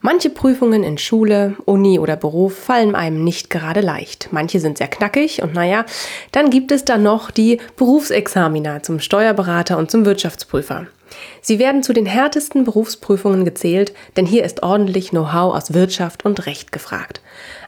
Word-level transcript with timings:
Manche 0.00 0.30
Prüfungen 0.30 0.84
in 0.84 0.96
Schule, 0.96 1.56
Uni 1.64 1.98
oder 1.98 2.16
Beruf 2.16 2.56
fallen 2.56 2.94
einem 2.94 3.24
nicht 3.24 3.50
gerade 3.50 3.80
leicht. 3.80 4.28
Manche 4.30 4.60
sind 4.60 4.78
sehr 4.78 4.86
knackig 4.86 5.42
und 5.42 5.54
naja, 5.54 5.84
dann 6.30 6.50
gibt 6.50 6.70
es 6.70 6.84
da 6.84 6.98
noch 6.98 7.32
die 7.32 7.60
Berufsexamina 7.76 8.82
zum 8.84 9.00
Steuerberater 9.00 9.76
und 9.76 9.90
zum 9.90 10.04
Wirtschaftsprüfer. 10.04 10.86
Sie 11.40 11.58
werden 11.58 11.82
zu 11.82 11.92
den 11.92 12.06
härtesten 12.06 12.64
Berufsprüfungen 12.64 13.44
gezählt, 13.44 13.92
denn 14.16 14.26
hier 14.26 14.44
ist 14.44 14.62
ordentlich 14.62 15.10
Know-how 15.10 15.54
aus 15.54 15.74
Wirtschaft 15.74 16.24
und 16.24 16.46
Recht 16.46 16.72
gefragt. 16.72 17.20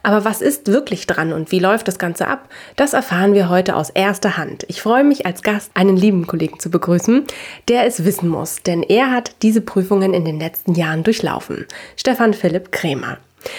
Aber 0.03 0.25
was 0.25 0.41
ist 0.41 0.69
wirklich 0.69 1.07
dran 1.07 1.33
und 1.33 1.53
wie 1.53 1.59
läuft 1.59 1.89
das 1.89 1.99
Ganze 1.99 2.27
ab? 2.27 2.49
Das 2.77 2.93
erfahren 2.93 3.35
wir 3.35 3.49
heute 3.49 3.77
aus 3.77 3.91
erster 3.91 4.37
Hand. 4.37 4.65
Ich 4.69 4.83
freue 4.83 5.05
mich 5.05 5.27
als 5.27 5.43
Gast 5.43 5.71
einen 5.75 5.97
lieben 5.97 6.27
Kollegen 6.27 6.59
zu 6.59 6.71
begrüßen, 6.71 7.25
der 7.69 7.87
es 7.87 8.05
wissen 8.05 8.29
muss, 8.29 8.63
denn 8.63 8.83
er 8.83 9.11
hat 9.11 9.33
diese 9.43 9.61
Prüfungen 9.61 10.15
in 10.15 10.25
den 10.25 10.41
letzten 10.41 10.75
Jahren 10.75 11.05
durchlaufen. 11.05 11.67
Stefan 11.97 12.35
Philipp 12.35 12.73
Krämer. 12.73 13.19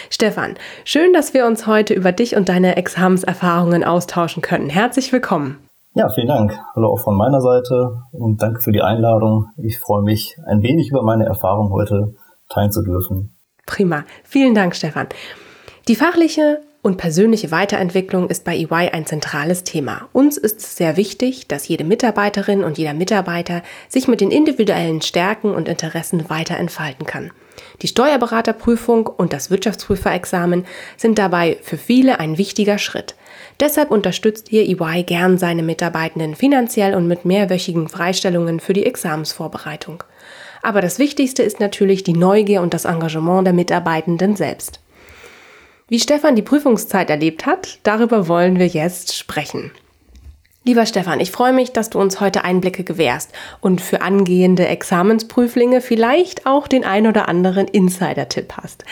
Stefan, 0.10 0.56
schön, 0.86 1.14
dass 1.14 1.34
wir 1.34 1.46
uns 1.46 1.66
heute 1.66 1.94
über 1.94 2.12
dich 2.12 2.36
und 2.36 2.50
deine 2.50 2.78
Examenserfahrungen 2.78 3.84
austauschen 3.84 4.42
können. 4.42 4.70
Herzlich 4.70 5.12
willkommen. 5.12 5.58
Ja, 5.94 6.08
vielen 6.08 6.28
Dank. 6.28 6.58
Hallo 6.74 6.94
auch 6.94 7.02
von 7.02 7.18
meiner 7.18 7.42
Seite 7.42 8.04
und 8.14 8.42
danke 8.42 8.62
für 8.62 8.72
die 8.72 8.82
Einladung. 8.82 9.48
Ich 9.58 9.78
freue 9.78 10.02
mich, 10.02 10.38
ein 10.46 10.64
wenig 10.64 10.90
über 10.90 11.04
meine 11.04 11.26
Erfahrung 11.26 11.70
heute 11.74 12.16
teilen 12.48 12.72
zu 12.72 12.82
dürfen. 12.82 13.36
Prima. 13.66 14.06
Vielen 14.24 14.56
Dank, 14.56 14.74
Stefan. 14.74 15.08
Die 15.90 15.96
fachliche 15.96 16.62
und 16.82 16.96
persönliche 16.96 17.52
Weiterentwicklung 17.52 18.30
ist 18.30 18.46
bei 18.46 18.56
EY 18.56 18.90
ein 18.94 19.06
zentrales 19.06 19.66
Thema. 19.66 20.08
Uns 20.14 20.38
ist 20.38 20.60
es 20.60 20.78
sehr 20.78 20.96
wichtig, 20.96 21.50
dass 21.50 21.68
jede 21.68 21.84
Mitarbeiterin 21.84 22.64
und 22.64 22.78
jeder 22.78 22.94
Mitarbeiter 22.94 23.62
sich 23.90 24.08
mit 24.08 24.22
den 24.22 24.32
individuellen 24.32 25.02
Stärken 25.02 25.54
und 25.54 25.68
Interessen 25.68 26.30
weiter 26.30 26.56
entfalten 26.56 27.06
kann. 27.06 27.32
Die 27.82 27.88
Steuerberaterprüfung 27.88 29.08
und 29.08 29.34
das 29.34 29.52
Wirtschaftsprüferexamen 29.52 30.66
sind 30.96 31.20
dabei 31.20 31.58
für 31.62 31.78
viele 31.78 32.22
ein 32.22 32.38
wichtiger 32.38 32.78
Schritt. 32.78 33.16
Deshalb 33.62 33.92
unterstützt 33.92 34.50
hier 34.50 34.64
EY 34.64 35.04
gern 35.04 35.38
seine 35.38 35.62
Mitarbeitenden 35.62 36.36
finanziell 36.36 36.96
und 36.96 37.08
mit 37.08 37.26
mehrwöchigen 37.26 37.90
Freistellungen 37.90 38.60
für 38.60 38.74
die 38.74 38.88
Examensvorbereitung. 38.88 40.04
Aber 40.64 40.82
das 40.82 40.98
Wichtigste 40.98 41.44
ist 41.44 41.60
natürlich 41.60 42.04
die 42.04 42.14
Neugier 42.14 42.64
und 42.64 42.74
das 42.74 42.86
Engagement 42.86 43.46
der 43.46 43.54
Mitarbeitenden 43.54 44.36
selbst. 44.36 44.80
Wie 45.88 46.00
Stefan 46.00 46.36
die 46.36 46.42
Prüfungszeit 46.42 47.12
erlebt 47.12 47.46
hat, 47.46 47.78
darüber 47.84 48.28
wollen 48.28 48.58
wir 48.58 48.68
jetzt 48.68 49.16
sprechen. 49.16 49.70
Lieber 50.64 50.88
Stefan, 50.88 51.20
ich 51.20 51.32
freue 51.32 51.54
mich, 51.54 51.72
dass 51.72 51.90
du 51.92 52.00
uns 52.00 52.20
heute 52.20 52.44
Einblicke 52.44 52.84
gewährst 52.84 53.32
und 53.62 53.82
für 53.82 54.02
angehende 54.02 54.68
Examensprüflinge 54.68 55.82
vielleicht 55.82 56.48
auch 56.48 56.68
den 56.68 56.84
ein 56.84 57.06
oder 57.08 57.28
anderen 57.28 57.68
Insider-Tipp 57.68 58.54
hast. 58.62 58.86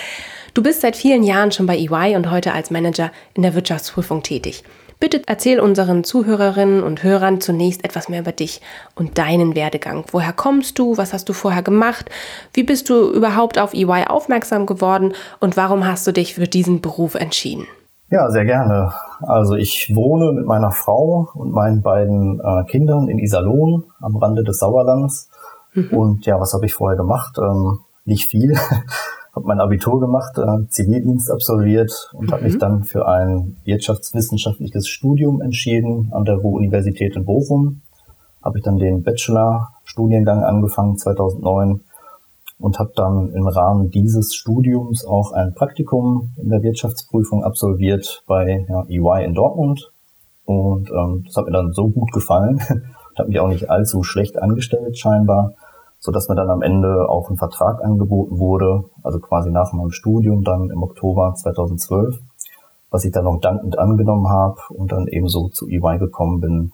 Du 0.53 0.63
bist 0.63 0.81
seit 0.81 0.95
vielen 0.95 1.23
Jahren 1.23 1.51
schon 1.51 1.65
bei 1.65 1.77
EY 1.77 2.15
und 2.15 2.31
heute 2.31 2.53
als 2.53 2.71
Manager 2.71 3.11
in 3.33 3.43
der 3.43 3.53
Wirtschaftsprüfung 3.53 4.23
tätig. 4.23 4.63
Bitte 4.99 5.21
erzähl 5.27 5.61
unseren 5.61 6.03
Zuhörerinnen 6.03 6.83
und 6.83 7.03
Hörern 7.03 7.39
zunächst 7.39 7.85
etwas 7.85 8.09
mehr 8.09 8.19
über 8.19 8.33
dich 8.33 8.61
und 8.95 9.17
deinen 9.17 9.55
Werdegang. 9.55 10.03
Woher 10.11 10.33
kommst 10.33 10.77
du? 10.77 10.97
Was 10.97 11.13
hast 11.13 11.29
du 11.29 11.33
vorher 11.33 11.63
gemacht? 11.63 12.09
Wie 12.53 12.63
bist 12.63 12.89
du 12.89 13.09
überhaupt 13.09 13.57
auf 13.57 13.73
EY 13.73 14.05
aufmerksam 14.07 14.65
geworden? 14.65 15.13
Und 15.39 15.55
warum 15.55 15.87
hast 15.87 16.05
du 16.05 16.11
dich 16.11 16.35
für 16.35 16.47
diesen 16.47 16.81
Beruf 16.81 17.15
entschieden? 17.15 17.65
Ja, 18.11 18.29
sehr 18.29 18.43
gerne. 18.43 18.91
Also 19.21 19.55
ich 19.55 19.93
wohne 19.95 20.33
mit 20.33 20.45
meiner 20.45 20.71
Frau 20.71 21.29
und 21.33 21.51
meinen 21.51 21.81
beiden 21.81 22.41
äh, 22.41 22.65
Kindern 22.65 23.07
in 23.07 23.19
Iserlohn 23.19 23.85
am 24.01 24.17
Rande 24.17 24.43
des 24.43 24.57
Sauerlands. 24.57 25.29
Mhm. 25.75 25.89
Und 25.91 26.25
ja, 26.25 26.41
was 26.41 26.53
habe 26.53 26.65
ich 26.65 26.73
vorher 26.73 26.97
gemacht? 26.97 27.37
Ähm, 27.37 27.79
nicht 28.03 28.25
viel. 28.25 28.57
habe 29.35 29.47
mein 29.47 29.59
Abitur 29.59 29.99
gemacht, 29.99 30.37
äh, 30.37 30.67
Zivildienst 30.69 31.31
absolviert 31.31 32.11
und 32.13 32.27
mhm. 32.27 32.31
habe 32.31 32.43
mich 32.43 32.57
dann 32.57 32.83
für 32.83 33.07
ein 33.07 33.57
wirtschaftswissenschaftliches 33.63 34.87
Studium 34.87 35.41
entschieden 35.41 36.09
an 36.11 36.25
der 36.25 36.35
Ruhr-Universität 36.35 37.15
in 37.15 37.25
Bochum. 37.25 37.81
Habe 38.43 38.59
ich 38.59 38.63
dann 38.63 38.77
den 38.77 39.03
Bachelor-Studiengang 39.03 40.43
angefangen 40.43 40.97
2009 40.97 41.81
und 42.59 42.77
habe 42.77 42.91
dann 42.95 43.31
im 43.33 43.47
Rahmen 43.47 43.89
dieses 43.89 44.35
Studiums 44.35 45.05
auch 45.05 45.31
ein 45.31 45.53
Praktikum 45.53 46.31
in 46.37 46.49
der 46.49 46.61
Wirtschaftsprüfung 46.61 47.43
absolviert 47.43 48.23
bei 48.27 48.65
ja, 48.67 48.83
EY 48.89 49.25
in 49.25 49.33
Dortmund. 49.33 49.91
Und 50.45 50.89
ähm, 50.89 51.23
das 51.25 51.37
hat 51.37 51.45
mir 51.45 51.51
dann 51.51 51.73
so 51.73 51.89
gut 51.89 52.11
gefallen, 52.11 52.59
hat 53.17 53.27
mich 53.27 53.39
auch 53.39 53.47
nicht 53.47 53.69
allzu 53.69 54.03
schlecht 54.03 54.41
angestellt 54.41 54.97
scheinbar, 54.97 55.53
so 55.99 56.11
dass 56.11 56.29
mir 56.29 56.35
dann 56.35 56.49
am 56.49 56.61
Ende 56.61 57.09
auch 57.09 57.29
ein 57.29 57.37
Vertrag 57.37 57.83
angeboten 57.83 58.39
wurde, 58.39 58.85
also 59.03 59.19
quasi 59.19 59.51
nach 59.51 59.73
meinem 59.73 59.91
Studium 59.91 60.43
dann 60.43 60.69
im 60.69 60.81
Oktober 60.81 61.33
2012, 61.35 62.19
was 62.89 63.03
ich 63.03 63.11
dann 63.11 63.25
noch 63.25 63.39
dankend 63.41 63.77
angenommen 63.77 64.29
habe 64.29 64.59
und 64.69 64.91
dann 64.91 65.07
ebenso 65.07 65.49
zu 65.49 65.67
EY 65.67 65.99
gekommen 65.99 66.39
bin. 66.39 66.71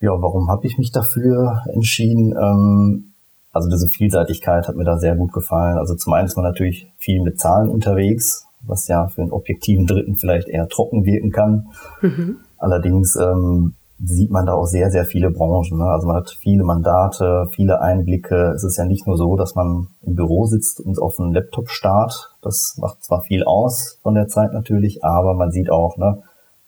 Ja, 0.00 0.10
warum 0.20 0.50
habe 0.50 0.66
ich 0.66 0.78
mich 0.78 0.92
dafür 0.92 1.62
entschieden? 1.72 2.34
Ähm, 2.36 3.12
also 3.52 3.68
diese 3.68 3.88
Vielseitigkeit 3.88 4.68
hat 4.68 4.76
mir 4.76 4.84
da 4.84 4.98
sehr 4.98 5.14
gut 5.14 5.32
gefallen. 5.32 5.78
Also 5.78 5.94
zum 5.94 6.12
einen 6.12 6.26
ist 6.26 6.36
man 6.36 6.44
natürlich 6.44 6.90
viel 6.98 7.22
mit 7.22 7.38
Zahlen 7.38 7.68
unterwegs, 7.68 8.46
was 8.62 8.88
ja 8.88 9.08
für 9.08 9.22
einen 9.22 9.30
objektiven 9.30 9.86
Dritten 9.86 10.16
vielleicht 10.16 10.48
eher 10.48 10.68
trocken 10.68 11.04
wirken 11.04 11.30
kann. 11.30 11.68
Mhm. 12.00 12.38
Allerdings 12.58 13.16
ähm, 13.16 13.74
sieht 14.04 14.30
man 14.30 14.46
da 14.46 14.54
auch 14.54 14.66
sehr, 14.66 14.90
sehr 14.90 15.04
viele 15.04 15.30
Branchen. 15.30 15.78
Ne? 15.78 15.84
Also 15.84 16.06
man 16.06 16.16
hat 16.16 16.30
viele 16.40 16.64
Mandate, 16.64 17.46
viele 17.52 17.80
Einblicke. 17.80 18.52
Es 18.54 18.64
ist 18.64 18.76
ja 18.76 18.84
nicht 18.84 19.06
nur 19.06 19.16
so, 19.16 19.36
dass 19.36 19.54
man 19.54 19.88
im 20.02 20.16
Büro 20.16 20.46
sitzt 20.46 20.80
und 20.80 21.00
auf 21.00 21.20
einen 21.20 21.32
Laptop 21.32 21.70
starrt. 21.70 22.34
Das 22.42 22.76
macht 22.78 23.04
zwar 23.04 23.22
viel 23.22 23.44
aus 23.44 23.98
von 24.02 24.14
der 24.14 24.26
Zeit 24.26 24.52
natürlich, 24.52 25.04
aber 25.04 25.34
man 25.34 25.52
sieht 25.52 25.70
auch, 25.70 25.96
ne, 25.96 26.22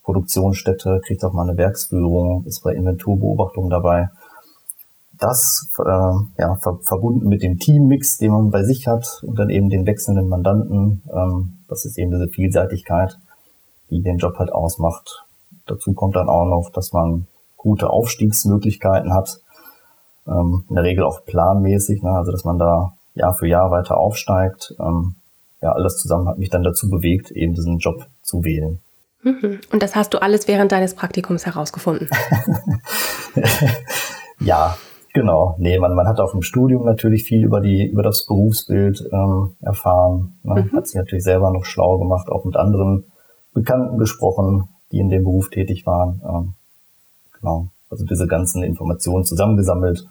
Produktionsstätte, 0.05 1.00
kriegt 1.05 1.25
auch 1.25 1.33
mal 1.33 1.49
eine 1.49 1.56
Werksführung, 1.56 2.44
ist 2.44 2.62
bei 2.62 2.75
Inventurbeobachtung 2.75 3.71
dabei. 3.71 4.11
Das 5.19 5.71
äh, 5.78 5.83
ja, 5.83 6.56
ver 6.61 6.78
verbunden 6.83 7.28
mit 7.28 7.43
dem 7.43 7.59
Teammix, 7.59 8.19
den 8.19 8.33
man 8.33 8.50
bei 8.50 8.65
sich 8.65 8.87
hat 8.87 9.23
und 9.27 9.39
dann 9.39 9.49
eben 9.49 9.71
den 9.71 9.87
wechselnden 9.87 10.28
Mandanten, 10.28 11.03
ähm, 11.12 11.55
das 11.69 11.84
ist 11.84 11.99
eben 11.99 12.11
diese 12.11 12.28
Vielseitigkeit, 12.28 13.19
die 13.91 14.03
den 14.03 14.19
Job 14.19 14.39
halt 14.39 14.53
ausmacht. 14.53 15.25
Dazu 15.67 15.93
kommt 15.93 16.17
dann 16.17 16.29
auch 16.29 16.47
noch, 16.47 16.71
dass 16.71 16.93
man 16.93 17.27
gute 17.57 17.91
Aufstiegsmöglichkeiten 17.91 19.13
hat. 19.15 19.41
Ähm, 20.27 20.65
in 20.69 20.75
der 20.75 20.85
Regel 20.85 21.05
auch 21.05 21.25
planmäßig, 21.25 22.03
ne? 22.03 22.11
also 22.11 22.33
dass 22.33 22.45
man 22.45 22.59
da 22.59 22.95
Jahr 23.15 23.35
für 23.35 23.47
Jahr 23.47 23.71
weiter 23.71 23.97
aufsteigt. 23.97 24.75
Ähm, 24.79 25.17
ja, 25.61 25.73
alles 25.73 25.99
zusammen 25.99 26.29
hat 26.29 26.39
mich 26.39 26.51
dann 26.51 26.63
dazu 26.63 26.91
bewegt, 26.91 27.31
eben 27.31 27.55
diesen 27.55 27.79
Job 27.79 28.07
zu 28.23 28.45
wählen. 28.45 28.81
Mhm. 29.23 29.61
Und 29.73 29.83
das 29.83 29.97
hast 29.97 30.13
du 30.13 30.21
alles 30.21 30.47
während 30.47 30.73
deines 30.73 30.95
Praktikums 30.95 31.47
herausgefunden? 31.47 32.11
ja, 34.41 34.77
genau. 35.15 35.56
Nee, 35.59 35.79
man, 35.79 35.94
man 35.94 36.06
hat 36.06 36.21
auch 36.21 36.35
im 36.35 36.43
Studium 36.43 36.85
natürlich 36.85 37.25
viel 37.25 37.43
über 37.43 37.61
die, 37.61 37.87
über 37.87 38.03
das 38.03 38.27
Berufsbild 38.27 39.09
ähm, 39.11 39.56
erfahren. 39.62 40.38
Man 40.43 40.67
mhm. 40.67 40.77
hat 40.77 40.87
sich 40.87 40.97
natürlich 40.97 41.25
selber 41.25 41.50
noch 41.50 41.65
schlau 41.65 41.99
gemacht, 41.99 42.29
auch 42.29 42.44
mit 42.44 42.56
anderen 42.56 43.06
Bekannten 43.55 43.99
gesprochen, 43.99 44.69
die 44.94 45.00
in 45.00 45.11
dem 45.11 45.25
Beruf 45.25 45.50
tätig 45.50 45.85
waren. 45.87 46.23
Ähm, 46.25 46.55
genau. 47.38 47.69
Also 47.91 48.05
diese 48.05 48.26
ganzen 48.26 48.62
Informationen 48.62 49.25
zusammengesammelt. 49.25 50.06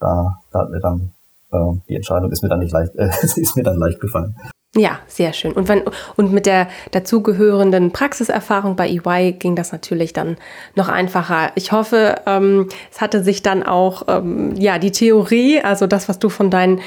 Da, 0.00 0.40
da 0.50 0.60
hat 0.60 0.70
mir 0.70 0.80
dann 0.80 1.12
äh, 1.52 1.80
die 1.88 1.96
Entscheidung 1.96 2.30
ist 2.30 2.42
mir 2.42 2.48
dann 2.48 2.60
nicht 2.60 2.72
leicht, 2.72 2.94
äh, 2.96 3.08
ist 3.22 3.56
mir 3.56 3.62
dann 3.62 3.78
leicht 3.78 4.00
gefallen. 4.00 4.36
Ja, 4.76 4.98
sehr 5.06 5.32
schön. 5.32 5.52
Und, 5.52 5.66
wenn, 5.68 5.82
und 6.16 6.30
mit 6.30 6.44
der 6.44 6.68
dazugehörenden 6.90 7.90
Praxiserfahrung 7.90 8.76
bei 8.76 8.88
EY 8.88 9.32
ging 9.32 9.56
das 9.56 9.72
natürlich 9.72 10.12
dann 10.12 10.36
noch 10.74 10.88
einfacher. 10.88 11.52
Ich 11.54 11.72
hoffe, 11.72 12.16
ähm, 12.26 12.68
es 12.92 13.00
hatte 13.00 13.24
sich 13.24 13.42
dann 13.42 13.62
auch 13.62 14.02
ähm, 14.08 14.54
ja 14.56 14.78
die 14.78 14.92
Theorie, 14.92 15.62
also 15.62 15.86
das, 15.86 16.08
was 16.08 16.18
du 16.18 16.28
von 16.28 16.50
deinen 16.50 16.80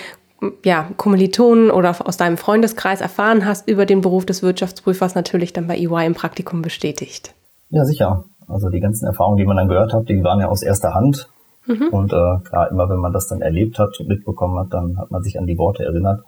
ja, 0.64 0.90
Kommilitonen 0.98 1.72
oder 1.72 1.96
aus 2.06 2.18
deinem 2.18 2.38
Freundeskreis 2.38 3.02
erfahren 3.02 3.46
hast 3.46 3.68
über 3.68 3.86
den 3.86 4.02
Beruf 4.02 4.26
des 4.26 4.42
Wirtschaftsprüfers, 4.42 5.16
natürlich 5.16 5.54
dann 5.54 5.68
bei 5.68 5.78
EY 5.78 6.06
im 6.06 6.14
Praktikum 6.14 6.62
bestätigt. 6.62 7.34
Ja, 7.70 7.86
sicher. 7.86 8.26
Also 8.48 8.70
die 8.70 8.80
ganzen 8.80 9.06
Erfahrungen, 9.06 9.38
die 9.38 9.46
man 9.46 9.58
dann 9.58 9.68
gehört 9.68 9.94
hat, 9.94 10.10
die 10.10 10.24
waren 10.24 10.40
ja 10.40 10.48
aus 10.48 10.64
erster 10.64 10.94
Hand. 10.94 11.30
Mhm. 11.68 11.88
Und 11.92 12.12
äh, 12.12 12.40
klar, 12.44 12.70
immer 12.72 12.90
wenn 12.90 13.00
man 13.00 13.14
das 13.14 13.28
dann 13.28 13.42
erlebt 13.42 13.80
hat 13.80 14.00
und 14.00 14.10
mitbekommen 14.10 14.60
hat, 14.60 14.74
dann 14.74 14.98
hat 14.98 15.12
man 15.12 15.22
sich 15.24 15.40
an 15.40 15.46
die 15.46 15.58
Worte 15.58 15.86
erinnert. 15.86 16.22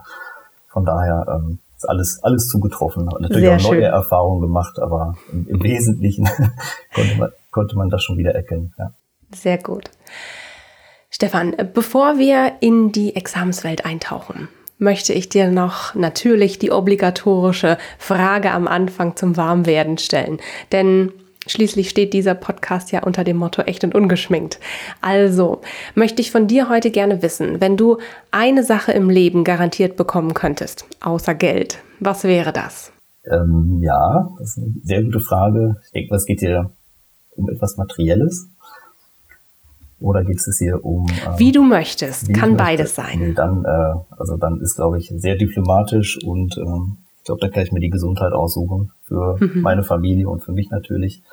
Von 0.68 0.86
daher 0.86 1.26
ähm, 1.30 1.60
ist 1.76 1.90
alles, 1.90 2.24
alles 2.24 2.48
zugetroffen. 2.48 3.06
Natürlich 3.06 3.38
Sehr 3.38 3.58
auch 3.58 3.62
neue 3.62 3.82
schön. 3.82 3.84
Erfahrungen 3.84 4.42
gemacht, 4.42 4.80
aber 4.80 5.16
im, 5.32 5.48
im 5.48 5.64
Wesentlichen 5.64 6.26
konnte, 6.94 7.18
man, 7.18 7.32
konnte 7.52 7.76
man 7.78 7.90
das 7.90 8.04
schon 8.04 8.18
wieder 8.18 8.34
erkennen. 8.34 8.74
Ja. 8.78 8.92
Sehr 9.34 9.58
gut. 9.58 9.90
Stefan, 11.16 11.56
bevor 11.76 12.18
wir 12.18 12.54
in 12.60 12.92
die 12.92 13.16
Examenswelt 13.16 13.86
eintauchen, 13.86 14.48
möchte 14.80 15.14
ich 15.14 15.30
dir 15.30 15.52
noch 15.52 15.94
natürlich 15.94 16.58
die 16.58 16.72
obligatorische 16.72 17.78
Frage 18.00 18.50
am 18.50 18.68
Anfang 18.68 19.16
zum 19.16 19.38
Warmwerden 19.38 20.00
stellen. 20.00 20.40
Denn 20.72 21.12
Schließlich 21.46 21.90
steht 21.90 22.14
dieser 22.14 22.36
Podcast 22.36 22.94
ja 22.94 23.04
unter 23.04 23.26
dem 23.26 23.36
Motto 23.36 23.64
echt 23.64 23.84
und 23.84 23.94
ungeschminkt. 23.94 24.62
Also 25.02 25.60
möchte 25.94 26.22
ich 26.22 26.32
von 26.32 26.48
dir 26.48 26.70
heute 26.70 26.90
gerne 26.90 27.22
wissen, 27.22 27.60
wenn 27.60 27.76
du 27.76 27.98
eine 28.32 28.64
Sache 28.64 28.94
im 28.94 29.10
Leben 29.10 29.44
garantiert 29.44 29.98
bekommen 29.98 30.34
könntest, 30.34 30.86
außer 31.02 31.36
Geld, 31.36 31.80
was 32.00 32.24
wäre 32.24 32.54
das? 32.54 32.94
Ähm, 33.30 33.82
ja, 33.84 34.30
das 34.40 34.52
ist 34.52 34.58
eine 34.58 34.74
sehr 34.84 35.04
gute 35.04 35.20
Frage. 35.20 35.76
Ich 35.84 35.92
denke, 35.92 36.16
es 36.16 36.26
geht 36.26 36.40
hier 36.40 36.72
um 37.36 37.50
etwas 37.50 37.76
Materielles. 37.76 38.48
Oder 40.04 40.26
geht 40.26 40.46
es 40.46 40.58
hier 40.58 40.84
um. 40.84 41.08
Ähm, 41.08 41.34
wie 41.38 41.54
du 41.54 41.64
möchtest, 41.64 42.28
wie 42.28 42.34
kann 42.34 42.58
beides 42.58 42.94
sein. 42.94 43.20
Nee, 43.20 43.34
dann, 43.34 43.64
äh, 43.64 43.94
also 44.18 44.36
dann 44.36 44.60
ist, 44.60 44.76
glaube 44.76 44.98
ich, 44.98 45.14
sehr 45.16 45.38
diplomatisch 45.38 46.20
und 46.26 46.58
ähm, 46.58 46.98
ich 47.20 47.24
glaube, 47.24 47.40
da 47.40 47.48
kann 47.48 47.64
ich 47.64 47.72
mir 47.72 47.80
die 47.80 47.90
Gesundheit 47.90 48.34
aussuchen 48.34 48.92
für 49.04 49.38
mhm. 49.40 49.62
meine 49.62 49.84
Familie 49.84 50.28
und 50.28 50.44
für 50.44 50.52
mich 50.52 50.70
natürlich. 50.72 51.24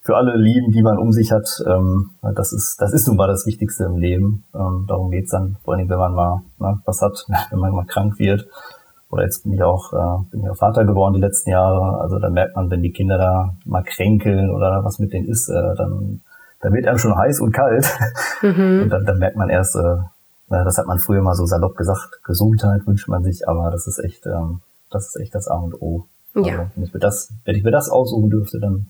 Für 0.00 0.16
alle 0.16 0.34
Lieben, 0.36 0.72
die 0.72 0.82
man 0.82 0.96
um 0.96 1.12
sich 1.12 1.30
hat, 1.30 1.62
ähm, 1.66 2.12
das 2.34 2.54
ist 2.54 2.80
das 2.80 2.94
ist 2.94 3.06
nun 3.06 3.16
mal 3.16 3.26
das 3.26 3.44
Wichtigste 3.44 3.84
im 3.84 3.98
Leben. 3.98 4.44
Ähm, 4.54 4.86
darum 4.88 5.10
geht's 5.10 5.32
dann, 5.32 5.58
vor 5.62 5.74
allem 5.74 5.90
wenn 5.90 5.98
man 5.98 6.14
mal 6.14 6.42
ne, 6.58 6.80
was 6.86 7.02
hat, 7.02 7.26
wenn 7.50 7.58
man 7.58 7.72
mal 7.72 7.84
krank 7.84 8.18
wird. 8.18 8.46
Oder 9.10 9.24
jetzt 9.24 9.42
bin 9.42 9.52
ich 9.52 9.62
auch 9.62 9.92
äh, 9.92 10.24
bin 10.30 10.42
ich 10.42 10.48
auch 10.48 10.56
Vater 10.56 10.86
geworden 10.86 11.12
die 11.12 11.20
letzten 11.20 11.50
Jahre. 11.50 12.00
Also 12.00 12.18
da 12.18 12.30
merkt 12.30 12.56
man, 12.56 12.70
wenn 12.70 12.82
die 12.82 12.92
Kinder 12.92 13.18
da 13.18 13.56
mal 13.66 13.82
kränkeln 13.82 14.50
oder 14.50 14.82
was 14.84 14.98
mit 14.98 15.12
denen 15.12 15.28
ist, 15.28 15.50
äh, 15.50 15.74
dann 15.76 16.22
da 16.66 16.72
wird 16.72 16.86
einem 16.88 16.98
schon 16.98 17.16
heiß 17.16 17.38
und 17.40 17.52
kalt. 17.52 17.86
Mhm. 18.42 18.82
Und 18.82 18.88
dann, 18.90 19.04
dann 19.06 19.18
merkt 19.18 19.36
man 19.36 19.48
erst, 19.50 19.76
äh, 19.76 19.98
das 20.48 20.78
hat 20.78 20.86
man 20.86 20.98
früher 20.98 21.22
mal 21.22 21.36
so 21.36 21.46
salopp 21.46 21.76
gesagt, 21.76 22.24
Gesundheit 22.24 22.84
wünscht 22.88 23.06
man 23.06 23.22
sich, 23.22 23.48
aber 23.48 23.70
das 23.70 23.86
ist 23.86 24.00
echt, 24.00 24.26
ähm, 24.26 24.62
das 24.90 25.06
ist 25.06 25.20
echt 25.20 25.34
das 25.36 25.46
A 25.46 25.54
und 25.54 25.80
O. 25.80 26.06
Also, 26.34 26.50
ja. 26.50 26.70
wenn, 26.74 26.82
ich 26.82 26.92
mir 26.92 26.98
das, 26.98 27.32
wenn 27.44 27.54
ich 27.54 27.62
mir 27.62 27.70
das 27.70 27.88
aussuchen 27.88 28.30
dürfte, 28.30 28.58
dann 28.58 28.86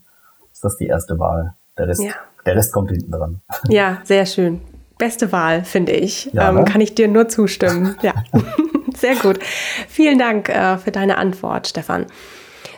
ist 0.50 0.64
das 0.64 0.78
die 0.78 0.87
erste 0.87 1.19
Wahl. 1.19 1.55
Der 1.76 1.88
Rest, 1.88 2.02
ja. 2.02 2.12
der 2.46 2.56
Rest 2.56 2.73
kommt 2.73 2.90
hinten 2.90 3.12
dran. 3.12 3.43
Ja, 3.69 3.99
sehr 4.05 4.25
schön. 4.25 4.62
Beste 4.96 5.31
Wahl, 5.31 5.62
finde 5.62 5.93
ich. 5.93 6.32
Ja, 6.32 6.49
ähm, 6.49 6.55
ne? 6.55 6.64
Kann 6.64 6.81
ich 6.81 6.94
dir 6.94 7.08
nur 7.08 7.29
zustimmen. 7.29 7.94
ja. 8.00 8.14
sehr 8.96 9.17
gut. 9.17 9.38
Vielen 9.87 10.19
Dank 10.19 10.49
äh, 10.49 10.79
für 10.79 10.93
deine 10.93 11.19
Antwort, 11.19 11.69
Stefan. 11.69 12.06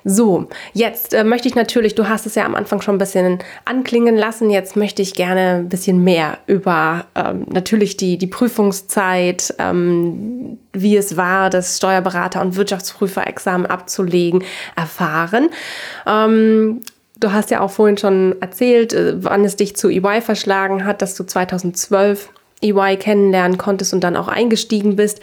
So, 0.05 0.49
jetzt 0.73 1.15
äh, 1.15 1.25
möchte 1.25 1.49
ich 1.49 1.55
natürlich, 1.55 1.95
du 1.95 2.09
hast 2.09 2.27
es 2.27 2.35
ja 2.35 2.45
am 2.45 2.55
Anfang 2.55 2.81
schon 2.81 2.97
ein 2.97 2.99
bisschen 2.99 3.39
anklingen 3.65 4.17
lassen, 4.17 4.51
jetzt 4.51 4.77
möchte 4.77 5.03
ich 5.03 5.15
gerne 5.15 5.59
ein 5.59 5.69
bisschen 5.69 6.03
mehr 6.05 6.39
über 6.47 7.07
ähm, 7.15 7.47
natürlich 7.49 7.97
die, 7.97 8.19
die 8.19 8.27
Prüfungszeit, 8.27 9.55
ähm, 9.59 10.59
wie 10.73 10.97
es 10.97 11.17
war, 11.17 11.51
das 11.51 11.77
Steuerberater- 11.79 12.41
und 12.41 12.57
Wirtschaftsprüferexamen 12.57 13.67
abzulegen, 13.67 14.45
erfahren. 14.77 15.49
Ähm, 16.07 16.81
du 17.19 17.33
hast 17.33 17.51
ja 17.51 17.61
auch 17.61 17.71
vorhin 17.71 17.99
schon 17.99 18.37
erzählt, 18.41 18.93
äh, 18.93 19.23
wann 19.23 19.45
es 19.45 19.57
dich 19.57 19.77
zu 19.77 19.89
EY 19.89 20.21
verschlagen 20.21 20.85
hat, 20.85 21.03
dass 21.03 21.15
du 21.15 21.25
2012 21.25 22.31
EY 22.63 22.97
kennenlernen 22.97 23.59
konntest 23.59 23.93
und 23.93 24.03
dann 24.03 24.17
auch 24.17 24.29
eingestiegen 24.29 24.97
bist. 24.97 25.21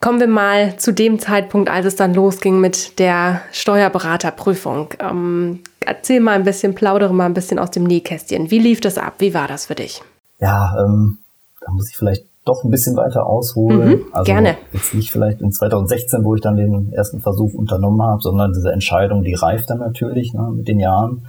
Kommen 0.00 0.20
wir 0.20 0.28
mal 0.28 0.76
zu 0.76 0.92
dem 0.92 1.18
Zeitpunkt, 1.18 1.70
als 1.70 1.86
es 1.86 1.96
dann 1.96 2.14
losging 2.14 2.60
mit 2.60 2.98
der 2.98 3.40
Steuerberaterprüfung. 3.52 4.88
Ähm, 5.00 5.60
erzähl 5.80 6.20
mal 6.20 6.34
ein 6.34 6.44
bisschen, 6.44 6.74
plaudere 6.74 7.14
mal 7.14 7.26
ein 7.26 7.34
bisschen 7.34 7.58
aus 7.58 7.70
dem 7.70 7.84
Nähkästchen. 7.84 8.50
Wie 8.50 8.58
lief 8.58 8.80
das 8.80 8.98
ab? 8.98 9.14
Wie 9.18 9.32
war 9.32 9.48
das 9.48 9.66
für 9.66 9.74
dich? 9.74 10.02
Ja, 10.38 10.76
ähm, 10.84 11.18
da 11.60 11.72
muss 11.72 11.88
ich 11.90 11.96
vielleicht 11.96 12.26
doch 12.44 12.62
ein 12.62 12.70
bisschen 12.70 12.96
weiter 12.96 13.26
ausholen. 13.26 13.88
Mhm, 13.88 14.04
also 14.12 14.24
gerne. 14.24 14.56
Jetzt 14.72 14.94
nicht 14.94 15.10
vielleicht 15.10 15.40
in 15.40 15.50
2016, 15.50 16.24
wo 16.24 16.34
ich 16.34 16.40
dann 16.40 16.56
den 16.56 16.92
ersten 16.92 17.20
Versuch 17.20 17.54
unternommen 17.54 18.02
habe, 18.02 18.20
sondern 18.22 18.52
diese 18.52 18.70
Entscheidung, 18.72 19.22
die 19.24 19.34
reift 19.34 19.68
dann 19.70 19.78
natürlich 19.78 20.32
ne, 20.32 20.50
mit 20.54 20.68
den 20.68 20.78
Jahren. 20.78 21.26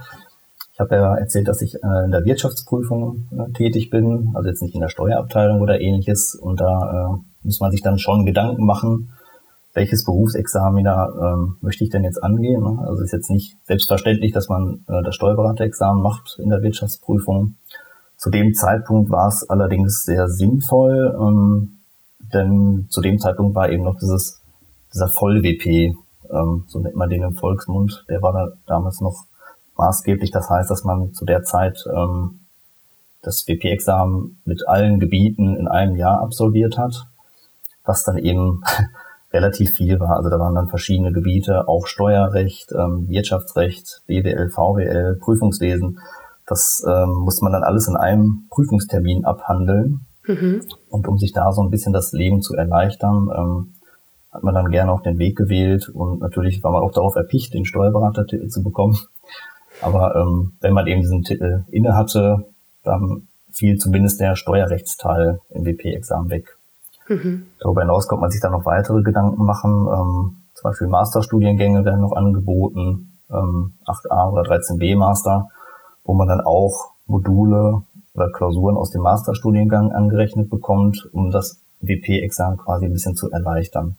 Ich 0.72 0.80
habe 0.80 0.94
ja 0.94 1.16
erzählt, 1.16 1.48
dass 1.48 1.60
ich 1.60 1.74
äh, 1.74 2.04
in 2.04 2.12
der 2.12 2.24
Wirtschaftsprüfung 2.24 3.28
äh, 3.32 3.52
tätig 3.52 3.90
bin, 3.90 4.32
also 4.34 4.48
jetzt 4.48 4.62
nicht 4.62 4.74
in 4.74 4.80
der 4.80 4.88
Steuerabteilung 4.88 5.60
oder 5.60 5.80
ähnliches. 5.80 6.36
Und 6.36 6.60
da 6.60 7.14
äh, 7.14 7.27
muss 7.42 7.60
man 7.60 7.70
sich 7.70 7.82
dann 7.82 7.98
schon 7.98 8.26
Gedanken 8.26 8.64
machen, 8.64 9.10
welches 9.74 10.04
Berufsexamen 10.04 10.84
da 10.84 11.08
ähm, 11.08 11.56
möchte 11.60 11.84
ich 11.84 11.90
denn 11.90 12.04
jetzt 12.04 12.22
angehen. 12.22 12.62
Ne? 12.62 12.84
Also 12.86 13.02
ist 13.02 13.12
jetzt 13.12 13.30
nicht 13.30 13.56
selbstverständlich, 13.64 14.32
dass 14.32 14.48
man 14.48 14.84
äh, 14.88 15.02
das 15.02 15.14
Steuerberaterexamen 15.14 16.02
macht 16.02 16.38
in 16.42 16.50
der 16.50 16.62
Wirtschaftsprüfung. 16.62 17.56
Zu 18.16 18.30
dem 18.30 18.54
Zeitpunkt 18.54 19.10
war 19.10 19.28
es 19.28 19.48
allerdings 19.48 20.02
sehr 20.02 20.28
sinnvoll, 20.28 21.16
ähm, 21.20 21.78
denn 22.32 22.86
zu 22.90 23.00
dem 23.00 23.18
Zeitpunkt 23.18 23.54
war 23.54 23.70
eben 23.70 23.84
noch 23.84 23.96
dieses, 23.96 24.42
dieser 24.92 25.08
Voll-WP, 25.08 25.94
ähm, 26.30 26.64
so 26.66 26.80
nennt 26.80 26.96
man 26.96 27.08
den 27.08 27.22
im 27.22 27.34
Volksmund, 27.34 28.04
der 28.08 28.20
war 28.20 28.32
da 28.32 28.48
damals 28.66 29.00
noch 29.00 29.26
maßgeblich. 29.76 30.30
Das 30.32 30.50
heißt, 30.50 30.70
dass 30.70 30.84
man 30.84 31.14
zu 31.14 31.24
der 31.24 31.44
Zeit 31.44 31.84
ähm, 31.94 32.40
das 33.22 33.46
WP-Examen 33.46 34.40
mit 34.44 34.66
allen 34.66 34.98
Gebieten 34.98 35.56
in 35.56 35.68
einem 35.68 35.96
Jahr 35.96 36.20
absolviert 36.20 36.76
hat 36.78 37.06
was 37.88 38.04
dann 38.04 38.18
eben 38.18 38.62
relativ 39.32 39.72
viel 39.72 39.98
war. 39.98 40.16
Also 40.16 40.30
da 40.30 40.38
waren 40.38 40.54
dann 40.54 40.68
verschiedene 40.68 41.12
Gebiete, 41.12 41.68
auch 41.68 41.86
Steuerrecht, 41.86 42.72
ähm, 42.72 43.08
Wirtschaftsrecht, 43.08 44.02
BWL, 44.06 44.50
VWL, 44.50 45.16
Prüfungswesen. 45.20 45.98
Das 46.46 46.84
ähm, 46.88 47.10
muss 47.10 47.40
man 47.42 47.52
dann 47.52 47.64
alles 47.64 47.88
in 47.88 47.96
einem 47.96 48.46
Prüfungstermin 48.50 49.24
abhandeln. 49.24 50.06
Mhm. 50.26 50.62
Und 50.88 51.08
um 51.08 51.18
sich 51.18 51.32
da 51.32 51.52
so 51.52 51.62
ein 51.62 51.70
bisschen 51.70 51.92
das 51.92 52.12
Leben 52.12 52.42
zu 52.42 52.54
erleichtern, 52.54 53.28
ähm, 53.36 53.74
hat 54.30 54.42
man 54.42 54.54
dann 54.54 54.70
gerne 54.70 54.92
auch 54.92 55.02
den 55.02 55.18
Weg 55.18 55.36
gewählt 55.36 55.88
und 55.88 56.20
natürlich 56.20 56.62
war 56.62 56.70
man 56.70 56.82
auch 56.82 56.92
darauf 56.92 57.16
erpicht, 57.16 57.54
den 57.54 57.64
Steuerberatertitel 57.64 58.48
zu 58.48 58.62
bekommen. 58.62 58.98
Aber 59.80 60.16
ähm, 60.16 60.52
wenn 60.60 60.74
man 60.74 60.86
eben 60.86 61.00
diesen 61.00 61.22
Titel 61.22 61.64
inne 61.70 61.96
hatte, 61.96 62.44
dann 62.84 63.28
fiel 63.50 63.78
zumindest 63.78 64.20
der 64.20 64.36
Steuerrechtsteil 64.36 65.40
im 65.50 65.64
WP-Examen 65.64 66.30
weg. 66.30 66.57
Mhm. 67.08 67.46
Darüber 67.60 67.82
hinaus 67.82 68.06
kommt 68.06 68.20
man 68.20 68.30
sich 68.30 68.40
dann 68.40 68.52
noch 68.52 68.66
weitere 68.66 69.02
Gedanken 69.02 69.44
machen. 69.44 69.86
Ähm, 69.86 70.36
zum 70.54 70.70
Beispiel 70.70 70.88
Masterstudiengänge 70.88 71.84
werden 71.84 72.00
noch 72.00 72.12
angeboten, 72.12 73.18
ähm, 73.30 73.74
8a 73.86 74.30
oder 74.30 74.42
13b 74.42 74.96
Master, 74.96 75.48
wo 76.04 76.14
man 76.14 76.28
dann 76.28 76.40
auch 76.40 76.92
Module 77.06 77.82
oder 78.14 78.30
Klausuren 78.32 78.76
aus 78.76 78.90
dem 78.90 79.02
Masterstudiengang 79.02 79.92
angerechnet 79.92 80.50
bekommt, 80.50 81.08
um 81.12 81.30
das 81.30 81.60
WP-Examen 81.80 82.58
quasi 82.58 82.86
ein 82.86 82.92
bisschen 82.92 83.14
zu 83.14 83.30
erleichtern. 83.30 83.96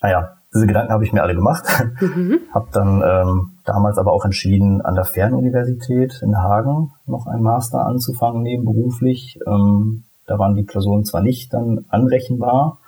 Naja, 0.00 0.36
diese 0.54 0.66
Gedanken 0.66 0.92
habe 0.92 1.04
ich 1.04 1.12
mir 1.12 1.22
alle 1.22 1.34
gemacht. 1.34 1.64
Mhm. 2.00 2.40
habe 2.54 2.68
dann 2.72 3.02
ähm, 3.04 3.50
damals 3.64 3.98
aber 3.98 4.12
auch 4.12 4.24
entschieden, 4.24 4.80
an 4.82 4.94
der 4.94 5.04
Fernuniversität 5.04 6.20
in 6.22 6.36
Hagen 6.36 6.92
noch 7.06 7.26
einen 7.26 7.42
Master 7.42 7.86
anzufangen, 7.86 8.42
nebenberuflich. 8.42 9.38
Ähm, 9.46 10.04
da 10.32 10.38
waren 10.38 10.54
die 10.54 10.64
Klausuren 10.64 11.04
zwar 11.04 11.20
nicht 11.20 11.52
dann 11.52 11.84
anrechenbar, 11.90 12.78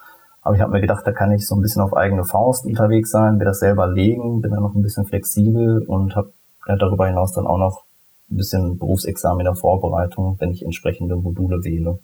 aber 0.41 0.57
ich 0.57 0.63
habe 0.63 0.73
mir 0.73 0.81
gedacht, 0.81 1.07
da 1.07 1.13
kann 1.13 1.31
ich 1.31 1.47
so 1.47 1.55
ein 1.55 1.61
bisschen 1.61 1.83
auf 1.83 1.95
eigene 1.95 2.25
Faust 2.25 2.65
unterwegs 2.65 3.11
sein, 3.11 3.39
will 3.39 3.45
das 3.45 3.59
selber 3.59 3.87
legen, 3.87 4.41
bin 4.41 4.51
dann 4.51 4.63
noch 4.63 4.75
ein 4.75 4.81
bisschen 4.81 5.05
flexibel 5.05 5.83
und 5.83 6.17
habe 6.17 6.33
darüber 6.67 7.07
hinaus 7.07 7.33
dann 7.33 7.47
auch 7.47 7.59
noch 7.59 7.83
ein 8.31 8.39
bisschen 8.39 8.79
Berufsexamen 8.79 9.41
in 9.41 9.45
der 9.45 9.57
Vorbereitung, 9.57 10.37
wenn 10.39 10.53
ich 10.53 10.65
entsprechende 10.65 11.17
Module 11.17 11.63
wähle. 11.65 11.99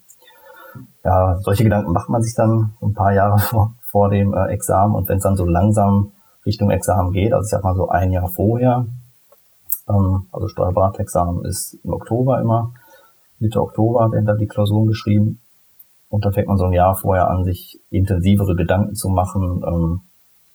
Ja, 1.04 1.38
solche 1.40 1.64
Gedanken 1.64 1.92
macht 1.92 2.10
man 2.10 2.22
sich 2.22 2.34
dann 2.34 2.74
ein 2.82 2.92
paar 2.92 3.14
Jahre 3.14 3.38
vor, 3.38 3.72
vor 3.90 4.10
dem 4.10 4.34
äh, 4.34 4.48
Examen 4.48 4.94
und 4.94 5.08
wenn 5.08 5.16
es 5.16 5.22
dann 5.22 5.36
so 5.36 5.46
langsam 5.46 6.12
Richtung 6.44 6.70
Examen 6.70 7.12
geht, 7.12 7.32
also 7.32 7.46
ich 7.46 7.50
sag 7.50 7.64
mal 7.64 7.74
so 7.74 7.88
ein 7.88 8.12
Jahr 8.12 8.28
vorher, 8.28 8.84
ähm, 9.88 10.26
also 10.32 10.48
Steuerberaterexamen 10.48 11.46
ist 11.46 11.78
im 11.82 11.94
Oktober 11.94 12.42
immer, 12.42 12.74
Mitte 13.40 13.60
Oktober 13.60 14.12
werden 14.12 14.26
da 14.26 14.34
die 14.34 14.46
Klausuren 14.46 14.86
geschrieben. 14.86 15.40
Und 16.08 16.24
da 16.24 16.32
fängt 16.32 16.48
man 16.48 16.58
so 16.58 16.64
ein 16.64 16.72
Jahr 16.72 16.96
vorher 16.96 17.30
an, 17.30 17.44
sich 17.44 17.80
intensivere 17.90 18.54
Gedanken 18.54 18.94
zu 18.94 19.08
machen. 19.08 19.62
Ähm, 19.66 20.00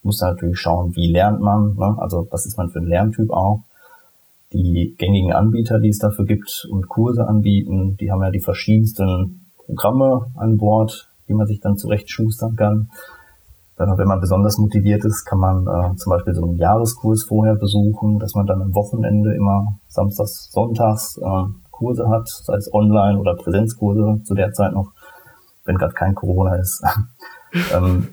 muss 0.02 0.18
dann 0.18 0.30
natürlich 0.30 0.58
schauen, 0.58 0.94
wie 0.94 1.10
lernt 1.10 1.40
man, 1.40 1.74
ne? 1.74 1.96
also 1.98 2.26
was 2.30 2.46
ist 2.46 2.56
man 2.56 2.70
für 2.70 2.78
ein 2.78 2.86
Lerntyp 2.86 3.30
auch. 3.30 3.62
Die 4.52 4.94
gängigen 4.96 5.32
Anbieter, 5.32 5.80
die 5.80 5.88
es 5.88 5.98
dafür 5.98 6.24
gibt 6.24 6.66
und 6.70 6.88
Kurse 6.88 7.26
anbieten, 7.26 7.96
die 7.98 8.12
haben 8.12 8.22
ja 8.22 8.30
die 8.30 8.40
verschiedensten 8.40 9.46
Programme 9.58 10.26
an 10.36 10.56
Bord, 10.56 11.10
die 11.28 11.34
man 11.34 11.46
sich 11.46 11.60
dann 11.60 11.76
zurecht 11.76 12.10
schustern 12.10 12.54
kann. 12.54 12.88
Wenn 13.78 14.08
man 14.08 14.20
besonders 14.20 14.56
motiviert 14.56 15.04
ist, 15.04 15.26
kann 15.26 15.38
man 15.38 15.66
äh, 15.66 15.96
zum 15.96 16.10
Beispiel 16.10 16.34
so 16.34 16.44
einen 16.44 16.56
Jahreskurs 16.56 17.24
vorher 17.24 17.56
besuchen, 17.56 18.18
dass 18.18 18.34
man 18.34 18.46
dann 18.46 18.62
am 18.62 18.74
Wochenende 18.74 19.34
immer 19.34 19.76
samstags, 19.88 20.50
sonntags 20.50 21.18
äh, 21.18 21.44
Kurse 21.76 22.08
hat, 22.08 22.28
sei 22.28 22.56
es 22.56 22.72
online 22.72 23.18
oder 23.18 23.36
Präsenzkurse 23.36 24.22
zu 24.24 24.34
der 24.34 24.52
Zeit 24.52 24.72
noch, 24.72 24.92
wenn 25.64 25.76
gerade 25.76 25.94
kein 25.94 26.14
Corona 26.14 26.56
ist. 26.56 26.82
ähm, 27.74 28.08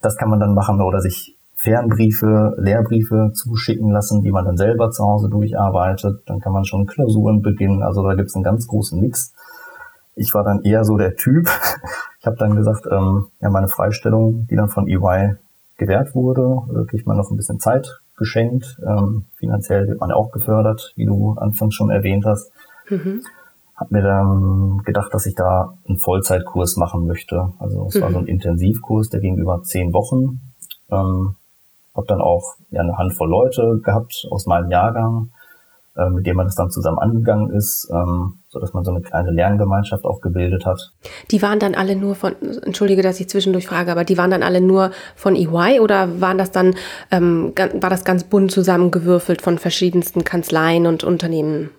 das 0.00 0.16
kann 0.16 0.30
man 0.30 0.40
dann 0.40 0.54
machen 0.54 0.80
oder 0.80 1.00
sich 1.00 1.36
Fernbriefe, 1.56 2.54
Lehrbriefe 2.58 3.32
zuschicken 3.34 3.90
lassen, 3.90 4.22
die 4.22 4.30
man 4.30 4.44
dann 4.44 4.56
selber 4.56 4.90
zu 4.90 5.04
Hause 5.04 5.28
durcharbeitet. 5.28 6.22
Dann 6.26 6.40
kann 6.40 6.52
man 6.52 6.64
schon 6.64 6.86
Klausuren 6.86 7.42
beginnen. 7.42 7.82
Also 7.82 8.02
da 8.02 8.14
gibt 8.14 8.28
es 8.28 8.34
einen 8.34 8.44
ganz 8.44 8.66
großen 8.68 9.00
Mix. 9.00 9.32
Ich 10.14 10.34
war 10.34 10.44
dann 10.44 10.62
eher 10.62 10.84
so 10.84 10.96
der 10.96 11.16
Typ. 11.16 11.48
Ich 12.20 12.26
habe 12.26 12.36
dann 12.36 12.56
gesagt, 12.56 12.84
ähm, 12.90 13.28
ja, 13.40 13.48
meine 13.48 13.68
Freistellung, 13.68 14.48
die 14.50 14.56
dann 14.56 14.68
von 14.68 14.88
EY 14.88 15.36
gewährt 15.76 16.16
wurde, 16.16 16.86
kriegt 16.88 17.06
man 17.06 17.16
noch 17.16 17.30
ein 17.30 17.36
bisschen 17.36 17.60
Zeit 17.60 18.00
geschenkt. 18.18 18.78
Ähm, 18.86 19.24
finanziell 19.36 19.88
wird 19.88 20.00
man 20.00 20.12
auch 20.12 20.30
gefördert, 20.30 20.92
wie 20.96 21.06
du 21.06 21.32
anfangs 21.38 21.74
schon 21.74 21.90
erwähnt 21.90 22.24
hast. 22.26 22.50
Mhm. 22.90 23.22
Hab 23.76 23.90
mir 23.90 24.02
dann 24.02 24.82
gedacht, 24.84 25.14
dass 25.14 25.26
ich 25.26 25.34
da 25.34 25.74
einen 25.86 25.98
Vollzeitkurs 25.98 26.76
machen 26.76 27.06
möchte. 27.06 27.52
Also 27.58 27.86
es 27.86 27.94
mhm. 27.94 28.00
war 28.00 28.10
so 28.10 28.18
ein 28.18 28.24
mhm. 28.24 28.30
Intensivkurs, 28.30 29.08
der 29.08 29.20
ging 29.20 29.38
über 29.38 29.62
zehn 29.62 29.92
Wochen. 29.92 30.40
Ähm, 30.90 31.36
habe 31.94 32.06
dann 32.06 32.20
auch 32.20 32.54
ja, 32.70 32.82
eine 32.82 32.96
Handvoll 32.96 33.28
Leute 33.28 33.80
gehabt 33.82 34.26
aus 34.30 34.46
meinem 34.46 34.70
Jahrgang, 34.70 35.30
mit 36.10 36.26
denen 36.26 36.36
man 36.36 36.46
das 36.46 36.54
dann 36.54 36.70
zusammen 36.70 36.98
angegangen 36.98 37.50
ist, 37.50 37.88
ähm, 37.92 38.40
so 38.48 38.60
dass 38.60 38.72
man 38.72 38.84
so 38.84 38.90
eine 38.90 39.02
kleine 39.02 39.30
Lerngemeinschaft 39.30 40.04
auch 40.04 40.20
gebildet 40.20 40.64
hat. 40.64 40.92
Die 41.30 41.42
waren 41.42 41.58
dann 41.58 41.74
alle 41.74 41.96
nur 41.96 42.14
von, 42.14 42.34
entschuldige, 42.64 43.02
dass 43.02 43.20
ich 43.20 43.28
zwischendurch 43.28 43.66
frage, 43.66 43.90
aber 43.90 44.04
die 44.04 44.16
waren 44.16 44.30
dann 44.30 44.42
alle 44.42 44.60
nur 44.60 44.90
von 45.16 45.34
EY 45.34 45.80
oder 45.80 46.20
waren 46.20 46.38
das 46.38 46.50
dann, 46.50 46.74
ähm, 47.10 47.52
war 47.56 47.90
das 47.90 48.04
ganz 48.04 48.24
bunt 48.24 48.50
zusammengewürfelt 48.50 49.42
von 49.42 49.58
verschiedensten 49.58 50.24
Kanzleien 50.24 50.86
und 50.86 51.04
Unternehmen? 51.04 51.70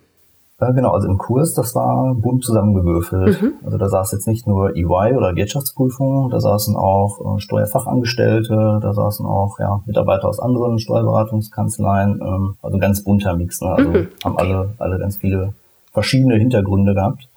Ja, 0.61 0.71
genau, 0.71 0.91
also 0.91 1.07
im 1.07 1.17
Kurs, 1.17 1.53
das 1.53 1.73
war 1.73 2.13
bunt 2.15 2.43
zusammengewürfelt. 2.43 3.41
Mhm. 3.41 3.53
Also 3.63 3.77
da 3.77 3.87
saß 3.87 4.11
jetzt 4.11 4.27
nicht 4.27 4.45
nur 4.45 4.75
EY 4.75 5.15
oder 5.15 5.35
Wirtschaftsprüfung, 5.35 6.29
da 6.29 6.41
saßen 6.41 6.75
auch 6.75 7.37
äh, 7.37 7.39
Steuerfachangestellte, 7.39 8.79
da 8.81 8.93
saßen 8.93 9.25
auch 9.25 9.57
ja, 9.59 9.81
Mitarbeiter 9.85 10.27
aus 10.27 10.39
anderen 10.39 10.79
Steuerberatungskanzleien, 10.79 12.19
ähm, 12.21 12.55
also 12.61 12.77
ganz 12.77 13.03
bunter 13.03 13.35
Mix. 13.37 13.61
Ne? 13.61 13.69
Also 13.69 13.89
mhm. 13.89 14.07
haben 14.25 14.37
alle, 14.37 14.73
alle 14.79 14.99
ganz 14.99 15.17
viele 15.17 15.53
verschiedene 15.93 16.35
Hintergründe 16.35 16.93
gehabt. 16.93 17.29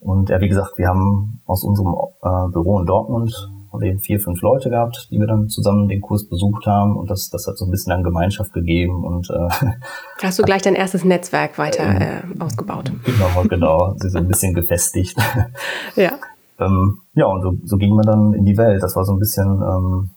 Und 0.00 0.28
ja, 0.28 0.40
wie 0.40 0.48
gesagt, 0.48 0.76
wir 0.76 0.88
haben 0.88 1.40
aus 1.46 1.64
unserem 1.64 1.94
äh, 2.22 2.52
Büro 2.52 2.78
in 2.78 2.86
Dortmund 2.86 3.50
haben 3.72 3.80
wir 3.80 3.90
eben 3.90 3.98
vier, 3.98 4.18
fünf 4.20 4.40
Leute 4.40 4.70
gehabt, 4.70 5.08
die 5.10 5.18
wir 5.18 5.26
dann 5.26 5.48
zusammen 5.48 5.88
den 5.88 6.00
Kurs 6.00 6.28
besucht 6.28 6.66
haben 6.66 6.96
und 6.96 7.10
das, 7.10 7.28
das 7.30 7.46
hat 7.46 7.58
so 7.58 7.64
ein 7.64 7.70
bisschen 7.70 7.92
an 7.92 8.02
Gemeinschaft 8.02 8.52
gegeben 8.52 9.04
und 9.04 9.30
äh, 9.30 9.48
hast 10.22 10.38
du 10.38 10.42
gleich 10.42 10.62
dein 10.62 10.74
erstes 10.74 11.04
Netzwerk 11.04 11.58
weiter 11.58 11.84
äh, 11.84 12.22
ausgebaut. 12.38 12.92
Genau, 13.04 13.42
genau, 13.48 13.94
sie 13.98 14.10
so 14.10 14.18
ein 14.18 14.28
bisschen 14.28 14.54
gefestigt. 14.54 15.16
ja. 15.96 16.12
Ähm, 16.60 16.98
ja, 17.14 17.26
und 17.26 17.42
so, 17.42 17.54
so 17.64 17.76
ging 17.76 17.94
man 17.94 18.04
dann 18.04 18.34
in 18.34 18.44
die 18.44 18.56
Welt. 18.56 18.82
Das 18.82 18.96
war 18.96 19.04
so 19.04 19.12
ein 19.12 19.18
bisschen 19.18 19.62
ähm, 19.62 20.10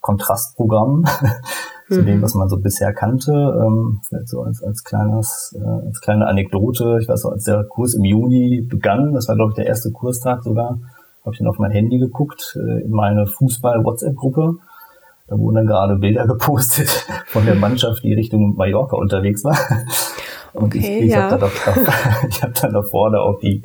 Kontrastprogramm 0.00 1.04
zu 1.88 2.00
mhm. 2.00 2.06
dem, 2.06 2.22
was 2.22 2.34
man 2.34 2.48
so 2.48 2.56
bisher 2.56 2.92
kannte. 2.92 3.32
Ähm, 3.32 4.00
vielleicht 4.08 4.28
so 4.28 4.42
als, 4.42 4.62
als, 4.62 4.82
kleines, 4.82 5.56
äh, 5.56 5.86
als 5.86 6.00
kleine 6.00 6.26
Anekdote. 6.26 6.98
Ich 7.00 7.08
weiß 7.08 7.24
noch, 7.24 7.32
als 7.32 7.44
der 7.44 7.64
Kurs 7.64 7.94
im 7.94 8.04
Juni 8.04 8.60
begann, 8.62 9.12
das 9.12 9.28
war, 9.28 9.36
glaube 9.36 9.52
ich, 9.52 9.56
der 9.56 9.66
erste 9.66 9.92
Kurstag 9.92 10.42
sogar, 10.42 10.78
habe 11.24 11.32
ich 11.32 11.38
dann 11.38 11.48
auf 11.48 11.58
mein 11.58 11.70
Handy 11.70 11.98
geguckt, 11.98 12.56
äh, 12.56 12.82
in 12.82 12.90
meine 12.90 13.26
Fußball-WhatsApp-Gruppe. 13.26 14.54
Da 15.28 15.38
wurden 15.38 15.56
dann 15.56 15.66
gerade 15.66 15.96
Bilder 15.96 16.26
gepostet 16.28 16.88
von 17.26 17.44
der 17.44 17.54
Mannschaft, 17.54 18.02
die 18.02 18.14
Richtung 18.14 18.56
Mallorca 18.56 18.96
unterwegs 18.96 19.44
war. 19.44 19.56
Und 20.52 20.64
okay, 20.74 20.78
ich, 20.78 21.04
ich 21.06 21.12
ja. 21.12 21.30
habe 21.30 21.38
dann, 21.38 21.50
ich 22.28 22.42
hab 22.42 22.54
dann 22.54 22.72
da 22.72 22.82
vorne 22.82 23.20
auf 23.20 23.38
die, 23.38 23.62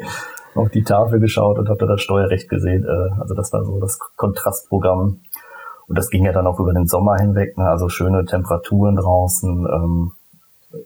auf 0.54 0.70
die 0.70 0.84
Tafel 0.84 1.20
geschaut 1.20 1.58
und 1.58 1.70
habe 1.70 1.80
da 1.80 1.88
das 1.88 2.02
Steuerrecht 2.02 2.50
gesehen. 2.50 2.84
Äh, 2.84 3.22
also 3.22 3.34
das 3.34 3.52
war 3.54 3.64
so 3.64 3.80
das 3.80 3.98
Kontrastprogramm. 4.16 5.22
Und 5.88 5.98
das 5.98 6.10
ging 6.10 6.26
ja 6.26 6.32
dann 6.32 6.48
auch 6.48 6.60
über 6.60 6.74
den 6.74 6.88
Sommer 6.88 7.18
hinweg. 7.18 7.58
Ne? 7.58 7.66
Also 7.66 7.90
schöne 7.90 8.26
Temperaturen 8.26 8.96
draußen. 8.96 9.68
Ähm, 9.72 10.12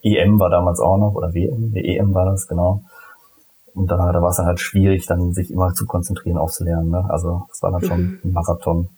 EM 0.03 0.39
war 0.39 0.49
damals 0.49 0.79
auch 0.79 0.97
noch, 0.97 1.15
oder 1.15 1.33
WM, 1.33 1.73
EM 1.73 2.13
war 2.13 2.25
das, 2.25 2.47
genau. 2.47 2.83
Und 3.73 3.91
da, 3.91 4.11
da 4.11 4.21
war 4.21 4.29
es 4.29 4.37
dann 4.37 4.45
halt 4.45 4.59
schwierig, 4.59 5.05
dann 5.05 5.33
sich 5.33 5.51
immer 5.51 5.73
zu 5.73 5.85
konzentrieren 5.85 6.37
aufs 6.37 6.59
Lernen. 6.59 6.89
Ne? 6.89 7.05
Also 7.09 7.43
das 7.49 7.61
war 7.61 7.71
dann 7.71 7.83
schon 7.83 8.01
mhm. 8.01 8.19
ein 8.23 8.31
Marathon. 8.33 8.89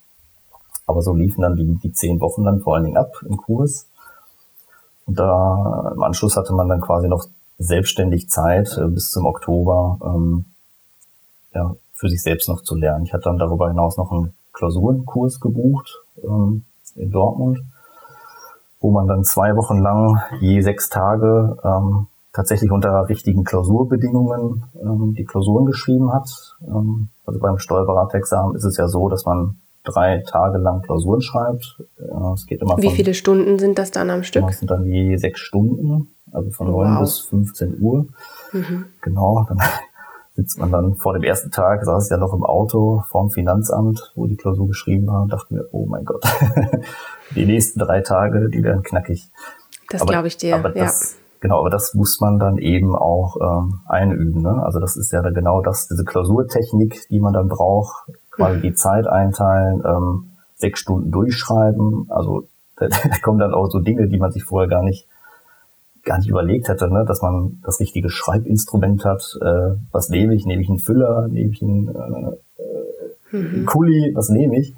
Aber 0.86 1.02
so 1.02 1.14
liefen 1.14 1.42
dann 1.42 1.56
die, 1.56 1.78
die 1.82 1.92
zehn 1.92 2.20
Wochen 2.20 2.44
dann 2.44 2.60
vor 2.60 2.74
allen 2.74 2.84
Dingen 2.84 2.96
ab 2.96 3.12
im 3.28 3.36
Kurs. 3.36 3.86
Und 5.06 5.18
da 5.18 5.92
im 5.94 6.02
Anschluss 6.02 6.36
hatte 6.36 6.52
man 6.52 6.68
dann 6.68 6.80
quasi 6.80 7.08
noch 7.08 7.26
selbstständig 7.58 8.28
Zeit 8.28 8.76
äh, 8.78 8.88
bis 8.88 9.10
zum 9.10 9.26
Oktober 9.26 9.98
ähm, 10.04 10.44
ja, 11.54 11.74
für 11.92 12.08
sich 12.08 12.22
selbst 12.22 12.48
noch 12.48 12.62
zu 12.62 12.74
lernen. 12.74 13.04
Ich 13.04 13.12
hatte 13.12 13.24
dann 13.24 13.38
darüber 13.38 13.68
hinaus 13.68 13.96
noch 13.96 14.10
einen 14.10 14.34
Klausurenkurs 14.52 15.40
gebucht 15.40 16.00
ähm, 16.22 16.64
in 16.96 17.10
Dortmund, 17.10 17.60
wo 18.80 18.90
man 18.90 19.06
dann 19.06 19.24
zwei 19.24 19.56
Wochen 19.56 19.78
lang 19.78 20.20
je 20.40 20.60
sechs 20.60 20.88
Tage 20.88 21.56
ähm, 21.64 22.08
tatsächlich 22.32 22.70
unter 22.70 23.08
richtigen 23.08 23.44
Klausurbedingungen 23.44 24.64
ähm, 24.80 25.14
die 25.16 25.24
Klausuren 25.24 25.66
geschrieben 25.66 26.12
hat. 26.12 26.56
Ähm, 26.66 27.08
also 27.26 27.38
beim 27.38 27.58
Steuerberaterexamen 27.58 28.56
ist 28.56 28.64
es 28.64 28.76
ja 28.76 28.88
so, 28.88 29.08
dass 29.08 29.24
man 29.24 29.58
drei 29.84 30.22
Tage 30.26 30.58
lang 30.58 30.82
Klausuren 30.82 31.20
schreibt. 31.20 31.82
Äh, 31.98 32.32
es 32.34 32.46
geht 32.46 32.62
immer 32.62 32.76
Wie 32.78 32.86
von, 32.86 32.94
viele 32.94 33.14
Stunden 33.14 33.58
sind 33.58 33.78
das 33.78 33.90
dann 33.90 34.10
am 34.10 34.22
Stück? 34.22 34.46
Das 34.46 34.58
sind 34.58 34.70
dann 34.70 34.86
je 34.86 35.16
sechs 35.16 35.40
Stunden, 35.40 36.08
also 36.32 36.50
von 36.50 36.70
neun 36.70 36.94
wow. 36.94 37.00
bis 37.00 37.20
15 37.20 37.80
Uhr. 37.80 38.06
Mhm. 38.52 38.86
Genau, 39.02 39.44
dann 39.48 39.58
sitzt 40.34 40.58
man 40.58 40.72
dann 40.72 40.94
vor 40.96 41.12
dem 41.12 41.24
ersten 41.24 41.50
Tag, 41.50 41.84
saß 41.84 42.08
ja 42.08 42.16
noch 42.16 42.32
im 42.32 42.44
Auto 42.44 43.02
vorm 43.10 43.30
Finanzamt, 43.30 44.12
wo 44.14 44.26
die 44.26 44.36
Klausur 44.36 44.68
geschrieben 44.68 45.06
war 45.08 45.22
und 45.22 45.32
dachte 45.32 45.52
mir, 45.52 45.66
oh 45.72 45.84
mein 45.86 46.04
Gott, 46.04 46.24
die 47.34 47.44
nächsten 47.44 47.78
drei 47.78 48.00
Tage, 48.00 48.48
die 48.48 48.62
werden 48.62 48.82
knackig. 48.82 49.30
Das 49.90 50.06
glaube 50.06 50.28
ich 50.28 50.38
dir, 50.38 50.56
aber 50.56 50.74
ja. 50.74 50.90
Genau, 51.42 51.58
aber 51.58 51.70
das 51.70 51.92
muss 51.94 52.20
man 52.20 52.38
dann 52.38 52.56
eben 52.56 52.94
auch 52.94 53.36
ähm, 53.42 53.80
einüben. 53.86 54.42
Ne? 54.42 54.62
Also 54.62 54.78
das 54.78 54.96
ist 54.96 55.10
ja 55.10 55.22
genau 55.22 55.60
das, 55.60 55.88
diese 55.88 56.04
Klausurtechnik, 56.04 57.08
die 57.10 57.18
man 57.18 57.32
dann 57.32 57.48
braucht, 57.48 58.08
quasi 58.30 58.58
mhm. 58.58 58.62
die 58.62 58.74
Zeit 58.74 59.08
einteilen, 59.08 59.82
ähm, 59.84 60.26
sechs 60.54 60.78
Stunden 60.78 61.10
durchschreiben. 61.10 62.06
Also 62.10 62.44
da, 62.76 62.86
da 62.86 63.18
kommen 63.20 63.40
dann 63.40 63.54
auch 63.54 63.68
so 63.70 63.80
Dinge, 63.80 64.06
die 64.06 64.18
man 64.18 64.30
sich 64.30 64.44
vorher 64.44 64.68
gar 64.68 64.84
nicht 64.84 65.08
gar 66.04 66.18
nicht 66.18 66.28
überlegt 66.28 66.68
hätte, 66.68 66.88
ne? 66.88 67.04
dass 67.04 67.22
man 67.22 67.60
das 67.64 67.80
richtige 67.80 68.08
Schreibinstrument 68.08 69.04
hat. 69.04 69.36
Äh, 69.40 69.76
was 69.90 70.10
nehme 70.10 70.36
ich? 70.36 70.46
Nehme 70.46 70.62
ich 70.62 70.68
einen 70.68 70.78
Füller? 70.78 71.26
Nehme 71.26 71.50
ich 71.50 71.60
einen, 71.60 71.88
äh, 71.88 73.36
mhm. 73.36 73.54
einen 73.54 73.66
Kuli? 73.66 74.12
Was 74.14 74.28
nehme 74.28 74.60
ich? 74.60 74.76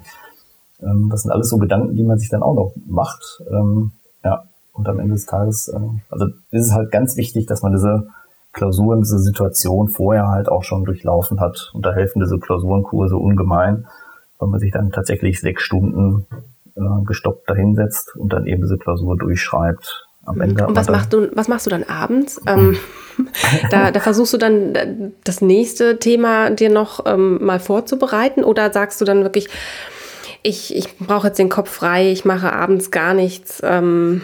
Ähm, 0.81 1.09
das 1.11 1.21
sind 1.21 1.31
alles 1.31 1.47
so 1.49 1.57
Gedanken, 1.57 1.95
die 1.95 2.03
man 2.03 2.17
sich 2.17 2.29
dann 2.29 2.41
auch 2.41 2.55
noch 2.55 2.73
macht. 2.87 3.43
Ähm, 3.51 3.91
ja, 4.23 4.45
und 4.75 4.87
am 4.87 4.99
Ende 4.99 5.13
des 5.13 5.25
Tages, 5.25 5.69
äh, 5.69 5.79
also 6.09 6.27
ist 6.51 6.67
es 6.67 6.73
halt 6.73 6.91
ganz 6.91 7.17
wichtig, 7.17 7.47
dass 7.47 7.63
man 7.63 7.71
diese 7.71 8.07
Klausuren, 8.51 9.01
diese 9.01 9.19
Situation 9.19 9.89
vorher 9.89 10.27
halt 10.29 10.47
auch 10.47 10.63
schon 10.63 10.85
durchlaufen 10.85 11.39
hat. 11.39 11.71
Und 11.73 11.85
da 11.85 11.93
helfen 11.93 12.21
diese 12.21 12.39
Klausurenkurse 12.39 13.17
ungemein, 13.17 13.87
weil 14.39 14.49
man 14.49 14.59
sich 14.59 14.71
dann 14.71 14.91
tatsächlich 14.91 15.41
sechs 15.41 15.63
Stunden 15.63 16.25
äh, 16.75 16.81
gestoppt 17.05 17.49
dahinsetzt 17.49 18.15
und 18.15 18.33
dann 18.33 18.45
eben 18.45 18.61
diese 18.61 18.77
Klausur 18.77 19.17
durchschreibt. 19.17 20.07
Am 20.25 20.41
Ende 20.41 20.65
und 20.65 20.75
was 20.75 20.89
machst 20.89 21.13
du, 21.13 21.29
was 21.35 21.47
machst 21.47 21.67
du 21.67 21.69
dann 21.69 21.83
abends? 21.83 22.41
Ähm, 22.47 22.77
da, 23.69 23.91
da 23.91 23.99
versuchst 23.99 24.33
du 24.33 24.37
dann 24.37 24.73
äh, 24.73 25.11
das 25.23 25.41
nächste 25.41 25.99
Thema 25.99 26.49
dir 26.49 26.69
noch 26.69 27.05
ähm, 27.05 27.45
mal 27.45 27.59
vorzubereiten 27.59 28.43
oder 28.43 28.73
sagst 28.73 28.99
du 28.99 29.05
dann 29.05 29.23
wirklich, 29.23 29.49
ich, 30.45 30.75
ich 30.75 30.97
brauche 30.99 31.27
jetzt 31.27 31.39
den 31.39 31.49
Kopf 31.49 31.69
frei, 31.69 32.11
ich 32.11 32.23
mache 32.23 32.53
abends 32.53 32.91
gar 32.91 33.13
nichts, 33.13 33.61
ähm, 33.65 34.21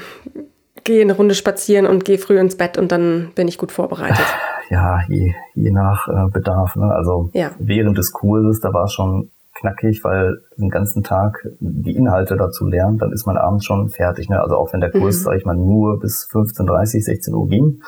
gehe 0.84 1.02
eine 1.02 1.14
Runde 1.14 1.34
spazieren 1.34 1.88
und 1.88 2.06
gehe 2.06 2.20
früh 2.20 2.40
ins 2.40 2.58
Bett 2.58 2.78
und 2.78 2.92
dann 2.92 3.32
bin 3.36 3.48
ich 3.48 3.58
gut 3.58 3.72
vorbereitet. 3.72 4.26
Ja, 4.70 5.02
je, 5.10 5.34
je 5.54 5.70
nach 5.70 6.08
äh, 6.08 6.30
Bedarf. 6.32 6.78
Ne? 6.78 6.86
Also 6.86 7.30
ja. 7.34 7.52
während 7.60 7.98
des 7.98 8.14
Kurses, 8.14 8.62
da 8.62 8.72
war 8.74 8.86
es 8.86 8.94
schon 8.94 9.30
knackig, 9.54 10.02
weil 10.06 10.38
den 10.56 10.70
ganzen 10.70 11.04
Tag 11.04 11.46
die 11.60 11.94
Inhalte 11.94 12.38
dazu 12.38 12.66
lernen, 12.66 12.98
dann 12.98 13.12
ist 13.12 13.26
man 13.26 13.36
abends 13.36 13.66
schon 13.66 13.90
fertig. 13.90 14.30
Ne? 14.30 14.40
Also 14.40 14.56
auch 14.56 14.72
wenn 14.72 14.80
der 14.80 14.92
Kurs, 14.92 15.20
mhm. 15.20 15.24
sage 15.24 15.38
ich 15.40 15.46
mal, 15.46 15.58
nur 15.58 16.00
bis 16.00 16.26
15.30, 16.32 17.04
16 17.04 17.34
Uhr 17.34 17.50
ging, 17.50 17.82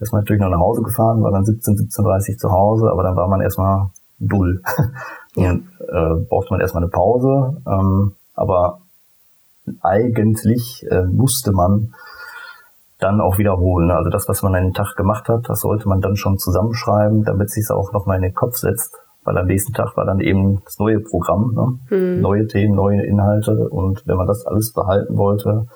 ist 0.00 0.12
man 0.12 0.22
natürlich 0.22 0.42
noch 0.42 0.50
nach 0.50 0.58
Hause 0.58 0.82
gefahren, 0.82 1.22
war 1.22 1.30
dann 1.30 1.44
17, 1.44 1.76
17.30 1.76 2.38
zu 2.38 2.50
Hause, 2.50 2.90
aber 2.90 3.04
dann 3.04 3.14
war 3.14 3.28
man 3.28 3.40
erstmal 3.40 3.90
dull. 4.18 4.62
Ja. 5.38 5.52
Äh, 5.52 6.14
brauchte 6.30 6.50
man 6.50 6.60
erstmal 6.60 6.82
eine 6.82 6.90
Pause. 6.90 7.60
Ähm, 7.66 8.14
aber 8.34 8.80
eigentlich 9.82 10.86
äh, 10.90 11.04
musste 11.04 11.52
man 11.52 11.92
dann 12.98 13.20
auch 13.20 13.36
wiederholen. 13.36 13.90
Also 13.90 14.08
das, 14.10 14.28
was 14.28 14.42
man 14.42 14.54
einen 14.54 14.72
Tag 14.72 14.96
gemacht 14.96 15.28
hat, 15.28 15.48
das 15.48 15.60
sollte 15.60 15.88
man 15.88 16.00
dann 16.00 16.16
schon 16.16 16.38
zusammenschreiben, 16.38 17.24
damit 17.24 17.50
sich 17.50 17.64
es 17.64 17.70
auch 17.70 17.92
nochmal 17.92 18.16
in 18.16 18.22
den 18.22 18.34
Kopf 18.34 18.56
setzt. 18.56 18.94
Weil 19.24 19.36
am 19.38 19.46
nächsten 19.46 19.72
Tag 19.72 19.96
war 19.96 20.06
dann 20.06 20.20
eben 20.20 20.62
das 20.64 20.78
neue 20.78 21.00
Programm, 21.00 21.52
ne? 21.54 21.96
Mhm. 21.96 22.20
neue 22.20 22.46
Themen, 22.46 22.76
neue 22.76 23.04
Inhalte. 23.04 23.68
Und 23.68 24.06
wenn 24.06 24.16
man 24.16 24.26
das 24.26 24.46
alles 24.46 24.72
behalten 24.72 25.18
wollte, 25.18 25.66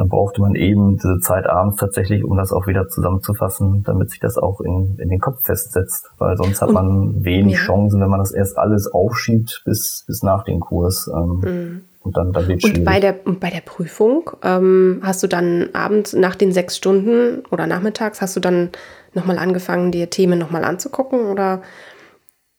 dann 0.00 0.08
brauchte 0.08 0.40
man 0.40 0.54
eben 0.54 0.96
diese 0.96 1.18
Zeit 1.18 1.46
abends 1.46 1.76
tatsächlich, 1.76 2.24
um 2.24 2.34
das 2.34 2.52
auch 2.52 2.66
wieder 2.66 2.88
zusammenzufassen, 2.88 3.82
damit 3.82 4.08
sich 4.08 4.18
das 4.18 4.38
auch 4.38 4.62
in, 4.62 4.96
in 4.98 5.10
den 5.10 5.20
Kopf 5.20 5.44
festsetzt. 5.44 6.10
Weil 6.16 6.38
sonst 6.38 6.62
hat 6.62 6.70
und, 6.70 6.74
man 6.74 7.22
wenig 7.22 7.56
ja. 7.56 7.60
Chancen, 7.60 8.00
wenn 8.00 8.08
man 8.08 8.20
das 8.20 8.32
erst 8.32 8.56
alles 8.56 8.90
aufschiebt 8.90 9.60
bis, 9.66 10.04
bis 10.06 10.22
nach 10.22 10.44
dem 10.44 10.60
Kurs. 10.60 11.06
Ähm, 11.14 11.40
mhm. 11.44 11.84
Und 11.98 12.16
dann, 12.16 12.32
dann 12.32 12.48
wird 12.48 12.64
Und 12.64 12.82
bei 12.82 12.98
der, 12.98 13.12
bei 13.12 13.50
der 13.50 13.60
Prüfung 13.60 14.30
ähm, 14.42 15.02
hast 15.02 15.22
du 15.22 15.26
dann 15.26 15.68
abends 15.74 16.14
nach 16.14 16.34
den 16.34 16.50
sechs 16.50 16.78
Stunden 16.78 17.42
oder 17.50 17.66
nachmittags 17.66 18.22
hast 18.22 18.34
du 18.36 18.40
dann 18.40 18.70
nochmal 19.12 19.36
angefangen, 19.36 19.92
dir 19.92 20.08
Themen 20.08 20.38
nochmal 20.38 20.64
anzugucken 20.64 21.26
oder 21.26 21.60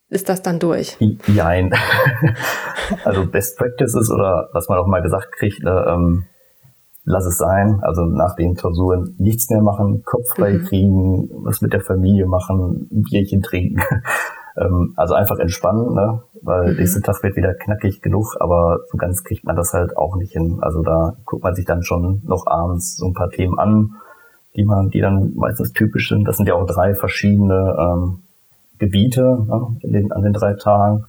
ist 0.10 0.30
das 0.30 0.44
dann 0.44 0.60
durch? 0.60 0.96
Nein. 1.26 1.74
also 3.04 3.26
Best 3.26 3.58
Practices 3.58 4.12
oder 4.12 4.50
was 4.54 4.70
man 4.70 4.78
auch 4.78 4.86
mal 4.86 5.02
gesagt 5.02 5.32
kriegt, 5.32 5.64
ne, 5.64 5.86
ähm, 5.90 6.26
lass 7.04 7.26
es 7.26 7.38
sein. 7.38 7.80
Also 7.82 8.06
nach 8.06 8.36
den 8.36 8.56
Klausuren 8.56 9.16
nichts 9.18 9.50
mehr 9.50 9.62
machen, 9.62 10.04
Kopf 10.04 10.36
frei 10.36 10.54
mhm. 10.54 10.66
kriegen, 10.66 11.30
was 11.44 11.62
mit 11.62 11.74
der 11.74 11.82
Familie 11.82 12.26
machen, 12.26 12.88
ein 12.92 13.04
Bierchen 13.04 13.42
trinken. 13.42 13.82
ähm, 14.58 14.94
also 14.96 15.14
einfach 15.14 15.40
entspannen, 15.40 15.94
ne? 15.94 16.22
weil 16.42 16.72
mhm. 16.72 16.78
nächster 16.78 17.02
Tag 17.02 17.22
wird 17.24 17.36
wieder 17.36 17.54
knackig 17.54 18.02
genug, 18.02 18.36
aber 18.40 18.82
so 18.92 18.98
ganz 18.98 19.24
kriegt 19.24 19.46
man 19.46 19.56
das 19.56 19.74
halt 19.74 19.98
auch 19.98 20.16
nicht 20.16 20.34
hin. 20.34 20.60
Also 20.62 20.82
da 20.82 21.16
guckt 21.26 21.44
man 21.44 21.56
sich 21.56 21.66
dann 21.66 21.84
schon 21.84 22.22
noch 22.26 22.48
abends 22.48 22.98
so 22.98 23.08
ein 23.08 23.14
paar 23.14 23.30
Themen 23.30 23.58
an, 23.58 23.96
die 24.56 24.66
man, 24.66 24.90
die 24.90 25.02
dann 25.02 25.34
meistens 25.36 25.74
typisch 25.74 26.10
sind. 26.10 26.28
Das 26.28 26.38
sind 26.38 26.48
ja 26.48 26.56
auch 26.56 26.66
drei 26.66 26.94
verschiedene 26.94 27.76
ähm, 27.80 28.24
Gebiete 28.78 29.22
ne? 29.48 29.78
den, 29.84 30.12
an 30.12 30.24
den 30.24 30.34
drei 30.34 30.54
Tagen. 30.54 31.06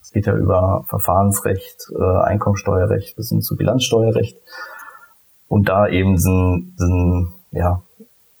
Es 0.00 0.12
geht 0.12 0.26
ja 0.26 0.36
über 0.36 0.84
Verfahrensrecht, 0.86 1.90
äh, 1.98 2.02
Einkommensteuerrecht 2.02 3.16
bis 3.16 3.30
hin 3.30 3.40
zu 3.40 3.56
Bilanzsteuerrecht 3.56 4.38
und 5.48 5.68
da 5.68 5.88
eben 5.88 6.16
so 6.18 6.30
ein, 6.30 7.32
ja, 7.52 7.82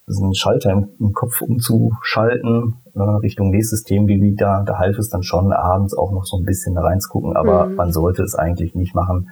so 0.06 0.26
ein 0.26 0.34
Schalter 0.34 0.70
im, 0.72 0.88
im 1.00 1.12
Kopf 1.12 1.40
umzuschalten 1.40 2.76
äh, 2.94 3.00
Richtung 3.00 3.50
nächstes 3.50 3.84
Themengebiet, 3.84 4.40
da, 4.40 4.62
da 4.62 4.78
half 4.78 4.98
es 4.98 5.08
dann 5.08 5.22
schon 5.22 5.52
abends 5.52 5.96
auch 5.96 6.12
noch 6.12 6.24
so 6.24 6.36
ein 6.36 6.44
bisschen 6.44 6.76
reinzugucken, 6.76 7.36
aber 7.36 7.66
mhm. 7.66 7.74
man 7.76 7.92
sollte 7.92 8.22
es 8.22 8.34
eigentlich 8.34 8.74
nicht 8.74 8.94
machen, 8.94 9.30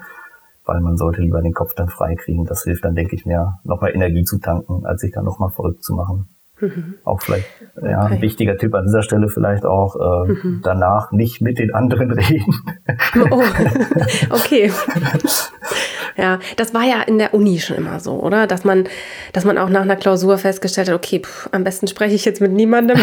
weil 0.64 0.80
man 0.80 0.96
sollte 0.96 1.20
lieber 1.22 1.42
den 1.42 1.54
Kopf 1.54 1.74
dann 1.74 1.88
frei 1.88 2.14
kriegen. 2.14 2.44
Das 2.44 2.64
hilft 2.64 2.84
dann, 2.84 2.94
denke 2.94 3.16
ich, 3.16 3.26
mehr, 3.26 3.58
nochmal 3.64 3.94
Energie 3.94 4.24
zu 4.24 4.38
tanken, 4.38 4.86
als 4.86 5.00
sich 5.00 5.12
dann 5.12 5.24
nochmal 5.24 5.50
verrückt 5.50 5.82
zu 5.82 5.94
machen. 5.94 6.28
Mhm. 6.60 6.94
Auch 7.04 7.20
vielleicht, 7.20 7.46
ja, 7.82 8.04
okay. 8.04 8.14
ein 8.14 8.22
wichtiger 8.22 8.56
Tipp 8.56 8.74
an 8.74 8.84
dieser 8.84 9.02
Stelle 9.02 9.28
vielleicht 9.28 9.66
auch, 9.66 9.96
äh, 9.96 10.32
mhm. 10.32 10.60
danach 10.62 11.10
nicht 11.10 11.40
mit 11.40 11.58
den 11.58 11.74
anderen 11.74 12.10
reden. 12.12 12.54
Oh, 13.30 13.42
okay. 14.30 14.70
Ja, 16.16 16.38
das 16.56 16.74
war 16.74 16.82
ja 16.82 17.02
in 17.02 17.18
der 17.18 17.34
Uni 17.34 17.58
schon 17.58 17.76
immer 17.76 18.00
so, 18.00 18.12
oder? 18.20 18.46
Dass 18.46 18.64
man, 18.64 18.84
dass 19.32 19.44
man 19.44 19.58
auch 19.58 19.68
nach 19.68 19.82
einer 19.82 19.96
Klausur 19.96 20.38
festgestellt 20.38 20.88
hat, 20.88 20.96
okay, 20.96 21.20
pff, 21.20 21.48
am 21.52 21.64
besten 21.64 21.86
spreche 21.86 22.14
ich 22.14 22.24
jetzt 22.24 22.40
mit 22.40 22.52
niemandem, 22.52 22.98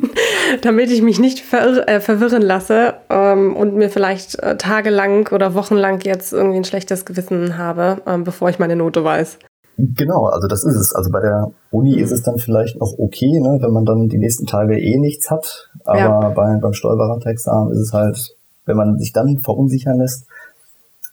damit 0.62 0.90
ich 0.90 1.02
mich 1.02 1.18
nicht 1.18 1.40
verirr 1.40 1.88
äh, 1.88 2.00
verwirren 2.00 2.42
lasse 2.42 2.94
ähm, 3.10 3.56
und 3.56 3.74
mir 3.74 3.90
vielleicht 3.90 4.38
äh, 4.42 4.56
tagelang 4.56 5.28
oder 5.32 5.54
wochenlang 5.54 6.00
jetzt 6.00 6.32
irgendwie 6.32 6.58
ein 6.58 6.64
schlechtes 6.64 7.04
Gewissen 7.04 7.58
habe, 7.58 8.02
ähm, 8.06 8.24
bevor 8.24 8.50
ich 8.50 8.58
meine 8.58 8.76
Note 8.76 9.04
weiß. 9.04 9.38
Genau, 9.76 10.26
also 10.26 10.46
das 10.46 10.64
ist 10.64 10.76
es. 10.76 10.94
Also 10.94 11.10
bei 11.10 11.20
der 11.20 11.50
Uni 11.70 11.96
ist 11.96 12.12
es 12.12 12.22
dann 12.22 12.38
vielleicht 12.38 12.78
noch 12.78 12.94
okay, 12.98 13.40
ne, 13.40 13.58
wenn 13.60 13.72
man 13.72 13.84
dann 13.84 14.08
die 14.08 14.18
nächsten 14.18 14.46
Tage 14.46 14.78
eh 14.78 14.98
nichts 14.98 15.30
hat. 15.30 15.70
Aber 15.84 15.98
ja. 15.98 16.28
bei, 16.30 16.58
beim 16.60 16.72
Steuerberaterexamen 16.72 17.72
ist 17.72 17.80
es 17.80 17.92
halt, 17.92 18.36
wenn 18.66 18.76
man 18.76 18.98
sich 18.98 19.12
dann 19.12 19.38
verunsichern 19.42 19.98
lässt, 19.98 20.26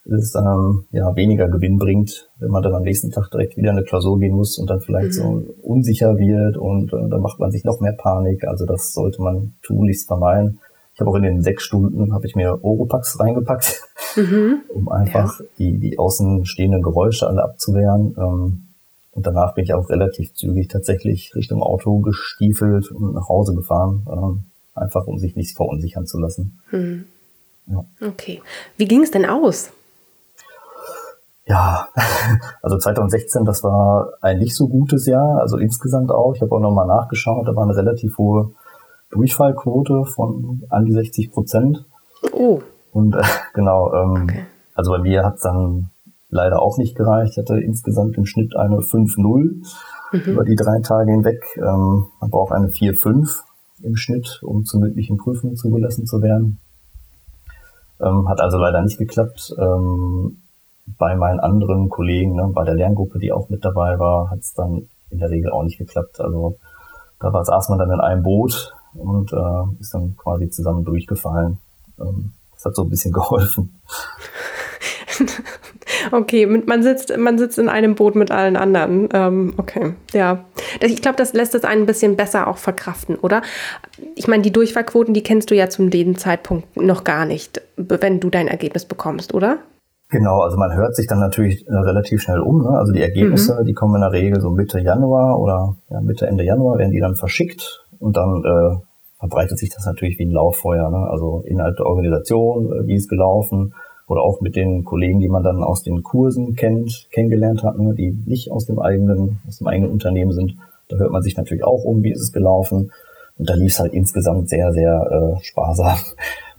es 0.05 0.35
ähm, 0.35 0.85
ja 0.91 1.15
weniger 1.15 1.47
Gewinn 1.47 1.77
bringt, 1.77 2.29
wenn 2.39 2.49
man 2.49 2.63
dann 2.63 2.73
am 2.73 2.83
nächsten 2.83 3.11
Tag 3.11 3.29
direkt 3.29 3.55
wieder 3.57 3.71
eine 3.71 3.83
Klausur 3.83 4.19
gehen 4.19 4.35
muss 4.35 4.57
und 4.57 4.69
dann 4.69 4.81
vielleicht 4.81 5.09
mhm. 5.09 5.11
so 5.11 5.45
unsicher 5.61 6.17
wird 6.17 6.57
und 6.57 6.91
äh, 6.93 7.09
dann 7.09 7.21
macht 7.21 7.39
man 7.39 7.51
sich 7.51 7.63
noch 7.63 7.79
mehr 7.79 7.93
Panik. 7.93 8.45
Also 8.45 8.65
das 8.65 8.93
sollte 8.93 9.21
man 9.21 9.53
tunlichst 9.61 10.07
vermeiden. 10.07 10.59
Ich 10.93 10.99
habe 10.99 11.09
auch 11.09 11.15
in 11.15 11.23
den 11.23 11.41
sechs 11.41 11.63
Stunden 11.63 12.13
habe 12.13 12.25
ich 12.25 12.35
mir 12.35 12.63
Oropax 12.63 13.19
reingepackt, 13.19 13.81
mhm. 14.15 14.61
um 14.69 14.89
einfach 14.89 15.39
ja. 15.39 15.45
die, 15.57 15.77
die 15.77 15.99
außenstehenden 15.99 16.81
Geräusche 16.81 17.27
alle 17.27 17.43
abzuwehren. 17.43 18.15
Ähm, 18.17 18.63
und 19.11 19.27
danach 19.27 19.53
bin 19.53 19.65
ich 19.65 19.73
auch 19.73 19.89
relativ 19.89 20.33
zügig 20.33 20.69
tatsächlich 20.69 21.35
Richtung 21.35 21.61
Auto 21.61 21.99
gestiefelt 21.99 22.91
und 22.91 23.13
nach 23.13 23.27
Hause 23.29 23.53
gefahren, 23.53 24.07
ähm, 24.11 24.43
einfach 24.73 25.05
um 25.05 25.19
sich 25.19 25.35
nicht 25.35 25.55
verunsichern 25.55 26.07
zu 26.07 26.17
lassen. 26.17 26.59
Mhm. 26.71 27.05
Ja. 27.67 27.85
Okay. 28.01 28.41
Wie 28.77 28.87
ging 28.87 29.03
es 29.03 29.11
denn 29.11 29.25
aus? 29.25 29.71
Ja, 31.51 31.89
also 32.61 32.77
2016, 32.77 33.43
das 33.43 33.61
war 33.61 34.13
ein 34.21 34.39
nicht 34.39 34.55
so 34.55 34.69
gutes 34.69 35.05
Jahr, 35.05 35.41
also 35.41 35.57
insgesamt 35.57 36.09
auch. 36.09 36.33
Ich 36.33 36.41
habe 36.41 36.55
auch 36.55 36.61
nochmal 36.61 36.87
nachgeschaut, 36.87 37.45
da 37.45 37.53
war 37.53 37.63
eine 37.63 37.75
relativ 37.75 38.17
hohe 38.17 38.53
Durchfallquote 39.09 40.05
von 40.05 40.63
an 40.69 40.85
die 40.85 40.93
60 40.93 41.29
Prozent. 41.29 41.85
Oh. 42.31 42.61
Und 42.93 43.15
äh, 43.15 43.21
genau, 43.53 43.93
ähm, 43.93 44.23
okay. 44.23 44.45
also 44.75 44.91
bei 44.91 44.99
mir 44.99 45.25
hat 45.25 45.35
es 45.35 45.41
dann 45.41 45.89
leider 46.29 46.61
auch 46.61 46.77
nicht 46.77 46.95
gereicht. 46.95 47.33
Ich 47.33 47.37
hatte 47.37 47.59
insgesamt 47.59 48.15
im 48.15 48.25
Schnitt 48.25 48.55
eine 48.55 48.77
5-0 48.77 49.21
mhm. 49.21 50.19
über 50.25 50.45
die 50.45 50.55
drei 50.55 50.79
Tage 50.79 51.11
hinweg. 51.11 51.43
Ähm, 51.57 52.07
man 52.21 52.29
braucht 52.29 52.53
eine 52.53 52.67
4-5 52.67 53.39
im 53.83 53.97
Schnitt, 53.97 54.39
um 54.41 54.63
zur 54.63 54.79
mündlichen 54.79 55.17
Prüfung 55.17 55.57
zugelassen 55.57 56.05
zu 56.05 56.21
werden. 56.21 56.59
Ähm, 57.99 58.29
hat 58.29 58.39
also 58.39 58.57
leider 58.57 58.81
nicht 58.81 58.97
geklappt. 58.97 59.53
Ähm, 59.59 60.40
bei 60.85 61.15
meinen 61.15 61.39
anderen 61.39 61.89
Kollegen, 61.89 62.35
ne, 62.35 62.49
bei 62.53 62.63
der 62.63 62.75
Lerngruppe, 62.75 63.19
die 63.19 63.31
auch 63.31 63.49
mit 63.49 63.63
dabei 63.63 63.99
war, 63.99 64.29
hat 64.29 64.39
es 64.39 64.53
dann 64.53 64.89
in 65.09 65.19
der 65.19 65.29
Regel 65.29 65.51
auch 65.51 65.63
nicht 65.63 65.77
geklappt. 65.77 66.19
Also 66.19 66.57
da 67.19 67.31
war, 67.33 67.45
saß 67.45 67.69
man 67.69 67.79
dann 67.79 67.91
in 67.91 67.99
einem 67.99 68.23
Boot 68.23 68.73
und 68.93 69.31
äh, 69.31 69.79
ist 69.79 69.93
dann 69.93 70.15
quasi 70.17 70.49
zusammen 70.49 70.83
durchgefallen. 70.83 71.59
Ähm, 71.99 72.31
das 72.53 72.65
hat 72.65 72.75
so 72.75 72.83
ein 72.83 72.89
bisschen 72.89 73.13
geholfen. 73.13 73.75
okay, 76.11 76.45
man 76.45 76.83
sitzt, 76.83 77.15
man 77.17 77.37
sitzt 77.37 77.59
in 77.59 77.69
einem 77.69 77.95
Boot 77.95 78.15
mit 78.15 78.31
allen 78.31 78.55
anderen. 78.55 79.09
Ähm, 79.13 79.53
okay, 79.57 79.93
ja. 80.13 80.45
Ich 80.79 81.01
glaube, 81.01 81.17
das 81.17 81.33
lässt 81.33 81.55
es 81.55 81.63
einen 81.63 81.83
ein 81.83 81.85
bisschen 81.85 82.15
besser 82.15 82.47
auch 82.47 82.57
verkraften, 82.57 83.15
oder? 83.15 83.41
Ich 84.15 84.27
meine, 84.27 84.43
die 84.43 84.51
Durchfallquoten, 84.51 85.13
die 85.13 85.23
kennst 85.23 85.51
du 85.51 85.55
ja 85.55 85.69
zum 85.69 85.89
dem 85.89 86.17
Zeitpunkt 86.17 86.77
noch 86.77 87.03
gar 87.03 87.25
nicht, 87.25 87.61
wenn 87.75 88.19
du 88.19 88.29
dein 88.29 88.47
Ergebnis 88.47 88.85
bekommst, 88.85 89.33
oder? 89.33 89.59
Genau, 90.11 90.41
also 90.41 90.57
man 90.57 90.75
hört 90.75 90.93
sich 90.93 91.07
dann 91.07 91.19
natürlich 91.19 91.65
äh, 91.67 91.73
relativ 91.73 92.21
schnell 92.21 92.41
um. 92.41 92.63
Ne? 92.63 92.69
Also 92.69 92.91
die 92.91 93.01
Ergebnisse, 93.01 93.57
mhm. 93.59 93.65
die 93.65 93.73
kommen 93.73 93.95
in 93.95 94.01
der 94.01 94.11
Regel 94.11 94.41
so 94.41 94.49
Mitte 94.49 94.79
Januar 94.79 95.39
oder 95.39 95.77
ja, 95.89 96.01
Mitte, 96.01 96.27
Ende 96.27 96.43
Januar 96.43 96.77
werden 96.77 96.91
die 96.91 96.99
dann 96.99 97.15
verschickt 97.15 97.85
und 97.97 98.17
dann 98.17 98.43
äh, 98.43 98.75
verbreitet 99.19 99.57
sich 99.57 99.69
das 99.69 99.85
natürlich 99.85 100.19
wie 100.19 100.25
ein 100.25 100.31
Lauffeuer. 100.31 100.89
Ne? 100.91 101.09
Also 101.09 101.43
innerhalb 101.45 101.77
der 101.77 101.85
Organisation, 101.85 102.73
äh, 102.73 102.87
wie 102.87 102.95
ist 102.95 103.07
gelaufen 103.07 103.73
oder 104.05 104.21
auch 104.21 104.41
mit 104.41 104.57
den 104.57 104.83
Kollegen, 104.83 105.21
die 105.21 105.29
man 105.29 105.43
dann 105.43 105.63
aus 105.63 105.81
den 105.81 106.03
Kursen 106.03 106.55
kennt, 106.57 107.07
kennengelernt 107.13 107.63
hat, 107.63 107.79
ne? 107.79 107.95
die 107.95 108.11
nicht 108.25 108.51
aus 108.51 108.65
dem 108.65 108.79
eigenen, 108.79 109.39
aus 109.47 109.59
dem 109.59 109.67
eigenen 109.67 109.91
Unternehmen 109.91 110.33
sind. 110.33 110.57
Da 110.89 110.97
hört 110.97 111.13
man 111.13 111.21
sich 111.21 111.37
natürlich 111.37 111.63
auch 111.63 111.85
um, 111.85 112.03
wie 112.03 112.11
ist 112.11 112.21
es 112.21 112.33
gelaufen. 112.33 112.91
Und 113.37 113.49
da 113.49 113.53
lief 113.53 113.71
es 113.71 113.79
halt 113.79 113.93
insgesamt 113.93 114.49
sehr, 114.49 114.73
sehr 114.73 115.37
äh, 115.39 115.43
sparsam. 115.43 115.97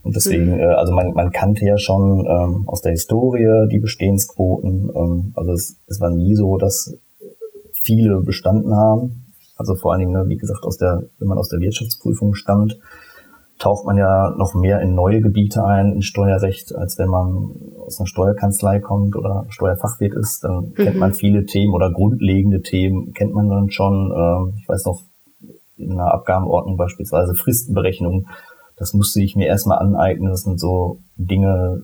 Und 0.03 0.17
deswegen, 0.17 0.55
mhm. 0.55 0.61
äh, 0.61 0.75
also 0.75 0.93
man, 0.93 1.13
man 1.13 1.31
kannte 1.31 1.65
ja 1.65 1.79
schon 1.79 2.27
ähm, 2.27 2.69
aus 2.69 2.83
der 2.83 2.93
Historie 2.93 3.69
die 3.71 3.79
Bestehensquoten. 3.79 4.91
Ähm, 4.95 5.33
also 5.37 5.53
es, 5.53 5.77
es 5.87 6.01
war 6.01 6.11
nie 6.11 6.35
so, 6.35 6.57
dass 6.57 6.99
viele 7.83 8.21
bestanden 8.21 8.75
haben. 8.75 9.27
Also 9.57 9.75
vor 9.75 9.93
allen 9.93 10.01
Dingen, 10.01 10.13
ne, 10.13 10.29
wie 10.29 10.37
gesagt, 10.37 10.65
aus 10.65 10.77
der, 10.77 11.05
wenn 11.19 11.29
man 11.29 11.39
aus 11.39 11.49
der 11.49 11.61
Wirtschaftsprüfung 11.61 12.35
stammt, 12.35 12.79
taucht 13.59 13.87
man 13.87 13.97
ja 13.97 14.35
noch 14.37 14.55
mehr 14.55 14.81
in 14.81 14.95
neue 14.95 15.21
Gebiete 15.21 15.65
ein, 15.65 15.93
in 15.93 16.03
Steuerrecht, 16.03 16.75
als 16.75 16.99
wenn 16.99 17.09
man 17.09 17.51
aus 17.79 18.01
einer 18.01 18.09
Steuerkanzlei 18.09 18.81
kommt 18.81 19.15
oder 19.15 19.47
Steuerfachwirt 19.51 20.15
ist. 20.15 20.43
Dann 20.43 20.71
mhm. 20.71 20.75
kennt 20.75 20.97
man 20.97 21.15
viele 21.15 21.47
Themen 21.47 21.73
oder 21.73 21.93
grundlegende 21.93 22.63
Themen 22.63 23.13
kennt 23.13 23.35
man 23.35 23.49
dann 23.49 23.71
schon. 23.71 24.11
Äh, 24.11 24.59
ich 24.61 24.69
weiß 24.69 24.85
noch, 24.87 25.03
in 25.77 25.93
einer 25.93 26.13
Abgabenordnung 26.13 26.77
beispielsweise 26.77 27.35
Fristenberechnung 27.35 28.27
das 28.83 28.95
musste 28.95 29.23
ich 29.23 29.37
mir 29.37 29.47
erstmal 29.47 29.79
aneignen. 29.79 30.29
Das 30.29 30.43
sind 30.43 30.59
so 30.59 30.99
Dinge, 31.15 31.83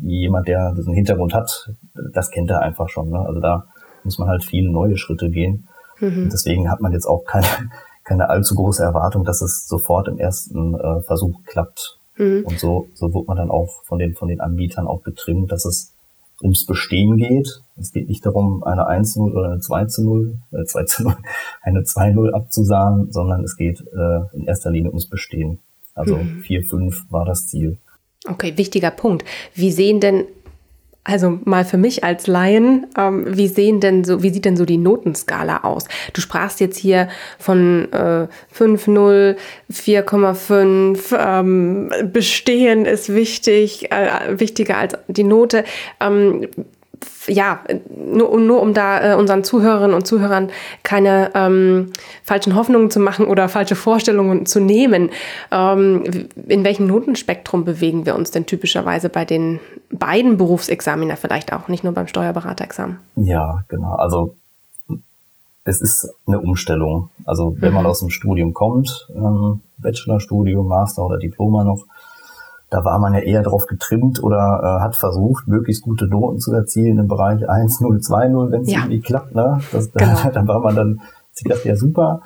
wie 0.00 0.20
jemand, 0.20 0.48
der 0.48 0.72
diesen 0.72 0.94
Hintergrund 0.94 1.34
hat, 1.34 1.74
das 2.14 2.30
kennt 2.30 2.48
er 2.48 2.62
einfach 2.62 2.88
schon. 2.88 3.10
Ne? 3.10 3.18
Also 3.18 3.38
da 3.38 3.66
muss 4.02 4.18
man 4.18 4.28
halt 4.28 4.44
viele 4.44 4.70
neue 4.70 4.96
Schritte 4.96 5.28
gehen. 5.28 5.68
Mhm. 6.00 6.30
deswegen 6.32 6.70
hat 6.70 6.80
man 6.80 6.92
jetzt 6.92 7.04
auch 7.04 7.24
keine, 7.26 7.44
keine 8.04 8.30
allzu 8.30 8.54
große 8.54 8.82
Erwartung, 8.82 9.24
dass 9.24 9.42
es 9.42 9.68
sofort 9.68 10.08
im 10.08 10.16
ersten 10.16 10.74
äh, 10.74 11.02
Versuch 11.02 11.44
klappt. 11.44 11.98
Mhm. 12.16 12.44
Und 12.46 12.58
so, 12.58 12.88
so 12.94 13.12
wird 13.12 13.28
man 13.28 13.36
dann 13.36 13.50
auch 13.50 13.82
von 13.84 13.98
den, 13.98 14.14
von 14.14 14.28
den 14.28 14.40
Anbietern 14.40 14.86
auch 14.86 15.02
getrimmt, 15.02 15.52
dass 15.52 15.66
es 15.66 15.92
ums 16.42 16.64
Bestehen 16.64 17.18
geht. 17.18 17.60
Es 17.76 17.92
geht 17.92 18.08
nicht 18.08 18.24
darum, 18.24 18.64
eine 18.64 18.86
1 18.86 19.16
0 19.16 19.36
oder 19.36 19.50
eine 19.50 19.60
2 19.60 19.84
zu 19.84 20.02
0, 20.02 20.38
äh, 20.52 20.64
2 20.64 20.84
zu 20.84 21.02
0, 21.02 21.16
eine 21.62 21.84
2 21.84 22.12
0 22.12 22.34
abzusagen, 22.34 23.12
sondern 23.12 23.44
es 23.44 23.54
geht 23.54 23.80
äh, 23.80 24.34
in 24.34 24.44
erster 24.44 24.70
Linie 24.70 24.88
ums 24.88 25.10
Bestehen. 25.10 25.58
Also 25.98 26.16
mhm. 26.16 26.40
4, 26.42 26.62
5 26.64 27.04
war 27.10 27.24
das 27.24 27.48
Ziel. 27.48 27.78
Okay, 28.26 28.52
wichtiger 28.56 28.90
Punkt. 28.90 29.24
Wie 29.54 29.72
sehen 29.72 30.00
denn 30.00 30.24
Also 31.04 31.38
mal 31.44 31.64
für 31.64 31.78
mich 31.78 32.04
als 32.04 32.26
Laien, 32.26 32.86
ähm, 32.98 33.24
wie 33.26 33.48
sehen 33.48 33.80
denn 33.80 34.04
so, 34.04 34.22
wie 34.22 34.28
sieht 34.28 34.44
denn 34.44 34.58
so 34.58 34.66
die 34.66 34.76
Notenskala 34.76 35.64
aus? 35.64 35.84
Du 36.12 36.20
sprachst 36.20 36.60
jetzt 36.60 36.76
hier 36.76 37.08
von 37.38 37.90
äh, 37.92 38.28
5,0, 38.54 39.36
4,5, 39.72 41.16
ähm, 41.18 41.90
bestehen 42.12 42.84
ist 42.84 43.08
wichtig, 43.14 43.90
äh, 43.90 44.38
wichtiger 44.38 44.76
als 44.76 44.98
die 45.08 45.24
Note. 45.24 45.64
Ähm, 45.98 46.48
ja, 47.26 47.60
nur, 47.94 48.38
nur 48.38 48.62
um 48.62 48.74
da 48.74 49.12
äh, 49.12 49.16
unseren 49.16 49.44
Zuhörerinnen 49.44 49.94
und 49.94 50.06
Zuhörern 50.06 50.50
keine 50.82 51.30
ähm, 51.34 51.92
falschen 52.22 52.54
Hoffnungen 52.54 52.90
zu 52.90 53.00
machen 53.00 53.26
oder 53.26 53.48
falsche 53.48 53.76
Vorstellungen 53.76 54.46
zu 54.46 54.60
nehmen. 54.60 55.10
Ähm, 55.50 56.28
in 56.46 56.64
welchem 56.64 56.86
Notenspektrum 56.86 57.64
bewegen 57.64 58.06
wir 58.06 58.14
uns 58.14 58.30
denn 58.30 58.46
typischerweise 58.46 59.08
bei 59.08 59.24
den 59.24 59.60
beiden 59.90 60.36
Berufsexamina 60.36 61.16
vielleicht 61.16 61.52
auch, 61.52 61.68
nicht 61.68 61.84
nur 61.84 61.92
beim 61.92 62.06
Steuerberaterexamen? 62.06 62.98
Ja, 63.16 63.64
genau. 63.68 63.94
Also 63.94 64.34
es 65.64 65.80
ist 65.82 66.08
eine 66.26 66.40
Umstellung. 66.40 67.10
Also 67.24 67.56
wenn 67.58 67.70
mhm. 67.70 67.76
man 67.76 67.86
aus 67.86 68.00
dem 68.00 68.10
Studium 68.10 68.54
kommt, 68.54 69.08
ähm, 69.14 69.60
Bachelorstudium, 69.78 70.66
Master 70.66 71.04
oder 71.04 71.18
Diploma 71.18 71.64
noch, 71.64 71.84
da 72.70 72.84
war 72.84 72.98
man 72.98 73.14
ja 73.14 73.20
eher 73.20 73.42
darauf 73.42 73.66
getrimmt 73.66 74.22
oder 74.22 74.60
äh, 74.62 74.82
hat 74.82 74.96
versucht, 74.96 75.48
möglichst 75.48 75.82
gute 75.82 76.06
Noten 76.06 76.38
zu 76.38 76.52
erzielen 76.52 76.98
im 76.98 77.08
Bereich 77.08 77.48
1, 77.48 77.80
0, 77.80 78.00
2, 78.00 78.28
0, 78.28 78.50
wenn 78.50 78.62
es 78.62 78.70
ja. 78.70 78.80
irgendwie 78.80 79.00
klappt. 79.00 79.34
Ne? 79.34 79.60
Das, 79.72 79.90
genau. 79.92 80.14
da, 80.22 80.30
dann 80.30 80.48
war 80.48 80.60
man 80.60 80.76
dann, 80.76 81.00
sie 81.32 81.48
dachte 81.48 81.68
ja 81.68 81.76
super. 81.76 82.20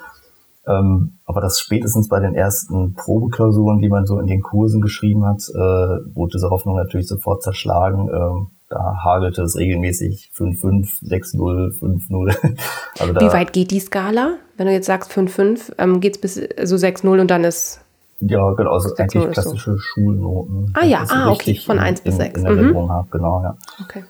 Ähm, 0.67 1.19
aber 1.25 1.41
das 1.41 1.61
spätestens 1.61 2.09
bei 2.09 2.21
den 2.21 2.35
ersten 2.35 2.95
Probeklausuren, 2.95 3.81
die 3.81 3.89
man 3.89 4.07
so 4.07 4.19
in 4.21 4.27
den 4.27 4.43
Kursen 4.43 4.81
geschrieben 4.81 5.25
hat, 5.25 5.43
äh, 5.49 5.59
wurde 5.59 6.33
diese 6.35 6.51
Hoffnung 6.51 6.77
natürlich 6.77 7.09
sofort 7.09 7.43
zerschlagen. 7.43 8.09
Ähm, 8.09 8.49
da 8.69 8.97
hagelte 9.05 9.43
es 9.43 9.57
regelmäßig 9.57 10.31
5-5, 10.35 11.05
6-0, 11.05 11.79
5-0. 11.79 12.57
Also 12.99 13.15
Wie 13.15 13.33
weit 13.33 13.53
geht 13.53 13.71
die 13.71 13.81
Skala? 13.81 14.35
Wenn 14.57 14.67
du 14.67 14.73
jetzt 14.73 14.87
sagst 14.87 15.11
5-5, 15.13 15.73
ähm, 15.79 16.01
geht 16.01 16.17
es 16.17 16.21
bis 16.21 16.35
so 16.35 16.43
also 16.77 16.77
6-0 16.77 17.21
und 17.21 17.31
dann 17.31 17.45
ist 17.45 17.81
ja, 18.23 18.53
genau, 18.53 18.73
also 18.73 18.95
eigentlich 18.97 19.31
klassische 19.31 19.73
so. 19.73 19.79
Schulnoten. 19.79 20.73
Ah 20.75 20.85
ja, 20.85 21.05
ah, 21.09 21.31
okay, 21.31 21.55
von 21.55 21.79
1 21.79 22.03
bis 22.03 22.17
6. 22.17 22.41
In, 22.41 22.47
in 22.47 22.57
der 22.57 22.65
mhm. 22.65 22.91
habe, 22.91 23.09
genau, 23.11 23.43
ja. 23.43 23.57
Okay. 23.83 24.05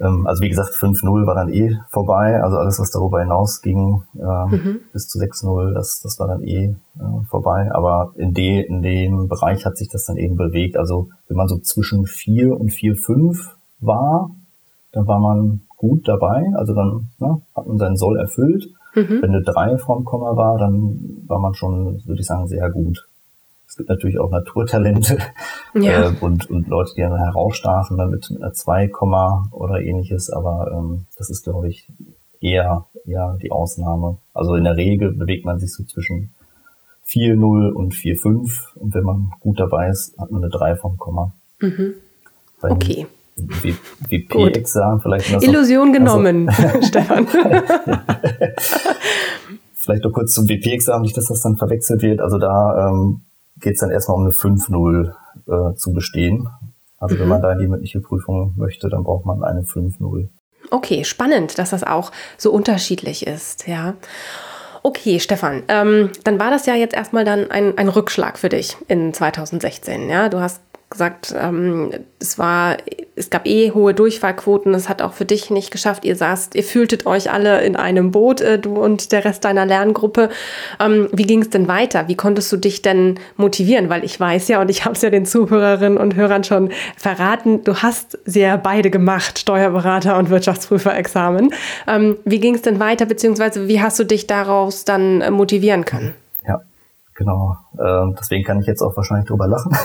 Ähm, 0.00 0.26
also 0.26 0.42
wie 0.42 0.48
gesagt, 0.48 0.70
5-0 0.70 1.26
war 1.26 1.34
dann 1.34 1.48
eh 1.48 1.78
vorbei. 1.90 2.42
Also 2.42 2.56
alles, 2.56 2.78
was 2.78 2.90
darüber 2.90 3.20
hinaus 3.20 3.62
ging, 3.62 4.02
äh, 4.18 4.46
mhm. 4.56 4.80
bis 4.92 5.08
zu 5.08 5.18
6-0, 5.18 5.74
das, 5.74 6.00
das 6.02 6.18
war 6.18 6.28
dann 6.28 6.42
eh 6.42 6.66
äh, 6.66 7.24
vorbei. 7.28 7.70
Aber 7.72 8.12
in, 8.16 8.34
de, 8.34 8.60
in 8.60 8.82
dem 8.82 9.28
Bereich 9.28 9.64
hat 9.66 9.76
sich 9.76 9.88
das 9.88 10.04
dann 10.04 10.16
eben 10.16 10.36
bewegt. 10.36 10.76
Also 10.76 11.08
wenn 11.28 11.36
man 11.36 11.48
so 11.48 11.58
zwischen 11.58 12.06
4 12.06 12.58
und 12.58 12.70
4-5 12.70 13.48
war, 13.80 14.30
dann 14.92 15.06
war 15.06 15.18
man 15.18 15.62
gut 15.76 16.06
dabei. 16.06 16.44
Also 16.56 16.74
dann 16.74 17.08
ne, 17.18 17.40
hat 17.54 17.66
man 17.66 17.78
seinen 17.78 17.96
Soll 17.96 18.18
erfüllt. 18.18 18.68
Mhm. 18.94 19.22
Wenn 19.22 19.30
eine 19.30 19.42
3 19.42 19.78
vorm 19.78 20.04
Komma 20.04 20.36
war, 20.36 20.58
dann 20.58 21.22
war 21.26 21.40
man 21.40 21.54
schon, 21.54 22.02
würde 22.06 22.20
ich 22.20 22.26
sagen, 22.26 22.46
sehr 22.46 22.70
gut. 22.70 23.07
Gibt 23.78 23.90
natürlich 23.90 24.18
auch 24.18 24.30
Naturtalente 24.30 25.18
ja. 25.74 26.10
äh, 26.10 26.12
und, 26.20 26.50
und 26.50 26.66
Leute, 26.66 26.94
die 26.96 27.00
dann 27.00 27.16
herausstachen 27.16 27.96
damit 27.96 28.28
mit 28.28 28.42
einer 28.42 28.52
2, 28.52 28.90
oder 29.52 29.80
ähnliches, 29.80 30.30
aber 30.30 30.72
ähm, 30.72 31.06
das 31.16 31.30
ist, 31.30 31.44
glaube 31.44 31.68
ich, 31.68 31.86
eher, 32.40 32.86
eher 33.06 33.38
die 33.40 33.52
Ausnahme. 33.52 34.18
Also 34.34 34.56
in 34.56 34.64
der 34.64 34.76
Regel 34.76 35.12
bewegt 35.12 35.44
man 35.44 35.60
sich 35.60 35.72
so 35.72 35.84
zwischen 35.84 36.30
4-0 37.06 37.70
und 37.70 37.94
4-5 37.94 38.74
und 38.74 38.94
wenn 38.94 39.04
man 39.04 39.30
gut 39.38 39.60
dabei 39.60 39.90
ist, 39.90 40.18
hat 40.18 40.32
man 40.32 40.42
eine 40.42 40.50
3 40.50 40.74
vom 40.74 40.96
Komma. 40.96 41.32
Mhm. 41.60 41.94
Okay. 42.60 43.06
WP-Examen 43.36 45.00
vielleicht 45.00 45.32
noch 45.32 45.40
Illusion 45.40 45.86
so, 45.86 45.92
genommen, 45.92 46.48
also, 46.48 46.82
Stefan. 46.88 47.28
vielleicht 49.74 50.02
noch 50.02 50.12
kurz 50.12 50.32
zum 50.32 50.48
WP-Examen, 50.48 51.02
nicht, 51.02 51.16
dass 51.16 51.26
das 51.26 51.42
dann 51.42 51.56
verwechselt 51.56 52.02
wird. 52.02 52.20
Also 52.20 52.38
da 52.38 52.88
ähm, 52.88 53.20
geht 53.60 53.74
es 53.74 53.80
dann 53.80 53.90
erstmal 53.90 54.16
um 54.16 54.24
eine 54.24 54.32
5-0 54.32 55.12
äh, 55.46 55.74
zu 55.74 55.92
bestehen. 55.92 56.48
Also 56.98 57.14
mhm. 57.14 57.20
wenn 57.20 57.28
man 57.28 57.42
da 57.42 57.52
in 57.52 57.58
die 57.58 57.68
mündliche 57.68 58.00
Prüfung 58.00 58.54
möchte, 58.56 58.88
dann 58.88 59.04
braucht 59.04 59.24
man 59.24 59.42
eine 59.44 59.62
5-0. 59.62 60.28
Okay, 60.70 61.04
spannend, 61.04 61.58
dass 61.58 61.70
das 61.70 61.84
auch 61.84 62.12
so 62.36 62.52
unterschiedlich 62.52 63.26
ist, 63.26 63.66
ja. 63.66 63.94
Okay, 64.82 65.18
Stefan, 65.18 65.62
ähm, 65.68 66.10
dann 66.24 66.38
war 66.38 66.50
das 66.50 66.66
ja 66.66 66.74
jetzt 66.74 66.94
erstmal 66.94 67.24
dann 67.24 67.50
ein, 67.50 67.76
ein 67.78 67.88
Rückschlag 67.88 68.38
für 68.38 68.48
dich 68.48 68.76
in 68.86 69.12
2016. 69.12 70.08
Ja, 70.08 70.28
du 70.28 70.40
hast 70.40 70.60
gesagt, 70.90 71.34
ähm, 71.36 71.90
es 72.18 72.38
war, 72.38 72.76
es 73.18 73.30
gab 73.30 73.46
eh 73.46 73.72
hohe 73.72 73.94
Durchfallquoten. 73.94 74.72
Es 74.74 74.88
hat 74.88 75.02
auch 75.02 75.12
für 75.12 75.24
dich 75.24 75.50
nicht 75.50 75.70
geschafft. 75.70 76.04
Ihr 76.04 76.16
saßt, 76.16 76.54
ihr 76.54 76.62
fühltet 76.62 77.06
euch 77.06 77.30
alle 77.30 77.62
in 77.62 77.76
einem 77.76 78.10
Boot, 78.10 78.40
äh, 78.40 78.58
du 78.58 78.76
und 78.76 79.12
der 79.12 79.24
Rest 79.24 79.44
deiner 79.44 79.66
Lerngruppe. 79.66 80.30
Ähm, 80.80 81.08
wie 81.12 81.24
ging 81.24 81.42
es 81.42 81.50
denn 81.50 81.68
weiter? 81.68 82.08
Wie 82.08 82.16
konntest 82.16 82.50
du 82.52 82.56
dich 82.56 82.82
denn 82.82 83.18
motivieren? 83.36 83.90
Weil 83.90 84.04
ich 84.04 84.18
weiß 84.18 84.48
ja 84.48 84.60
und 84.60 84.70
ich 84.70 84.84
habe 84.84 84.94
es 84.94 85.02
ja 85.02 85.10
den 85.10 85.26
Zuhörerinnen 85.26 85.98
und 85.98 86.14
Hörern 86.14 86.44
schon 86.44 86.70
verraten. 86.96 87.64
Du 87.64 87.76
hast 87.76 88.18
sie 88.24 88.40
ja 88.40 88.56
beide 88.56 88.90
gemacht, 88.90 89.38
Steuerberater 89.38 90.16
und 90.16 90.30
Wirtschaftsprüferexamen. 90.30 91.52
Ähm, 91.86 92.16
wie 92.24 92.40
ging 92.40 92.54
es 92.54 92.62
denn 92.62 92.80
weiter? 92.80 93.06
Beziehungsweise 93.06 93.68
wie 93.68 93.82
hast 93.82 93.98
du 93.98 94.04
dich 94.04 94.26
daraus 94.26 94.84
dann 94.84 95.20
äh, 95.20 95.30
motivieren 95.30 95.84
können? 95.84 96.14
Genau. 97.18 97.56
Äh, 97.76 98.14
deswegen 98.16 98.44
kann 98.44 98.60
ich 98.60 98.66
jetzt 98.66 98.80
auch 98.80 98.96
wahrscheinlich 98.96 99.26
drüber 99.26 99.48
lachen. 99.48 99.76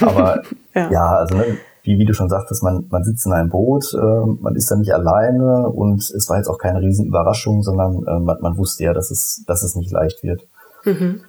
Aber 0.00 0.42
ja. 0.74 0.90
ja, 0.90 1.06
also 1.16 1.36
ne, 1.36 1.56
wie, 1.86 1.98
wie 1.98 2.04
du 2.04 2.12
schon 2.12 2.28
sagtest, 2.28 2.62
man, 2.62 2.86
man 2.90 3.04
sitzt 3.04 3.26
in 3.26 3.32
einem 3.32 3.48
Boot, 3.48 3.94
äh, 3.94 4.26
man 4.40 4.56
ist 4.56 4.70
da 4.70 4.76
nicht 4.76 4.92
alleine 4.92 5.68
und 5.68 6.00
es 6.00 6.28
war 6.28 6.36
jetzt 6.36 6.48
auch 6.48 6.58
keine 6.58 6.80
Riesenüberraschung, 6.80 7.62
sondern 7.62 8.04
äh, 8.06 8.18
man, 8.20 8.38
man 8.40 8.56
wusste 8.58 8.84
ja, 8.84 8.92
dass 8.92 9.10
es, 9.10 9.44
dass 9.46 9.62
es 9.62 9.76
nicht 9.76 9.92
leicht 9.92 10.22
wird. 10.22 10.46
Mhm. 10.84 11.20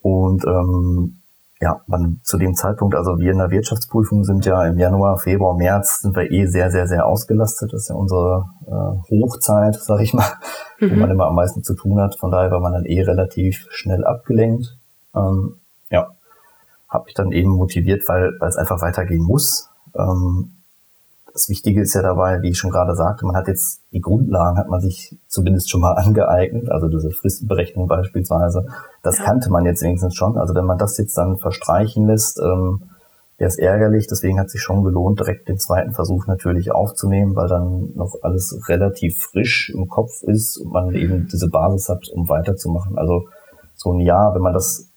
Und 0.00 0.44
ähm, 0.46 1.18
ja, 1.60 1.80
man 1.88 2.20
zu 2.22 2.38
dem 2.38 2.54
Zeitpunkt, 2.54 2.94
also 2.94 3.18
wir 3.18 3.32
in 3.32 3.38
der 3.38 3.50
Wirtschaftsprüfung 3.50 4.22
sind 4.22 4.46
ja 4.46 4.64
im 4.64 4.78
Januar, 4.78 5.18
Februar, 5.18 5.56
März 5.56 6.02
sind 6.02 6.14
wir 6.14 6.30
eh 6.30 6.46
sehr, 6.46 6.70
sehr, 6.70 6.86
sehr 6.86 7.04
ausgelastet. 7.04 7.72
Das 7.72 7.82
ist 7.82 7.88
ja 7.88 7.96
unsere 7.96 8.44
äh, 8.66 9.10
Hochzeit, 9.10 9.74
sag 9.74 10.00
ich 10.00 10.14
mal, 10.14 10.28
mhm. 10.78 10.92
wo 10.92 10.94
man 10.94 11.10
immer 11.10 11.26
am 11.26 11.34
meisten 11.34 11.64
zu 11.64 11.74
tun 11.74 12.00
hat. 12.00 12.14
Von 12.14 12.30
daher 12.30 12.52
war 12.52 12.60
man 12.60 12.74
dann 12.74 12.84
eh 12.84 13.02
relativ 13.02 13.66
schnell 13.70 14.04
abgelenkt. 14.04 14.78
Ähm, 15.16 15.56
ja, 15.90 16.10
habe 16.88 17.06
mich 17.06 17.14
dann 17.14 17.32
eben 17.32 17.50
motiviert, 17.50 18.02
weil, 18.06 18.36
weil 18.38 18.48
es 18.48 18.56
einfach 18.56 18.80
weitergehen 18.80 19.24
muss. 19.24 19.67
Ähm, 19.96 20.52
das 21.32 21.48
Wichtige 21.48 21.80
ist 21.82 21.94
ja 21.94 22.02
dabei, 22.02 22.42
wie 22.42 22.50
ich 22.50 22.58
schon 22.58 22.70
gerade 22.70 22.96
sagte, 22.96 23.24
man 23.24 23.36
hat 23.36 23.46
jetzt 23.46 23.82
die 23.92 24.00
Grundlagen, 24.00 24.58
hat 24.58 24.68
man 24.68 24.80
sich 24.80 25.16
zumindest 25.28 25.70
schon 25.70 25.80
mal 25.80 25.92
angeeignet, 25.96 26.70
also 26.70 26.88
diese 26.88 27.10
Fristenberechnung 27.10 27.86
beispielsweise. 27.86 28.66
Das 29.02 29.18
ja. 29.18 29.24
kannte 29.24 29.50
man 29.50 29.64
jetzt 29.64 29.82
wenigstens 29.82 30.16
schon. 30.16 30.36
Also 30.36 30.54
wenn 30.54 30.64
man 30.64 30.78
das 30.78 30.98
jetzt 30.98 31.16
dann 31.16 31.36
verstreichen 31.36 32.06
lässt, 32.06 32.40
ähm, 32.40 32.82
wäre 33.38 33.48
es 33.48 33.56
ärgerlich. 33.56 34.08
Deswegen 34.08 34.40
hat 34.40 34.50
sich 34.50 34.60
schon 34.60 34.82
gelohnt, 34.82 35.20
direkt 35.20 35.48
den 35.48 35.58
zweiten 35.58 35.92
Versuch 35.92 36.26
natürlich 36.26 36.72
aufzunehmen, 36.72 37.36
weil 37.36 37.46
dann 37.46 37.92
noch 37.94 38.16
alles 38.22 38.68
relativ 38.68 39.18
frisch 39.18 39.70
im 39.70 39.88
Kopf 39.88 40.22
ist 40.22 40.56
und 40.56 40.72
man 40.72 40.92
eben 40.94 41.28
diese 41.30 41.48
Basis 41.48 41.88
hat, 41.88 42.08
um 42.08 42.28
weiterzumachen. 42.28 42.98
Also 42.98 43.28
so 43.76 43.92
ein 43.92 44.00
Jahr, 44.00 44.34
wenn 44.34 44.42
man 44.42 44.54
das 44.54 44.88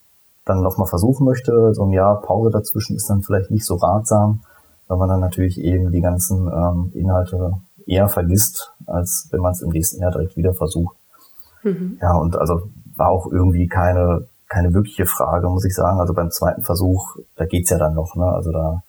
dann 0.43 0.63
nochmal 0.63 0.87
versuchen 0.87 1.23
möchte, 1.23 1.73
so 1.75 1.83
ein 1.83 1.91
Jahr 1.91 2.19
Pause 2.21 2.49
dazwischen 2.49 2.95
ist 2.95 3.07
dann 3.11 3.21
vielleicht 3.21 3.51
nicht 3.51 3.65
so 3.65 3.75
ratsam 3.75 4.41
weil 4.87 4.97
man 4.97 5.09
dann 5.09 5.19
natürlich 5.19 5.59
eben 5.59 5.91
die 5.91 6.01
ganzen 6.01 6.47
ähm, 6.47 6.91
Inhalte 6.93 7.53
eher 7.85 8.07
vergisst, 8.07 8.73
als 8.85 9.27
wenn 9.31 9.41
man 9.41 9.53
es 9.53 9.61
im 9.61 9.69
nächsten 9.69 10.01
Jahr 10.01 10.11
direkt 10.11 10.37
wieder 10.37 10.53
versucht. 10.53 10.95
Mhm. 11.63 11.97
Ja, 12.01 12.15
und 12.15 12.35
also 12.37 12.69
war 12.95 13.09
auch 13.09 13.31
irgendwie 13.31 13.67
keine, 13.67 14.27
keine 14.47 14.73
wirkliche 14.73 15.05
Frage, 15.05 15.49
muss 15.49 15.65
ich 15.65 15.75
sagen. 15.75 15.99
Also 15.99 16.13
beim 16.13 16.31
zweiten 16.31 16.63
Versuch, 16.63 17.17
da 17.35 17.45
geht's 17.45 17.69
ja 17.69 17.77
dann 17.77 17.93
noch, 17.93 18.15
ne? 18.15 18.25
Also 18.25 18.51
da 18.51 18.83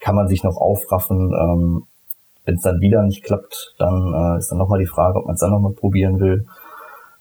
kann 0.00 0.14
man 0.14 0.28
sich 0.28 0.44
noch 0.44 0.56
aufraffen. 0.56 1.32
Ähm, 1.32 1.82
wenn 2.44 2.56
es 2.56 2.62
dann 2.62 2.80
wieder 2.80 3.02
nicht 3.02 3.22
klappt, 3.22 3.74
dann 3.78 4.12
äh, 4.14 4.38
ist 4.38 4.50
dann 4.50 4.58
nochmal 4.58 4.80
die 4.80 4.86
Frage, 4.86 5.18
ob 5.18 5.26
man 5.26 5.34
es 5.34 5.40
dann 5.40 5.50
nochmal 5.50 5.72
probieren 5.72 6.18
will. 6.18 6.46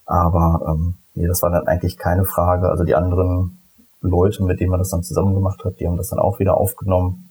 Aber 0.05 0.61
ähm, 0.67 0.95
nee, 1.13 1.27
das 1.27 1.41
war 1.41 1.51
dann 1.51 1.67
eigentlich 1.67 1.97
keine 1.97 2.25
Frage. 2.25 2.69
Also 2.69 2.83
die 2.83 2.95
anderen 2.95 3.59
Leute, 4.01 4.43
mit 4.43 4.59
denen 4.59 4.71
man 4.71 4.79
das 4.79 4.89
dann 4.89 5.03
zusammen 5.03 5.35
gemacht 5.35 5.63
hat, 5.63 5.79
die 5.79 5.87
haben 5.87 5.97
das 5.97 6.09
dann 6.09 6.19
auch 6.19 6.39
wieder 6.39 6.57
aufgenommen. 6.57 7.29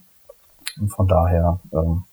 Und 0.81 0.89
von 0.89 1.07
daher 1.07 1.61
ähm, 1.73 2.05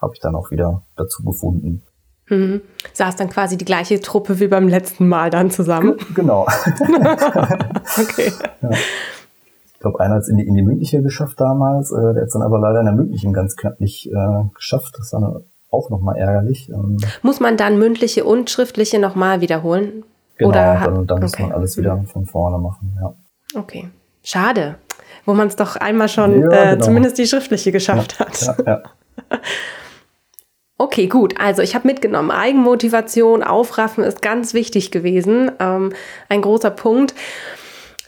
habe 0.00 0.14
ich 0.14 0.20
dann 0.20 0.34
auch 0.34 0.50
wieder 0.50 0.82
dazu 0.96 1.24
gefunden. 1.24 1.82
Mhm. 2.28 2.60
Saß 2.92 3.16
dann 3.16 3.28
quasi 3.28 3.56
die 3.56 3.64
gleiche 3.64 4.00
Truppe 4.00 4.40
wie 4.40 4.48
beim 4.48 4.68
letzten 4.68 5.08
Mal 5.08 5.30
dann 5.30 5.50
zusammen? 5.50 5.96
Genau. 6.14 6.42
okay. 8.00 8.32
Ja. 8.62 8.70
Ich 8.70 9.80
glaube, 9.80 10.00
einer 10.00 10.14
hat 10.14 10.22
es 10.22 10.28
in 10.28 10.36
die, 10.36 10.46
in 10.46 10.54
die 10.54 10.62
mündliche 10.62 11.02
geschafft 11.02 11.40
damals, 11.40 11.92
äh, 11.92 12.00
der 12.00 12.22
hat 12.22 12.28
es 12.28 12.32
dann 12.32 12.42
aber 12.42 12.58
leider 12.58 12.80
in 12.80 12.86
der 12.86 12.94
mündlichen 12.94 13.32
ganz 13.32 13.56
knapp 13.56 13.80
nicht 13.80 14.10
äh, 14.10 14.44
geschafft. 14.54 14.94
Das 14.98 15.12
war 15.12 15.42
auch 15.70 15.90
nochmal 15.90 16.16
ärgerlich. 16.16 16.68
Ähm, 16.70 16.96
Muss 17.22 17.38
man 17.38 17.56
dann 17.56 17.78
mündliche 17.78 18.24
und 18.24 18.50
schriftliche 18.50 18.98
nochmal 18.98 19.40
wiederholen? 19.40 20.04
Genau, 20.36 20.50
Oder 20.50 20.80
dann, 20.84 21.06
dann 21.06 21.18
okay. 21.18 21.22
muss 21.22 21.38
man 21.38 21.52
alles 21.52 21.76
wieder 21.76 22.02
von 22.12 22.26
vorne 22.26 22.58
machen, 22.58 22.98
ja. 23.00 23.14
Okay. 23.58 23.88
Schade 24.22 24.76
wo 25.26 25.34
man 25.34 25.48
es 25.48 25.56
doch 25.56 25.76
einmal 25.76 26.08
schon 26.08 26.42
ja, 26.42 26.48
äh, 26.50 26.70
genau. 26.70 26.84
zumindest 26.84 27.18
die 27.18 27.26
schriftliche 27.26 27.72
geschafft 27.72 28.16
ja, 28.18 28.26
hat. 28.26 28.66
Ja, 28.66 28.82
Okay, 30.78 31.06
gut. 31.06 31.40
Also 31.40 31.62
ich 31.62 31.74
habe 31.74 31.88
mitgenommen, 31.88 32.30
Eigenmotivation, 32.30 33.42
Aufraffen 33.42 34.04
ist 34.04 34.20
ganz 34.20 34.52
wichtig 34.52 34.90
gewesen. 34.90 35.50
Ähm, 35.58 35.92
ein 36.28 36.42
großer 36.42 36.70
Punkt. 36.70 37.14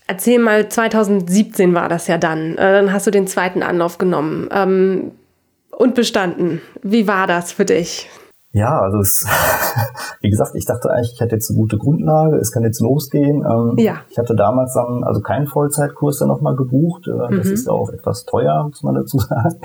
Erzähl 0.06 0.38
mal, 0.38 0.68
2017 0.68 1.74
war 1.74 1.88
das 1.88 2.08
ja 2.08 2.18
dann. 2.18 2.58
Äh, 2.58 2.72
dann 2.72 2.92
hast 2.92 3.06
du 3.06 3.10
den 3.10 3.26
zweiten 3.26 3.62
Anlauf 3.62 3.96
genommen 3.96 4.48
ähm, 4.52 5.12
und 5.70 5.94
bestanden. 5.94 6.60
Wie 6.82 7.06
war 7.06 7.26
das 7.26 7.52
für 7.52 7.64
dich? 7.64 8.10
Ja, 8.52 8.80
also 8.80 8.98
es, 8.98 9.26
wie 10.20 10.30
gesagt, 10.30 10.54
ich 10.54 10.64
dachte 10.64 10.90
eigentlich, 10.90 11.12
ich 11.14 11.20
hätte 11.20 11.34
jetzt 11.34 11.50
eine 11.50 11.58
gute 11.58 11.76
Grundlage, 11.76 12.36
es 12.36 12.50
kann 12.50 12.62
jetzt 12.62 12.80
losgehen. 12.80 13.44
Ähm, 13.44 13.74
ja. 13.78 13.96
Ich 14.10 14.18
hatte 14.18 14.34
damals 14.34 14.74
dann 14.74 15.04
also 15.04 15.20
keinen 15.20 15.46
Vollzeitkurs 15.46 16.18
dann 16.18 16.28
nochmal 16.28 16.56
gebucht. 16.56 17.06
Äh, 17.08 17.36
das 17.36 17.46
mhm. 17.46 17.52
ist 17.52 17.66
ja 17.66 17.72
auch 17.72 17.90
etwas 17.90 18.24
teuer, 18.24 18.64
muss 18.64 18.82
man 18.82 18.94
dazu 18.94 19.18
sagen. 19.18 19.60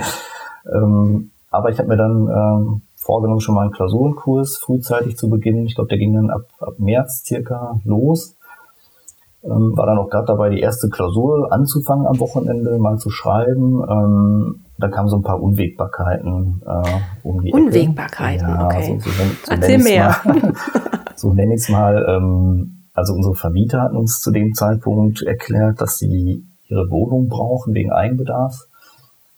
Ähm, 0.72 1.32
aber 1.50 1.70
ich 1.70 1.80
habe 1.80 1.88
mir 1.88 1.98
dann 1.98 2.28
ähm, 2.28 2.82
vorgenommen, 2.96 3.42
schon 3.42 3.56
mal 3.56 3.62
einen 3.62 3.72
Klausurenkurs 3.72 4.58
frühzeitig 4.58 5.18
zu 5.18 5.30
beginnen. 5.30 5.66
Ich 5.66 5.76
glaube, 5.76 5.90
der 5.90 5.98
ging 5.98 6.14
dann 6.14 6.30
ab, 6.30 6.48
ab 6.60 6.76
März 6.78 7.24
circa 7.26 7.80
los. 7.86 8.36
Ähm, 9.44 9.76
war 9.76 9.86
dann 9.86 9.98
auch 9.98 10.10
gerade 10.10 10.28
dabei, 10.28 10.50
die 10.50 10.62
erste 10.62 10.88
Klausur 10.90 11.52
anzufangen 11.52 12.08
am 12.08 12.20
Wochenende, 12.20 12.78
mal 12.80 12.98
zu 12.98 13.10
schreiben. 13.10 13.84
Ähm, 13.90 14.62
da 14.78 14.88
kamen 14.88 15.10
so 15.10 15.18
ein 15.18 15.22
paar 15.22 15.42
Unwägbarkeiten 15.42 16.62
äh, 16.66 17.28
um 17.28 17.42
die 17.42 17.52
Unwägbarkeiten, 17.52 18.48
ja, 18.48 18.66
okay. 18.66 19.00
So, 19.00 19.10
so, 19.10 19.24
so 19.44 19.52
Erzähl 19.52 19.80
mehr. 19.80 20.16
Mal, 20.24 20.54
so 21.16 21.34
nenne 21.34 21.56
ich 21.56 21.62
es 21.62 21.70
mal. 21.70 22.06
Ähm, 22.08 22.84
also 22.94 23.14
unsere 23.14 23.36
Vermieter 23.36 23.82
hatten 23.82 23.98
uns 23.98 24.22
zu 24.22 24.32
dem 24.32 24.54
Zeitpunkt 24.54 25.22
erklärt, 25.24 25.82
dass 25.82 25.98
sie 25.98 26.46
ihre 26.68 26.90
Wohnung 26.90 27.28
brauchen 27.28 27.74
wegen 27.74 27.92
Eigenbedarf. 27.92 28.68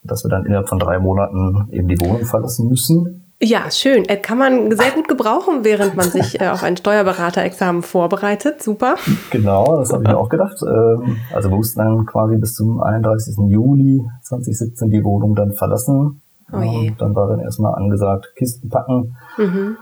Dass 0.04 0.24
wir 0.24 0.28
dann 0.28 0.46
innerhalb 0.46 0.68
von 0.68 0.78
drei 0.78 1.00
Monaten 1.00 1.68
eben 1.72 1.88
die 1.88 2.00
Wohnung 2.00 2.24
verlassen 2.26 2.68
müssen. 2.68 3.25
Ja, 3.40 3.70
schön. 3.70 4.06
Äh, 4.06 4.16
kann 4.16 4.38
man 4.38 4.74
sehr 4.74 4.92
gut 4.92 5.08
gebrauchen, 5.08 5.62
während 5.62 5.94
man 5.94 6.08
sich 6.10 6.40
äh, 6.40 6.48
auf 6.48 6.62
ein 6.62 6.76
Steuerberaterexamen 6.76 7.82
vorbereitet. 7.82 8.62
Super. 8.62 8.94
Genau, 9.30 9.76
das 9.76 9.92
habe 9.92 10.04
ich 10.04 10.08
mir 10.08 10.16
auch 10.16 10.30
gedacht. 10.30 10.56
Ähm, 10.62 11.18
also 11.34 11.50
wir 11.50 11.56
mussten 11.56 11.78
dann 11.80 12.06
quasi 12.06 12.38
bis 12.38 12.54
zum 12.54 12.80
31. 12.80 13.36
Juli 13.48 14.02
2017 14.22 14.88
die 14.90 15.04
Wohnung 15.04 15.34
dann 15.34 15.52
verlassen. 15.52 16.22
Oh 16.50 16.60
je. 16.60 16.90
Und 16.90 17.00
dann 17.00 17.14
war 17.14 17.28
dann 17.28 17.40
erstmal 17.40 17.74
angesagt, 17.74 18.32
Kisten 18.36 18.70
packen, 18.70 19.16
mhm. 19.36 19.76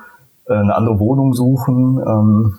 Äh, 0.46 0.54
eine 0.54 0.74
andere 0.74 0.98
Wohnung 0.98 1.32
suchen. 1.32 2.02
Ähm, 2.04 2.54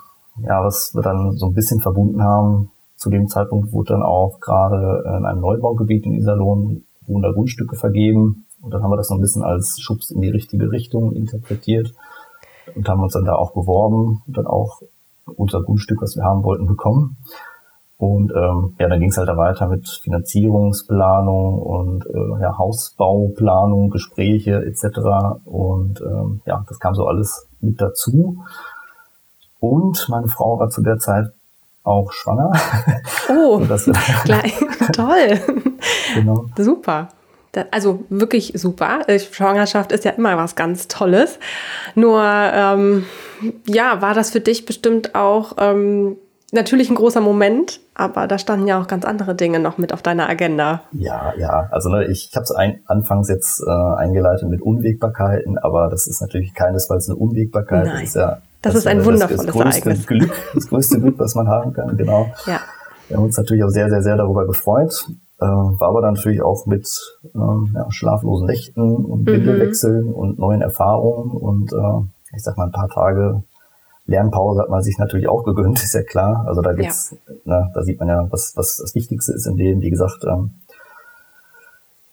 ja, 0.47 0.63
was 0.63 0.91
wir 0.95 1.01
dann 1.01 1.33
so 1.33 1.47
ein 1.47 1.53
bisschen 1.53 1.81
verbunden 1.81 2.23
haben. 2.23 2.71
Zu 2.95 3.09
dem 3.09 3.27
Zeitpunkt 3.27 3.73
wurde 3.73 3.93
dann 3.93 4.03
auch 4.03 4.39
gerade 4.39 5.03
in 5.17 5.25
einem 5.25 5.41
Neubaugebiet 5.41 6.05
in 6.05 6.13
Iserlohn 6.13 6.85
da 7.07 7.31
Grundstücke 7.31 7.75
vergeben 7.75 8.44
und 8.65 8.71
dann 8.73 8.81
haben 8.81 8.89
wir 8.89 8.97
das 8.97 9.11
noch 9.11 9.17
ein 9.17 9.21
bisschen 9.21 9.43
als 9.43 9.79
Schubs 9.79 10.09
in 10.09 10.21
die 10.21 10.29
richtige 10.29 10.71
Richtung 10.71 11.13
interpretiert 11.13 11.93
und 12.73 12.89
haben 12.89 13.03
uns 13.03 13.13
dann 13.13 13.23
da 13.23 13.35
auch 13.35 13.53
beworben 13.53 14.23
und 14.25 14.35
dann 14.37 14.47
auch 14.47 14.81
unser 15.37 15.61
Grundstück, 15.61 16.01
was 16.01 16.15
wir 16.15 16.23
haben 16.23 16.43
wollten, 16.43 16.65
bekommen. 16.65 17.17
Und 17.97 18.31
ähm, 18.31 18.75
ja, 18.79 18.89
dann 18.89 18.99
ging 18.99 19.09
es 19.09 19.17
halt 19.17 19.29
da 19.29 19.37
weiter 19.37 19.67
mit 19.67 19.87
Finanzierungsplanung 19.87 21.61
und 21.61 22.07
äh, 22.07 22.41
ja, 22.41 22.57
Hausbauplanung, 22.57 23.91
Gespräche 23.91 24.65
etc. 24.65 25.45
Und 25.45 26.01
ähm, 26.01 26.41
ja, 26.47 26.65
das 26.67 26.79
kam 26.79 26.95
so 26.95 27.05
alles 27.05 27.47
mit 27.61 27.79
dazu. 27.79 28.43
Und 29.59 30.09
meine 30.09 30.27
Frau 30.27 30.59
war 30.59 30.69
zu 30.69 30.81
der 30.81 30.97
Zeit 30.97 31.27
auch 31.83 32.11
schwanger. 32.11 32.51
Oh, 33.29 33.61
das, 33.69 33.85
gleich. 34.23 34.59
toll. 34.91 35.39
Genau. 36.15 36.45
Super 36.57 37.09
also 37.71 38.03
wirklich 38.09 38.53
super. 38.55 39.07
Äh, 39.07 39.19
Schwangerschaft 39.19 39.91
ist 39.91 40.05
ja 40.05 40.11
immer 40.11 40.37
was 40.37 40.55
ganz 40.55 40.87
Tolles. 40.87 41.39
Nur, 41.95 42.21
ähm, 42.23 43.05
ja, 43.67 44.01
war 44.01 44.13
das 44.13 44.31
für 44.31 44.41
dich 44.41 44.65
bestimmt 44.65 45.15
auch 45.15 45.53
ähm, 45.59 46.17
natürlich 46.51 46.89
ein 46.89 46.95
großer 46.95 47.21
Moment, 47.21 47.79
aber 47.93 48.27
da 48.27 48.37
standen 48.37 48.67
ja 48.67 48.81
auch 48.81 48.87
ganz 48.87 49.05
andere 49.05 49.35
Dinge 49.35 49.59
noch 49.59 49.77
mit 49.77 49.93
auf 49.93 50.01
deiner 50.01 50.27
Agenda. 50.27 50.81
Ja, 50.91 51.33
ja. 51.37 51.67
Also 51.71 51.89
ne, 51.89 52.05
ich 52.05 52.31
habe 52.35 52.43
es 52.43 52.51
ein, 52.51 52.81
anfangs 52.87 53.29
jetzt 53.29 53.61
äh, 53.61 53.69
eingeleitet 53.69 54.49
mit 54.49 54.61
Unwägbarkeiten, 54.61 55.57
aber 55.57 55.89
das 55.89 56.07
ist 56.07 56.21
natürlich 56.21 56.53
keinesfalls 56.53 57.09
eine 57.09 57.17
Unwägbarkeit. 57.17 57.85
Nein. 57.85 57.95
Das 57.95 58.03
ist, 58.03 58.15
ja, 58.15 58.41
das, 58.61 58.73
das 58.73 58.75
ist 58.75 58.87
ein 58.87 58.97
das, 58.97 59.05
wundervolles 59.05 59.45
das 59.45 59.55
Ereignis. 59.55 60.07
Glück, 60.07 60.31
das 60.53 60.67
größte 60.67 60.99
Glück, 60.99 61.19
was 61.19 61.35
man 61.35 61.47
haben 61.47 61.73
kann, 61.73 61.95
genau. 61.97 62.31
Ja. 62.47 62.59
Wir 63.07 63.17
haben 63.17 63.25
uns 63.25 63.37
natürlich 63.37 63.63
auch 63.63 63.69
sehr, 63.69 63.89
sehr, 63.89 64.01
sehr 64.01 64.17
darüber 64.17 64.47
gefreut. 64.47 65.05
Äh, 65.39 65.45
war 65.45 65.89
aber 65.89 66.01
dann 66.01 66.13
natürlich 66.13 66.41
auch 66.41 66.65
mit 66.65 66.87
ähm, 67.35 67.71
ja, 67.75 67.91
schlaflosen 67.91 68.47
Nächten 68.47 69.05
und 69.05 69.21
mhm. 69.21 69.27
Windelwechseln 69.27 70.13
und 70.13 70.39
neuen 70.39 70.61
Erfahrungen 70.61 71.31
und 71.31 71.73
äh, 71.73 72.35
ich 72.35 72.43
sag 72.43 72.57
mal 72.57 72.65
ein 72.65 72.71
paar 72.71 72.89
Tage 72.89 73.43
Lernpause 74.07 74.61
hat 74.61 74.69
man 74.69 74.83
sich 74.83 74.97
natürlich 74.97 75.27
auch 75.27 75.43
gegönnt, 75.43 75.79
ist 75.83 75.93
ja 75.93 76.03
klar. 76.03 76.45
Also 76.47 76.61
da 76.61 76.73
gibt's, 76.73 77.15
ja. 77.27 77.33
ne, 77.45 77.71
da 77.73 77.83
sieht 77.83 77.99
man 77.99 78.09
ja, 78.09 78.27
was, 78.31 78.53
was 78.55 78.77
das 78.77 78.95
Wichtigste 78.95 79.33
ist 79.33 79.47
im 79.47 79.57
Leben. 79.57 79.81
Wie 79.81 79.89
gesagt, 79.89 80.23
ähm, 80.27 80.51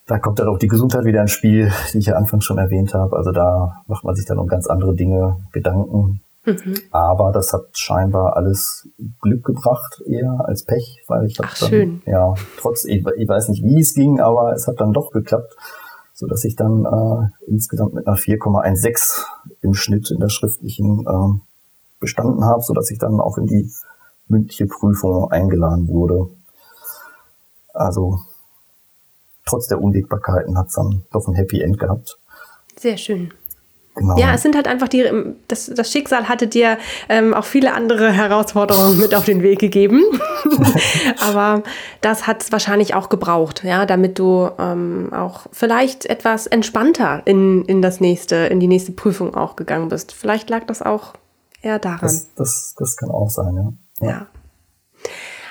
da 0.07 0.19
kommt 0.19 0.39
dann 0.39 0.49
auch 0.49 0.59
die 0.59 0.69
Gesundheit 0.69 1.05
wieder 1.05 1.21
ins 1.21 1.31
Spiel, 1.31 1.71
die 1.93 1.99
ich 1.99 2.07
ja 2.07 2.17
anfangs 2.17 2.45
schon 2.45 2.59
erwähnt 2.59 2.93
habe. 2.93 3.17
Also 3.17 3.31
da 3.31 3.83
macht 3.87 4.05
man 4.05 4.15
sich 4.15 4.27
dann 4.27 4.39
um 4.39 4.49
ganz 4.49 4.67
andere 4.67 4.95
Dinge 4.95 5.37
Gedanken. 5.53 6.21
Mhm. 6.45 6.75
Aber 6.91 7.31
das 7.31 7.53
hat 7.53 7.79
scheinbar 7.79 8.37
alles 8.37 8.89
Glück 9.21 9.45
gebracht, 9.45 10.03
eher 10.07 10.45
als 10.45 10.65
Pech, 10.65 11.03
weil 11.07 11.27
ich 11.27 11.39
habe 11.39 11.51
dann, 11.61 11.69
schön. 11.69 12.03
ja, 12.05 12.35
trotz, 12.59 12.85
ich, 12.85 13.07
ich, 13.17 13.29
weiß 13.29 13.49
nicht, 13.49 13.63
wie 13.63 13.81
es 13.81 13.95
ging, 13.95 14.21
aber 14.21 14.53
es 14.53 14.67
hat 14.67 14.81
dann 14.81 14.93
doch 14.93 15.13
geklappt, 15.13 15.57
so 16.15 16.27
dass 16.27 16.45
ich 16.45 16.57
dann 16.57 16.85
äh, 16.85 17.51
insgesamt 17.51 17.95
mit 17.95 18.07
einer 18.09 18.17
4,16 18.17 19.25
im 19.61 19.75
Schnitt 19.75 20.11
in 20.11 20.19
der 20.19 20.31
schriftlichen 20.31 21.07
äh, 21.07 21.41
bestanden 22.01 22.45
habe, 22.45 22.63
so 22.63 22.75
dass 22.75 22.91
ich 22.91 22.99
dann 22.99 23.21
auch 23.21 23.39
in 23.39 23.47
die 23.47 23.71
mündliche 24.27 24.67
Prüfung 24.67 25.31
eingeladen 25.31 25.87
wurde. 25.87 26.29
Also 27.73 28.19
trotz 29.47 29.69
der 29.69 29.81
Unwägbarkeiten 29.81 30.59
hat 30.59 30.69
es 30.69 30.75
dann 30.75 31.05
doch 31.13 31.29
ein 31.29 31.35
Happy 31.35 31.61
End 31.61 31.79
gehabt. 31.79 32.19
Sehr 32.77 32.97
schön. 32.97 33.33
Genau. 33.95 34.19
Ja, 34.19 34.33
es 34.35 34.43
sind 34.43 34.57
halt 34.57 34.67
einfach 34.69 34.89
die, 34.89 35.05
das, 35.49 35.67
das 35.67 35.93
Schicksal 35.93 36.29
hatte 36.29 36.47
dir 36.47 36.79
ähm, 37.11 37.35
auch 37.35 37.45
viele 37.45 37.75
andere 37.75 38.11
Herausforderungen 38.11 38.99
mit 38.99 39.15
auf 39.15 39.27
den 39.27 39.43
Weg 39.43 39.59
gegeben. 39.59 40.03
Aber 41.21 41.63
das 42.01 42.27
hat 42.27 42.43
es 42.43 42.53
wahrscheinlich 42.53 42.95
auch 42.95 43.11
gebraucht, 43.11 43.65
ja, 43.65 43.85
damit 43.85 44.19
du 44.19 44.49
ähm, 44.59 45.13
auch 45.13 45.47
vielleicht 45.53 46.07
etwas 46.07 46.47
entspannter 46.47 47.21
in, 47.27 47.67
in 47.67 47.83
das 47.83 48.01
nächste, 48.01 48.37
in 48.37 48.61
die 48.61 48.67
nächste 48.67 48.93
Prüfung 48.93 49.35
auch 49.35 49.57
gegangen 49.57 49.89
bist. 49.89 50.13
Vielleicht 50.13 50.49
lag 50.49 50.65
das 50.65 50.81
auch 50.81 51.13
eher 51.61 51.79
daran. 51.79 52.01
Das, 52.01 52.35
das, 52.35 52.75
das 52.79 52.97
kann 52.97 53.11
auch 53.11 53.29
sein, 53.29 53.77
ja. 54.01 54.07
ja. 54.07 54.11
ja. 54.11 54.27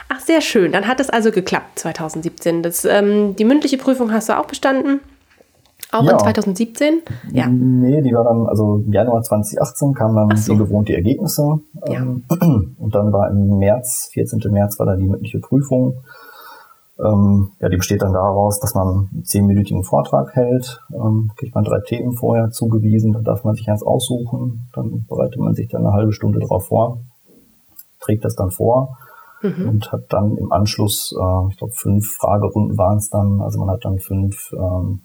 Ach, 0.10 0.19
sehr 0.19 0.41
schön. 0.41 0.71
Dann 0.71 0.88
hat 0.88 0.99
es 0.99 1.10
also 1.10 1.32
geklappt 1.32 1.80
2017. 1.80 2.63
Das, 2.63 2.86
ähm, 2.86 3.36
die 3.36 3.45
mündliche 3.45 3.77
Prüfung 3.77 4.12
hast 4.12 4.30
du 4.30 4.38
auch 4.38 4.45
bestanden. 4.45 4.99
Auch 5.91 6.04
ja. 6.04 6.13
in 6.13 6.19
2017? 6.19 7.01
Ja. 7.34 7.47
Nee, 7.47 8.01
die 8.01 8.13
war 8.13 8.23
dann, 8.23 8.47
also 8.47 8.77
im 8.86 8.93
Januar 8.93 9.21
2018 9.21 9.93
kamen 9.93 10.15
dann 10.15 10.38
so. 10.38 10.54
wie 10.54 10.58
gewohnt 10.58 10.88
die 10.88 10.95
Ergebnisse. 10.95 11.60
Ja. 11.88 12.01
Ähm, 12.01 12.23
und 12.80 12.95
dann 12.95 13.12
war 13.12 13.30
im 13.30 13.58
März, 13.58 14.10
14. 14.13 14.39
März 14.51 14.80
war 14.80 14.86
dann 14.86 14.99
die 14.99 15.08
mündliche 15.08 15.39
Prüfung. 15.39 15.97
Ähm, 17.04 17.49
ja, 17.60 17.69
die 17.69 17.77
besteht 17.77 18.01
dann 18.01 18.13
daraus, 18.13 18.60
dass 18.60 18.75
man 18.75 19.10
einen 19.12 19.25
zehnminütigen 19.25 19.84
Vortrag 19.84 20.36
hält, 20.36 20.82
ähm, 20.93 21.32
kriegt 21.36 21.56
man 21.56 21.63
drei 21.63 21.80
Themen 21.80 22.13
vorher 22.13 22.51
zugewiesen, 22.51 23.13
dann 23.13 23.23
darf 23.23 23.43
man 23.43 23.56
sich 23.56 23.67
eins 23.69 23.82
aussuchen, 23.82 24.69
dann 24.73 25.06
bereitet 25.08 25.39
man 25.39 25.56
sich 25.56 25.67
dann 25.67 25.86
eine 25.86 25.93
halbe 25.93 26.13
Stunde 26.13 26.39
darauf 26.39 26.67
vor, 26.67 26.99
trägt 27.99 28.23
das 28.23 28.36
dann 28.36 28.51
vor 28.51 28.97
mhm. 29.41 29.69
und 29.69 29.91
hat 29.91 30.06
dann 30.10 30.38
im 30.38 30.51
Anschluss, 30.51 31.15
äh, 31.17 31.49
ich 31.49 31.58
glaube, 31.58 31.73
fünf 31.73 32.13
Fragerunden 32.13 32.77
waren 32.77 32.97
es 32.97 33.10
dann, 33.10 33.41
also 33.41 33.60
man 33.60 33.71
hat 33.71 33.84
dann 33.84 33.97
fünf 33.97 34.51
ähm, 34.54 35.01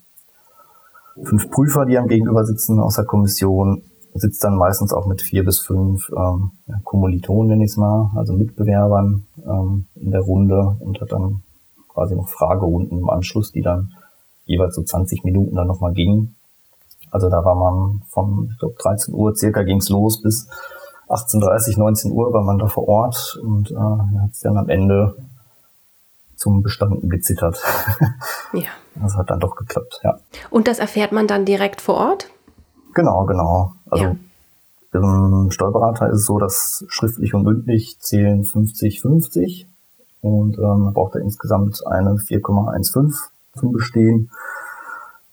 fünf 1.23 1.51
Prüfer, 1.51 1.87
die 1.87 1.97
einem 1.99 2.09
gegenüber 2.09 2.45
sitzen 2.45 2.81
aus 2.81 2.97
der 2.97 3.05
Kommission, 3.05 3.83
sitzt 4.15 4.43
dann 4.45 4.57
meistens 4.57 4.93
auch 4.93 5.07
mit 5.07 5.23
vier 5.23 5.45
bis 5.45 5.61
fünf 5.61 6.11
ähm, 6.17 6.53
Kommilitonen, 6.85 7.49
nenne 7.49 7.65
ich 7.65 7.73
es 7.73 7.77
mal, 7.77 8.11
also 8.15 8.33
Mitbewerbern 8.33 9.27
ähm, 9.45 9.87
in 9.95 10.11
der 10.11 10.23
Runde 10.23 10.77
und 10.81 11.01
hat 11.01 11.13
dann 11.13 11.43
quasi 11.89 12.15
noch 12.15 12.29
Fragerunden 12.29 12.99
im 12.99 13.11
Anschluss, 13.11 13.53
die 13.53 13.63
dann 13.63 13.93
jeweils 14.45 14.75
so 14.75 14.83
20 14.83 15.25
Minuten 15.25 15.57
dann 15.57 15.67
nochmal 15.67 15.93
gingen. 15.93 16.37
Also 17.11 17.29
da 17.29 17.45
war 17.45 17.55
man 17.55 18.03
von, 18.09 18.51
ich 18.53 18.59
glaube, 18.59 18.75
13 18.79 19.15
Uhr 19.15 19.35
circa 19.35 19.63
ging's 19.63 19.89
los 19.89 20.23
bis 20.23 20.49
18.30, 21.09 21.79
19 21.79 22.11
Uhr 22.13 22.33
war 22.33 22.43
man 22.43 22.59
da 22.59 22.67
vor 22.67 22.89
Ort 22.89 23.39
und 23.43 23.71
äh, 23.71 23.75
hat 23.75 24.33
es 24.33 24.41
dann 24.41 24.57
am 24.57 24.69
Ende 24.69 25.15
zum 26.37 26.63
Bestanden 26.63 27.09
gezittert. 27.09 27.63
Ja. 28.53 28.69
Das 29.03 29.17
hat 29.17 29.31
dann 29.31 29.41
doch 29.41 29.57
geklappt, 29.57 30.01
ja. 30.03 30.19
Und 30.51 30.69
das 30.69 30.79
erfährt 30.79 31.13
man 31.13 31.27
dann 31.27 31.45
direkt 31.45 31.81
vor 31.81 31.97
Ort? 31.97 32.31
Genau, 32.95 33.27
genau. 33.27 33.73
Also 33.91 34.05
ja. 34.05 34.17
im 34.93 35.51
Steuerberater 35.51 36.09
ist 36.11 36.21
es 36.21 36.27
so, 36.27 36.39
dass 36.39 36.85
schriftlich 36.89 37.35
und 37.35 37.45
mündlich 37.45 37.99
zählen 38.01 38.43
50-50 38.43 39.67
und 40.23 40.59
ähm, 40.59 40.81
man 40.81 40.93
braucht 40.93 41.15
da 41.15 41.19
insgesamt 41.21 41.87
eine 41.87 42.15
4,15 42.15 43.15
zum 43.55 43.73
Bestehen. 43.73 44.31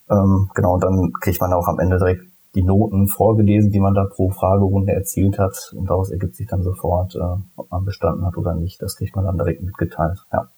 Ähm, 0.10 0.50
genau, 0.54 0.76
und 0.76 0.84
dann 0.84 1.12
kriegt 1.20 1.42
man 1.42 1.54
auch 1.54 1.68
am 1.68 1.80
Ende 1.80 1.98
direkt 1.98 2.26
die 2.56 2.64
Noten 2.64 3.08
vorgelesen, 3.08 3.72
die 3.72 3.80
man 3.80 3.96
da 3.96 4.06
pro 4.06 4.30
Fragerunde 4.30 4.94
erzielt 4.94 5.40
hat. 5.40 5.74
Und 5.76 5.90
daraus 5.90 6.12
ergibt 6.12 6.36
sich 6.36 6.48
dann 6.48 6.62
sofort, 6.62 7.16
äh, 7.16 7.42
ob 7.56 7.72
man 7.72 7.86
bestanden 7.86 8.26
hat 8.26 8.38
oder 8.38 8.54
nicht. 8.54 8.82
Das 8.82 8.96
kriegt 8.96 9.16
man 9.16 9.26
dann 9.26 9.38
direkt 9.38 9.64
mitgeteilt. 9.64 10.20
Ja. 10.32 10.50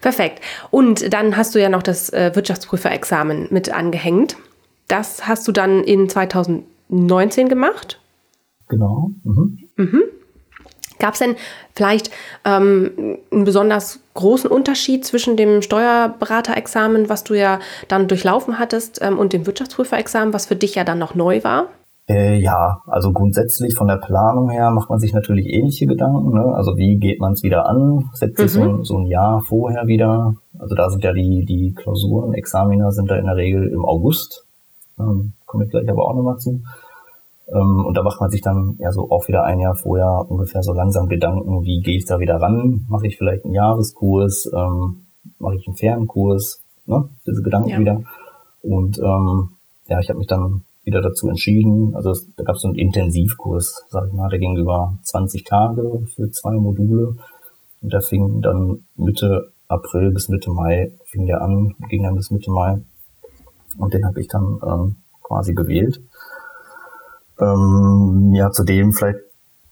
Perfekt. 0.00 0.42
Und 0.70 1.12
dann 1.12 1.36
hast 1.36 1.54
du 1.54 1.60
ja 1.60 1.68
noch 1.68 1.82
das 1.82 2.10
äh, 2.10 2.32
Wirtschaftsprüferexamen 2.34 3.48
mit 3.50 3.72
angehängt. 3.72 4.36
Das 4.88 5.26
hast 5.26 5.46
du 5.48 5.52
dann 5.52 5.82
in 5.82 6.08
2019 6.08 7.48
gemacht? 7.48 8.00
Genau. 8.68 9.10
Mhm. 9.24 9.58
Mhm. 9.76 10.02
Gab 10.98 11.12
es 11.12 11.18
denn 11.18 11.36
vielleicht 11.74 12.10
ähm, 12.44 13.18
einen 13.30 13.44
besonders 13.44 14.00
großen 14.14 14.50
Unterschied 14.50 15.04
zwischen 15.04 15.36
dem 15.36 15.60
Steuerberaterexamen, 15.60 17.08
was 17.08 17.24
du 17.24 17.34
ja 17.34 17.60
dann 17.88 18.08
durchlaufen 18.08 18.58
hattest, 18.58 19.00
ähm, 19.02 19.18
und 19.18 19.32
dem 19.32 19.46
Wirtschaftsprüferexamen, 19.46 20.32
was 20.32 20.46
für 20.46 20.56
dich 20.56 20.74
ja 20.74 20.84
dann 20.84 20.98
noch 20.98 21.14
neu 21.14 21.44
war? 21.44 21.68
Äh, 22.08 22.38
ja, 22.38 22.82
also 22.86 23.12
grundsätzlich 23.12 23.74
von 23.74 23.88
der 23.88 23.96
Planung 23.96 24.48
her 24.50 24.70
macht 24.70 24.90
man 24.90 25.00
sich 25.00 25.12
natürlich 25.12 25.46
ähnliche 25.46 25.86
Gedanken. 25.86 26.34
Ne? 26.34 26.54
Also 26.54 26.76
wie 26.76 26.98
geht 26.98 27.20
man 27.20 27.32
es 27.32 27.42
wieder 27.42 27.68
an? 27.68 28.10
Setzt 28.12 28.38
sich 28.38 28.54
mhm. 28.54 28.76
so, 28.78 28.84
so, 28.84 28.98
ein 28.98 29.06
Jahr 29.06 29.42
vorher 29.42 29.88
wieder. 29.88 30.34
Also 30.56 30.76
da 30.76 30.88
sind 30.88 31.02
ja 31.02 31.12
die, 31.12 31.44
die 31.44 31.74
Klausuren, 31.74 32.32
Examiner 32.32 32.92
sind 32.92 33.10
da 33.10 33.16
in 33.16 33.26
der 33.26 33.34
Regel 33.34 33.68
im 33.68 33.84
August. 33.84 34.46
Ähm, 35.00 35.32
Komme 35.46 35.64
ich 35.64 35.70
gleich 35.70 35.88
aber 35.88 36.08
auch 36.08 36.14
nochmal 36.14 36.38
zu. 36.38 36.62
Ähm, 37.48 37.84
und 37.84 37.96
da 37.96 38.02
macht 38.04 38.20
man 38.20 38.30
sich 38.30 38.40
dann 38.40 38.76
ja 38.78 38.92
so 38.92 39.10
auch 39.10 39.26
wieder 39.26 39.42
ein 39.42 39.58
Jahr 39.58 39.74
vorher 39.74 40.26
ungefähr 40.28 40.62
so 40.62 40.72
langsam 40.72 41.08
Gedanken, 41.08 41.64
wie 41.64 41.80
gehe 41.80 41.96
ich 41.96 42.04
da 42.04 42.20
wieder 42.20 42.40
ran? 42.40 42.86
Mache 42.88 43.08
ich 43.08 43.18
vielleicht 43.18 43.44
einen 43.44 43.54
Jahreskurs? 43.54 44.48
Ähm, 44.54 45.06
Mache 45.40 45.56
ich 45.56 45.66
einen 45.66 45.76
Fernkurs? 45.76 46.62
Ne? 46.86 47.08
Diese 47.26 47.42
Gedanken 47.42 47.70
ja. 47.70 47.78
wieder. 47.80 48.02
Und 48.62 48.98
ähm, 48.98 49.50
ja, 49.88 49.98
ich 49.98 50.08
habe 50.08 50.18
mich 50.18 50.28
dann 50.28 50.62
wieder 50.86 51.02
dazu 51.02 51.28
entschieden. 51.28 51.94
Also 51.94 52.12
es, 52.12 52.26
da 52.36 52.44
gab 52.44 52.56
es 52.56 52.62
so 52.62 52.68
einen 52.68 52.78
Intensivkurs, 52.78 53.84
sag 53.90 54.06
ich 54.06 54.12
mal, 54.12 54.30
der 54.30 54.38
ging 54.38 54.56
über 54.56 54.96
20 55.02 55.44
Tage 55.44 56.06
für 56.14 56.30
zwei 56.30 56.54
Module. 56.54 57.16
Und 57.82 57.92
der 57.92 58.00
fing 58.00 58.40
dann 58.40 58.86
Mitte 58.94 59.52
April 59.68 60.12
bis 60.12 60.28
Mitte 60.28 60.50
Mai 60.50 60.92
fing 61.06 61.26
der 61.26 61.42
an, 61.42 61.74
ging 61.88 62.04
dann 62.04 62.14
bis 62.14 62.30
Mitte 62.30 62.52
Mai. 62.52 62.80
Und 63.76 63.92
den 63.92 64.06
habe 64.06 64.20
ich 64.20 64.28
dann 64.28 64.60
ähm, 64.64 64.96
quasi 65.22 65.54
gewählt. 65.54 66.00
Ähm, 67.40 68.32
ja, 68.32 68.52
zudem 68.52 68.92
vielleicht 68.92 69.18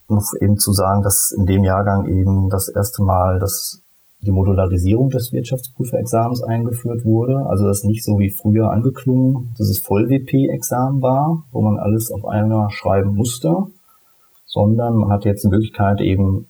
noch 0.08 0.32
eben 0.40 0.58
zu 0.58 0.72
sagen, 0.72 1.02
dass 1.02 1.30
in 1.30 1.46
dem 1.46 1.62
Jahrgang 1.62 2.08
eben 2.08 2.50
das 2.50 2.68
erste 2.68 3.02
Mal 3.02 3.38
das 3.38 3.83
die 4.24 4.32
Modularisierung 4.32 5.10
des 5.10 5.32
Wirtschaftsprüferexamens 5.32 6.42
eingeführt 6.42 7.04
wurde. 7.04 7.46
Also 7.46 7.66
das 7.66 7.84
nicht 7.84 8.04
so 8.04 8.18
wie 8.18 8.30
früher 8.30 8.70
angeklungen, 8.70 9.50
dass 9.58 9.68
es 9.68 9.80
Voll-WP-Examen 9.80 11.02
war, 11.02 11.44
wo 11.52 11.60
man 11.60 11.78
alles 11.78 12.10
auf 12.10 12.24
einmal 12.26 12.70
schreiben 12.70 13.14
musste, 13.14 13.54
sondern 14.46 14.96
man 14.96 15.10
hat 15.10 15.24
jetzt 15.24 15.44
die 15.44 15.48
Möglichkeit 15.48 16.00
eben 16.00 16.46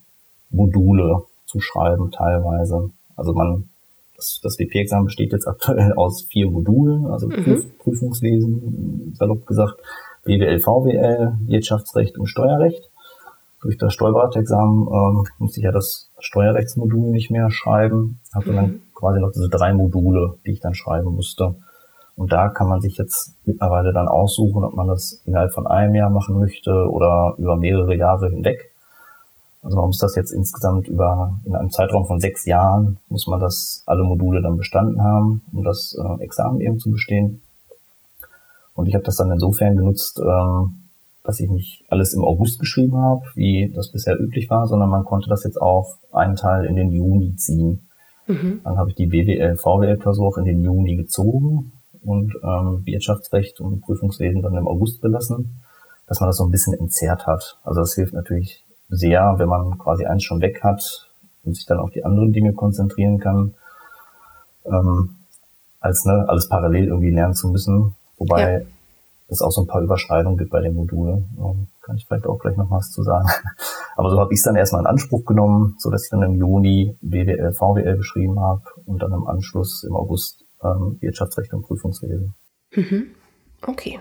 Module 0.49 1.23
zu 1.45 1.59
schreiben 1.59 2.11
teilweise. 2.11 2.91
Also 3.15 3.33
man 3.33 3.69
das, 4.15 4.39
das 4.41 4.57
WP-Examen 4.57 5.05
besteht 5.05 5.33
jetzt 5.33 5.47
aktuell 5.47 5.93
aus 5.93 6.23
vier 6.23 6.49
Modulen, 6.49 7.05
also 7.07 7.27
mhm. 7.27 7.43
Prüf, 7.43 7.77
Prüfungswesen, 7.79 9.13
salopp 9.17 9.45
gesagt, 9.45 9.75
BWL, 10.23 10.59
VWL, 10.59 11.33
Wirtschaftsrecht 11.45 12.17
und 12.17 12.27
Steuerrecht. 12.27 12.89
Durch 13.65 13.79
das 13.79 13.95
Steuerberaterexamen 13.95 14.87
ähm, 14.87 15.23
musste 15.39 15.59
ich 15.59 15.63
ja 15.63 15.71
das 15.71 16.11
Steuerrechtsmodul 16.19 17.09
nicht 17.09 17.31
mehr 17.31 17.49
schreiben. 17.49 18.19
Hatte 18.31 18.51
mhm. 18.51 18.55
dann 18.55 18.81
quasi 18.93 19.19
noch 19.19 19.31
diese 19.31 19.49
drei 19.49 19.73
Module, 19.73 20.37
die 20.45 20.51
ich 20.51 20.59
dann 20.59 20.75
schreiben 20.75 21.15
musste. 21.15 21.55
Und 22.15 22.31
da 22.31 22.49
kann 22.49 22.69
man 22.69 22.79
sich 22.79 22.95
jetzt 22.97 23.33
mittlerweile 23.43 23.91
dann 23.91 24.07
aussuchen, 24.07 24.63
ob 24.63 24.75
man 24.75 24.87
das 24.87 25.19
innerhalb 25.25 25.51
von 25.51 25.65
einem 25.65 25.95
Jahr 25.95 26.11
machen 26.11 26.37
möchte 26.37 26.71
oder 26.91 27.33
über 27.39 27.55
mehrere 27.55 27.95
Jahre 27.95 28.29
hinweg. 28.29 28.71
Also 29.63 29.77
man 29.77 29.87
muss 29.87 29.97
das 29.97 30.15
jetzt 30.15 30.31
insgesamt 30.31 30.87
über, 30.87 31.39
in 31.43 31.55
einem 31.55 31.71
Zeitraum 31.71 32.05
von 32.05 32.19
sechs 32.19 32.45
Jahren, 32.45 32.99
muss 33.09 33.25
man 33.25 33.39
das, 33.39 33.81
alle 33.87 34.03
Module 34.03 34.43
dann 34.43 34.57
bestanden 34.57 35.03
haben, 35.03 35.41
um 35.51 35.63
das 35.63 35.97
äh, 35.99 36.23
Examen 36.23 36.61
eben 36.61 36.77
zu 36.77 36.91
bestehen. 36.91 37.41
Und 38.75 38.87
ich 38.87 38.93
habe 38.93 39.05
das 39.05 39.15
dann 39.15 39.31
insofern 39.31 39.75
genutzt, 39.75 40.21
ähm, 40.23 40.84
dass 41.25 41.39
ich 41.39 41.49
nicht 41.49 41.83
alles 41.89 42.13
im 42.13 42.23
August 42.23 42.59
geschrieben 42.59 42.97
habe, 42.97 43.23
wie 43.33 43.71
das 43.73 43.91
bisher 43.91 44.19
üblich 44.19 44.49
war, 44.49 44.67
sondern 44.67 44.89
man 44.89 45.05
konnte 45.05 45.29
das 45.29 45.43
jetzt 45.43 45.59
auch 45.59 45.97
einen 46.11 46.35
Teil 46.35 46.65
in 46.65 46.75
den 46.75 46.91
Juni 46.91 47.35
ziehen. 47.35 47.87
Mhm. 48.27 48.61
Dann 48.63 48.77
habe 48.77 48.91
ich 48.91 48.95
die 48.95 49.07
BWL, 49.07 49.55
VWL-Klausur 49.55 50.27
auch 50.27 50.37
in 50.37 50.45
den 50.45 50.61
Juni 50.61 50.95
gezogen 50.95 51.71
und 52.03 52.33
ähm, 52.43 52.85
Wirtschaftsrecht 52.85 53.59
und 53.59 53.81
Prüfungswesen 53.81 54.43
dann 54.43 54.55
im 54.55 54.67
August 54.67 55.01
belassen, 55.01 55.61
dass 56.07 56.19
man 56.19 56.29
das 56.29 56.37
so 56.37 56.45
ein 56.45 56.51
bisschen 56.51 56.73
entzerrt 56.73 57.25
hat. 57.25 57.57
Also 57.63 57.81
das 57.81 57.95
hilft 57.95 58.13
natürlich 58.13 58.63
sehr, 58.89 59.35
wenn 59.37 59.49
man 59.49 59.77
quasi 59.79 60.05
eins 60.05 60.23
schon 60.23 60.41
weg 60.41 60.63
hat 60.63 61.09
und 61.43 61.55
sich 61.55 61.65
dann 61.65 61.79
auf 61.79 61.89
die 61.89 62.05
anderen 62.05 62.33
Dinge 62.33 62.53
konzentrieren 62.53 63.19
kann, 63.19 63.55
ähm, 64.65 65.15
als 65.79 66.05
ne, 66.05 66.25
alles 66.27 66.49
parallel 66.49 66.85
irgendwie 66.87 67.11
lernen 67.11 67.33
zu 67.33 67.49
müssen. 67.49 67.95
Wobei 68.17 68.59
ja. 68.59 68.65
Es 69.27 69.41
auch 69.41 69.51
so 69.51 69.61
ein 69.61 69.67
paar 69.67 69.81
Überschneidungen 69.81 70.37
gibt 70.37 70.51
bei 70.51 70.61
den 70.61 70.75
Modulen. 70.75 71.29
Kann 71.81 71.97
ich 71.97 72.05
vielleicht 72.07 72.25
auch 72.25 72.39
gleich 72.39 72.57
noch 72.57 72.69
was 72.71 72.91
zu 72.91 73.03
sagen. 73.03 73.27
Aber 73.95 74.09
so 74.09 74.19
habe 74.19 74.33
ich 74.33 74.39
es 74.39 74.43
dann 74.43 74.55
erstmal 74.55 74.81
in 74.81 74.87
Anspruch 74.87 75.25
genommen, 75.25 75.75
so 75.79 75.89
dass 75.89 76.03
ich 76.03 76.09
dann 76.09 76.23
im 76.23 76.35
Juni 76.35 76.97
BWL, 77.01 77.53
VWL 77.53 77.97
geschrieben 77.97 78.39
habe 78.39 78.61
und 78.85 79.01
dann 79.01 79.13
im 79.13 79.27
Anschluss 79.27 79.83
im 79.83 79.95
August 79.95 80.45
ähm, 80.63 80.97
Wirtschaftsrecht 80.99 81.53
und 81.53 81.63
Prüfungswesen. 81.63 82.35
Mhm. 82.75 83.07
Okay. 83.61 83.99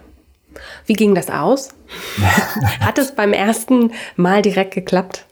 Wie 0.87 0.95
ging 0.95 1.15
das 1.15 1.31
aus? 1.31 1.71
Hat 2.81 2.99
es 2.99 3.15
beim 3.15 3.33
ersten 3.33 3.93
Mal 4.17 4.43
direkt 4.43 4.75
geklappt? 4.75 5.27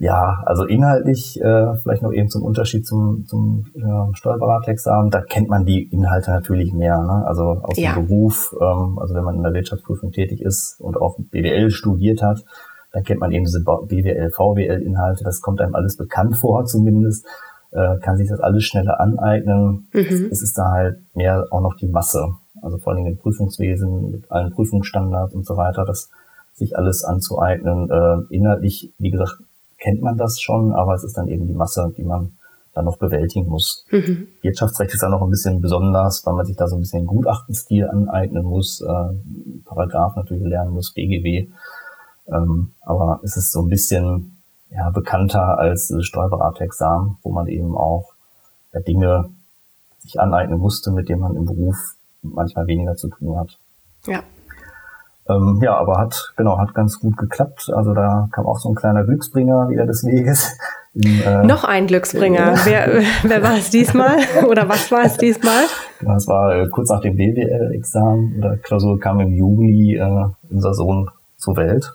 Ja, 0.00 0.42
also 0.46 0.64
inhaltlich 0.64 1.40
äh, 1.40 1.76
vielleicht 1.82 2.02
noch 2.02 2.12
eben 2.12 2.28
zum 2.28 2.42
Unterschied 2.42 2.86
zum, 2.86 3.26
zum 3.26 3.66
äh, 3.74 4.14
Steuerberaterexamen, 4.14 5.10
da 5.10 5.20
kennt 5.22 5.48
man 5.48 5.64
die 5.64 5.82
Inhalte 5.82 6.30
natürlich 6.30 6.72
mehr. 6.72 6.98
Ne? 7.02 7.26
Also 7.26 7.60
aus 7.62 7.76
ja. 7.76 7.94
dem 7.94 8.06
Beruf, 8.06 8.54
ähm, 8.60 8.98
also 9.00 9.14
wenn 9.14 9.24
man 9.24 9.34
in 9.34 9.42
der 9.42 9.54
Wirtschaftsprüfung 9.54 10.12
tätig 10.12 10.40
ist 10.40 10.80
und 10.80 10.96
auch 10.96 11.16
BWL 11.18 11.70
studiert 11.70 12.22
hat, 12.22 12.44
dann 12.92 13.02
kennt 13.02 13.20
man 13.20 13.32
eben 13.32 13.44
diese 13.44 13.60
BWL, 13.60 14.30
VWL-Inhalte, 14.30 15.24
das 15.24 15.40
kommt 15.40 15.60
einem 15.60 15.74
alles 15.74 15.96
bekannt 15.96 16.36
vor 16.36 16.64
zumindest, 16.64 17.26
äh, 17.72 17.98
kann 17.98 18.16
sich 18.16 18.28
das 18.28 18.40
alles 18.40 18.64
schneller 18.64 19.00
aneignen. 19.00 19.88
Mhm. 19.92 20.28
Es 20.30 20.42
ist 20.42 20.56
da 20.56 20.70
halt 20.70 20.98
mehr 21.14 21.46
auch 21.50 21.60
noch 21.60 21.74
die 21.74 21.88
Masse, 21.88 22.34
also 22.62 22.78
vor 22.78 22.92
allem 22.92 23.06
im 23.06 23.18
Prüfungswesen 23.18 24.12
mit 24.12 24.30
allen 24.30 24.52
Prüfungsstandards 24.52 25.34
und 25.34 25.44
so 25.44 25.56
weiter, 25.56 25.84
das 25.84 26.08
sich 26.54 26.76
alles 26.76 27.04
anzueignen. 27.04 27.90
Äh, 27.90 28.34
inhaltlich, 28.34 28.92
wie 28.98 29.10
gesagt, 29.10 29.38
kennt 29.78 30.02
man 30.02 30.16
das 30.16 30.40
schon, 30.40 30.72
aber 30.72 30.94
es 30.94 31.04
ist 31.04 31.16
dann 31.16 31.28
eben 31.28 31.46
die 31.46 31.54
Masse, 31.54 31.92
die 31.96 32.04
man 32.04 32.32
dann 32.74 32.84
noch 32.84 32.98
bewältigen 32.98 33.48
muss. 33.48 33.84
Mhm. 33.90 34.28
Wirtschaftsrecht 34.42 34.92
ist 34.92 35.02
dann 35.02 35.10
noch 35.10 35.22
ein 35.22 35.30
bisschen 35.30 35.60
besonders, 35.60 36.24
weil 36.24 36.34
man 36.34 36.46
sich 36.46 36.56
da 36.56 36.68
so 36.68 36.76
ein 36.76 36.80
bisschen 36.80 37.06
Gutachtenstil 37.06 37.88
aneignen 37.88 38.44
muss, 38.44 38.80
äh, 38.80 39.64
Paragraph 39.64 40.16
natürlich 40.16 40.44
lernen 40.44 40.72
muss, 40.72 40.92
BGB. 40.92 41.50
Ähm, 42.28 42.72
aber 42.82 43.20
es 43.22 43.36
ist 43.36 43.52
so 43.52 43.62
ein 43.62 43.68
bisschen 43.68 44.38
ja, 44.70 44.90
bekannter 44.90 45.58
als 45.58 45.88
das 45.88 46.04
Steuerberaterexamen, 46.04 47.16
wo 47.22 47.32
man 47.32 47.46
eben 47.46 47.76
auch 47.76 48.12
ja, 48.72 48.80
Dinge 48.80 49.30
sich 50.00 50.20
aneignen 50.20 50.58
musste, 50.58 50.92
mit 50.92 51.08
denen 51.08 51.22
man 51.22 51.36
im 51.36 51.46
Beruf 51.46 51.94
manchmal 52.22 52.66
weniger 52.66 52.96
zu 52.96 53.08
tun 53.08 53.38
hat. 53.38 53.58
Ja, 54.06 54.22
ähm, 55.28 55.60
ja, 55.62 55.76
aber 55.76 55.98
hat, 55.98 56.32
genau, 56.36 56.58
hat 56.58 56.74
ganz 56.74 56.98
gut 56.98 57.16
geklappt. 57.16 57.70
Also 57.74 57.94
da 57.94 58.28
kam 58.32 58.46
auch 58.46 58.58
so 58.58 58.70
ein 58.70 58.74
kleiner 58.74 59.04
Glücksbringer 59.04 59.68
wieder 59.68 59.86
des 59.86 60.04
Weges. 60.04 60.56
In, 60.94 61.20
äh, 61.20 61.44
Noch 61.44 61.64
ein 61.64 61.86
Glücksbringer. 61.86 62.54
Ja. 62.54 62.64
Wer, 62.64 63.02
wer 63.22 63.42
war 63.42 63.56
es 63.56 63.70
diesmal? 63.70 64.16
Oder 64.48 64.68
was 64.68 64.90
war 64.90 65.04
es 65.04 65.16
diesmal? 65.16 65.64
Ja, 66.00 66.16
es 66.16 66.26
war 66.26 66.56
äh, 66.56 66.68
kurz 66.70 66.88
nach 66.88 67.00
dem 67.00 67.16
BWL-Examen. 67.16 68.38
oder 68.38 68.56
Klausur 68.56 68.98
kam 68.98 69.20
im 69.20 69.34
Juli 69.34 69.96
äh, 69.96 70.24
unser 70.50 70.74
Sohn 70.74 71.08
zur 71.36 71.56
Welt. 71.56 71.92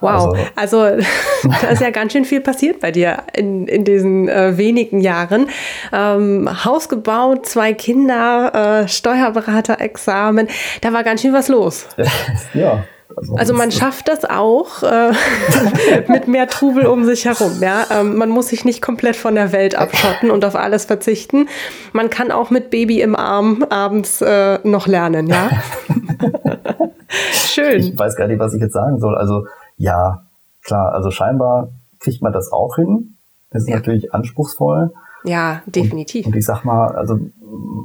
Wow, 0.00 0.36
also, 0.54 0.80
also 0.80 1.06
da 1.62 1.68
ist 1.68 1.80
ja 1.82 1.90
ganz 1.90 2.12
schön 2.12 2.24
viel 2.24 2.40
passiert 2.40 2.80
bei 2.80 2.90
dir 2.90 3.22
in, 3.32 3.66
in 3.66 3.84
diesen 3.84 4.28
äh, 4.28 4.56
wenigen 4.56 5.00
Jahren. 5.00 5.48
Ähm, 5.92 6.48
Haus 6.64 6.88
gebaut, 6.88 7.46
zwei 7.46 7.72
Kinder, 7.72 8.82
äh, 8.84 8.88
Steuerberaterexamen, 8.88 10.48
da 10.80 10.92
war 10.92 11.04
ganz 11.04 11.22
schön 11.22 11.32
was 11.32 11.48
los. 11.48 11.86
ja. 12.54 12.84
Also, 13.16 13.34
also 13.34 13.54
man 13.54 13.70
schafft 13.70 14.08
das 14.08 14.26
auch 14.26 14.82
äh, 14.82 15.10
mit 16.08 16.28
mehr 16.28 16.48
Trubel 16.48 16.84
um 16.84 17.06
sich 17.06 17.24
herum. 17.24 17.62
Ja? 17.62 17.86
Ähm, 17.90 18.16
man 18.16 18.28
muss 18.28 18.48
sich 18.48 18.66
nicht 18.66 18.82
komplett 18.82 19.16
von 19.16 19.34
der 19.34 19.52
Welt 19.52 19.74
abschotten 19.74 20.30
und 20.30 20.44
auf 20.44 20.54
alles 20.54 20.84
verzichten. 20.84 21.48
Man 21.92 22.10
kann 22.10 22.30
auch 22.30 22.50
mit 22.50 22.68
Baby 22.70 23.00
im 23.00 23.16
Arm 23.16 23.64
abends 23.70 24.20
äh, 24.20 24.58
noch 24.64 24.86
lernen. 24.86 25.28
Ja. 25.28 25.48
Schön. 27.32 27.80
Ich 27.80 27.98
weiß 27.98 28.16
gar 28.16 28.26
nicht, 28.26 28.38
was 28.38 28.52
ich 28.52 28.60
jetzt 28.60 28.74
sagen 28.74 29.00
soll. 29.00 29.16
Also 29.16 29.46
ja, 29.78 30.26
klar, 30.62 30.92
also 30.92 31.10
scheinbar 31.10 31.68
kriegt 32.00 32.20
man 32.20 32.34
das 32.34 32.52
auch 32.52 32.76
hin. 32.76 33.16
Das 33.50 33.62
ist 33.62 33.68
ja. 33.70 33.76
natürlich 33.76 34.12
anspruchsvoll. 34.12 34.92
Ja, 35.26 35.62
definitiv. 35.66 36.26
Und, 36.26 36.32
und, 36.32 36.38
ich 36.38 36.46
sag 36.46 36.64
mal, 36.64 36.88
also 36.94 37.18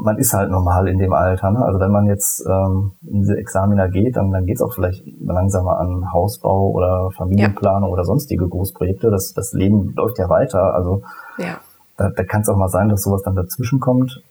man 0.04 0.18
ist 0.18 0.34
halt 0.34 0.52
normal 0.52 0.88
in 0.88 1.00
dem 1.00 1.14
Alter. 1.14 1.52
Ne? 1.52 1.60
Also 1.64 1.80
wenn 1.80 1.92
man 1.92 2.06
jetzt 2.06 2.46
ähm, 2.48 2.92
in 3.02 3.22
diese 3.22 3.38
Examiner 3.38 3.90
geht, 3.90 4.16
dann, 4.16 4.32
dann 4.32 4.46
geht 4.46 4.56
es 4.56 4.62
auch 4.62 4.74
vielleicht 4.74 5.04
langsamer 5.20 5.80
an 5.80 6.12
Hausbau 6.12 6.70
oder 6.70 7.12
Familienplanung 7.12 7.90
ja. 7.90 7.94
oder 7.94 8.06
sonstige 8.06 8.48
Großprojekte. 8.48 9.10
Das, 9.10 9.34
das 9.34 9.54
Leben 9.54 9.94
läuft 9.96 10.20
ja 10.20 10.30
weiter. 10.30 10.74
Also 10.74 11.04
ja. 11.38 11.60
da, 11.98 12.10
da 12.10 12.24
kann 12.24 12.42
es 12.42 12.50
auch 12.50 12.58
mal 12.58 12.70
sein, 12.70 12.90
dass 12.90 13.04
sowas 13.04 13.24
dann 13.24 13.36
dazwischen 13.36 13.80
kommt. 13.80 14.22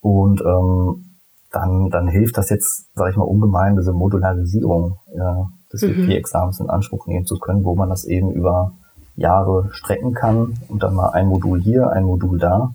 Und 0.00 0.40
ähm, 0.42 1.04
dann, 1.50 1.90
dann 1.90 2.08
hilft 2.08 2.38
das 2.38 2.48
jetzt, 2.48 2.94
sage 2.94 3.10
ich 3.10 3.16
mal, 3.16 3.24
ungemein, 3.24 3.76
diese 3.76 3.92
Modularisierung 3.92 4.98
ja, 5.14 5.48
des 5.72 5.82
mhm. 5.82 6.10
examens 6.10 6.60
in 6.60 6.70
Anspruch 6.70 7.06
nehmen 7.06 7.26
zu 7.26 7.38
können, 7.38 7.64
wo 7.64 7.74
man 7.74 7.90
das 7.90 8.04
eben 8.04 8.30
über 8.32 8.72
Jahre 9.16 9.68
strecken 9.72 10.14
kann 10.14 10.54
und 10.68 10.82
dann 10.82 10.94
mal 10.94 11.10
ein 11.10 11.26
Modul 11.26 11.60
hier, 11.60 11.90
ein 11.90 12.04
Modul 12.04 12.38
da. 12.38 12.74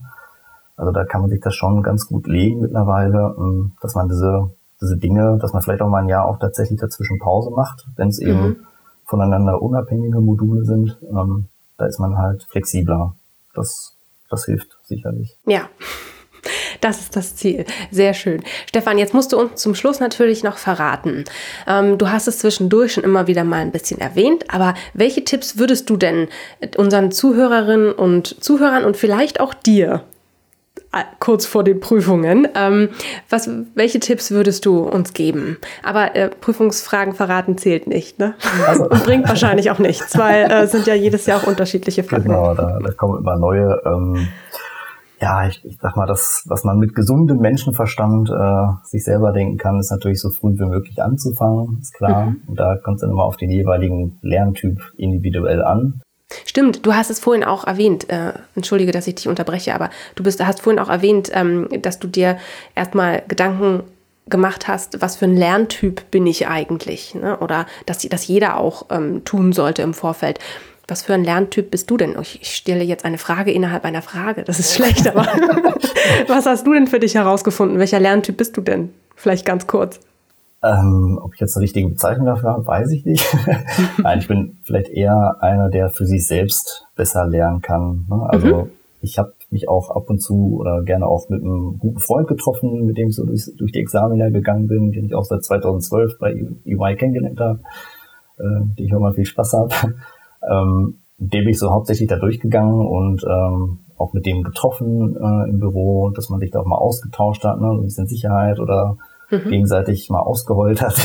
Also 0.75 0.91
da 0.91 1.05
kann 1.05 1.21
man 1.21 1.29
sich 1.29 1.41
das 1.41 1.55
schon 1.55 1.81
ganz 1.81 2.07
gut 2.07 2.27
legen 2.27 2.61
mittlerweile, 2.61 3.35
ähm, 3.37 3.73
dass 3.81 3.95
man 3.95 4.07
diese, 4.07 4.51
diese 4.79 4.97
Dinge, 4.97 5.37
dass 5.39 5.53
man 5.53 5.61
vielleicht 5.61 5.81
auch 5.81 5.89
mal 5.89 6.03
ein 6.03 6.09
Jahr 6.09 6.25
auch 6.25 6.37
tatsächlich 6.37 6.79
dazwischen 6.79 7.19
Pause 7.19 7.49
macht, 7.49 7.87
wenn 7.95 8.09
es 8.09 8.19
eben 8.19 8.41
mhm. 8.41 8.55
voneinander 9.05 9.61
unabhängige 9.61 10.21
Module 10.21 10.65
sind. 10.65 10.97
Ähm, 11.09 11.47
da 11.77 11.85
ist 11.85 11.99
man 11.99 12.17
halt 12.17 12.43
flexibler. 12.43 13.15
Das, 13.55 13.95
das 14.29 14.45
hilft 14.45 14.77
sicherlich. 14.83 15.37
Ja. 15.45 15.61
Das 16.81 16.99
ist 16.99 17.15
das 17.15 17.35
Ziel. 17.35 17.65
Sehr 17.91 18.13
schön. 18.13 18.43
Stefan, 18.67 18.97
jetzt 18.97 19.13
musst 19.13 19.33
du 19.33 19.39
uns 19.39 19.61
zum 19.61 19.75
Schluss 19.75 19.99
natürlich 19.99 20.43
noch 20.43 20.57
verraten. 20.57 21.25
Ähm, 21.67 21.97
du 21.97 22.09
hast 22.09 22.27
es 22.27 22.39
zwischendurch 22.39 22.93
schon 22.93 23.03
immer 23.03 23.27
wieder 23.27 23.43
mal 23.43 23.61
ein 23.61 23.71
bisschen 23.71 23.99
erwähnt, 23.99 24.45
aber 24.49 24.73
welche 24.93 25.23
Tipps 25.23 25.57
würdest 25.57 25.89
du 25.89 25.97
denn 25.97 26.27
unseren 26.77 27.11
Zuhörerinnen 27.11 27.91
und 27.91 28.43
Zuhörern 28.43 28.85
und 28.85 28.97
vielleicht 28.97 29.39
auch 29.39 29.53
dir 29.53 30.03
äh, 30.93 31.03
kurz 31.19 31.45
vor 31.45 31.63
den 31.63 31.79
Prüfungen. 31.79 32.47
Ähm, 32.55 32.89
was, 33.29 33.49
welche 33.75 33.99
Tipps 33.99 34.31
würdest 34.31 34.65
du 34.65 34.79
uns 34.79 35.13
geben? 35.13 35.57
Aber 35.83 36.15
äh, 36.15 36.29
Prüfungsfragen 36.29 37.13
verraten 37.13 37.57
zählt 37.57 37.87
nicht, 37.87 38.19
ne? 38.19 38.35
Also. 38.65 38.89
Und 38.89 39.03
bringt 39.03 39.27
wahrscheinlich 39.27 39.69
auch 39.69 39.79
nichts, 39.79 40.17
weil 40.17 40.49
äh, 40.49 40.67
sind 40.67 40.87
ja 40.87 40.93
jedes 40.93 41.25
Jahr 41.25 41.41
auch 41.41 41.47
unterschiedliche 41.47 42.03
Fragen. 42.03 42.23
Genau, 42.23 42.53
da, 42.53 42.79
da 42.81 42.91
kommen 42.93 43.19
immer 43.19 43.37
neue. 43.37 43.81
Ähm, 43.85 44.27
ja, 45.19 45.47
ich, 45.47 45.63
ich 45.65 45.77
sag 45.81 45.95
mal, 45.95 46.05
das, 46.05 46.43
was 46.47 46.63
man 46.63 46.77
mit 46.77 46.93
gesundem 46.93 47.39
Menschenverstand 47.39 48.29
äh, 48.29 48.67
sich 48.83 49.03
selber 49.03 49.31
denken 49.31 49.57
kann, 49.57 49.79
ist 49.79 49.91
natürlich 49.91 50.21
so 50.21 50.29
früh 50.29 50.53
wie 50.57 50.65
möglich 50.65 51.01
anzufangen, 51.01 51.79
ist 51.81 51.93
klar. 51.93 52.27
Mhm. 52.27 52.41
Und 52.47 52.59
da 52.59 52.75
kommt 52.75 52.95
es 52.95 53.01
dann 53.01 53.11
immer 53.11 53.23
auf 53.23 53.37
den 53.37 53.49
jeweiligen 53.49 54.19
Lerntyp 54.21 54.79
individuell 54.97 55.63
an. 55.63 56.01
Stimmt, 56.45 56.85
du 56.85 56.93
hast 56.93 57.09
es 57.09 57.19
vorhin 57.19 57.43
auch 57.43 57.65
erwähnt, 57.65 58.09
äh, 58.09 58.33
entschuldige, 58.55 58.91
dass 58.91 59.07
ich 59.07 59.15
dich 59.15 59.27
unterbreche, 59.27 59.73
aber 59.73 59.89
du 60.15 60.23
bist, 60.23 60.45
hast 60.45 60.61
vorhin 60.61 60.79
auch 60.79 60.89
erwähnt, 60.89 61.31
ähm, 61.33 61.67
dass 61.81 61.99
du 61.99 62.07
dir 62.07 62.37
erstmal 62.75 63.23
Gedanken 63.27 63.83
gemacht 64.29 64.67
hast, 64.67 65.01
was 65.01 65.15
für 65.15 65.25
ein 65.25 65.37
Lerntyp 65.37 66.11
bin 66.11 66.27
ich 66.27 66.47
eigentlich? 66.47 67.15
Ne? 67.15 67.37
Oder 67.39 67.65
dass, 67.85 67.99
dass 67.99 68.27
jeder 68.27 68.57
auch 68.57 68.87
ähm, 68.89 69.23
tun 69.23 69.53
sollte 69.53 69.81
im 69.81 69.93
Vorfeld. 69.93 70.39
Was 70.87 71.01
für 71.01 71.13
ein 71.13 71.25
Lerntyp 71.25 71.69
bist 71.69 71.89
du 71.91 71.97
denn? 71.97 72.15
Ich 72.21 72.55
stelle 72.55 72.83
jetzt 72.83 73.03
eine 73.03 73.17
Frage 73.17 73.51
innerhalb 73.51 73.83
einer 73.83 74.01
Frage. 74.01 74.45
Das 74.45 74.57
ist 74.57 74.73
schlecht, 74.73 75.07
aber 75.07 75.23
was 76.27 76.45
hast 76.45 76.65
du 76.65 76.73
denn 76.73 76.87
für 76.87 76.99
dich 76.99 77.15
herausgefunden? 77.15 77.77
Welcher 77.77 77.99
Lerntyp 77.99 78.37
bist 78.37 78.55
du 78.55 78.61
denn? 78.61 78.91
Vielleicht 79.15 79.45
ganz 79.45 79.67
kurz. 79.67 79.99
Ähm, 80.63 81.19
ob 81.21 81.33
ich 81.33 81.41
jetzt 81.41 81.57
eine 81.57 81.63
richtige 81.63 81.89
Bezeichnung 81.89 82.25
dafür 82.25 82.51
habe, 82.51 82.65
weiß 82.65 82.91
ich 82.91 83.05
nicht. 83.05 83.25
Nein, 84.01 84.19
ich 84.19 84.29
bin 84.29 84.59
vielleicht 84.63 84.89
eher 84.89 85.35
einer, 85.41 85.69
der 85.69 85.89
für 85.89 86.05
sich 86.05 86.25
selbst 86.25 86.87
besser 86.95 87.27
lernen 87.27 87.61
kann. 87.61 88.05
Ne? 88.09 88.25
Also 88.29 88.47
mhm. 88.47 88.69
ich 89.01 89.17
habe 89.19 89.33
mich 89.49 89.67
auch 89.67 89.91
ab 89.91 90.09
und 90.09 90.19
zu 90.19 90.57
oder 90.57 90.83
gerne 90.83 91.05
auch 91.05 91.27
mit 91.27 91.41
einem 91.41 91.79
guten 91.79 91.99
Freund 91.99 92.29
getroffen, 92.29 92.85
mit 92.85 92.97
dem 92.97 93.09
ich 93.09 93.15
so 93.15 93.25
durch, 93.25 93.51
durch 93.57 93.73
die 93.73 93.79
Examiner 93.79 94.31
gegangen 94.31 94.67
bin, 94.67 94.93
den 94.93 95.05
ich 95.05 95.15
auch 95.15 95.25
seit 95.25 95.43
2012 95.43 96.17
bei 96.17 96.31
EY 96.65 96.95
kennengelernt 96.95 97.39
habe, 97.41 97.59
äh, 98.37 98.75
den 98.77 98.85
ich 98.85 98.95
auch 98.95 98.99
mal 98.99 99.13
viel 99.13 99.25
Spaß 99.25 99.53
habe 99.53 99.75
ähm, 100.49 100.99
dem 101.17 101.43
bin 101.43 101.49
ich 101.49 101.59
so 101.59 101.71
hauptsächlich 101.71 102.09
da 102.09 102.17
durchgegangen 102.17 102.85
und 102.85 103.23
ähm, 103.23 103.79
auch 103.97 104.13
mit 104.13 104.25
dem 104.25 104.43
getroffen 104.43 105.15
äh, 105.15 105.49
im 105.49 105.59
Büro, 105.59 106.09
dass 106.09 106.29
man 106.29 106.39
sich 106.39 106.51
da 106.51 106.59
auch 106.59 106.65
mal 106.65 106.75
ausgetauscht 106.77 107.43
hat, 107.43 107.59
ne, 107.59 107.67
so 107.67 107.81
ein 107.81 107.85
bisschen 107.85 108.07
Sicherheit 108.07 108.59
oder 108.59 108.97
mhm. 109.31 109.49
gegenseitig 109.49 110.09
mal 110.09 110.19
ausgeheult 110.19 110.81
hat, 110.81 110.95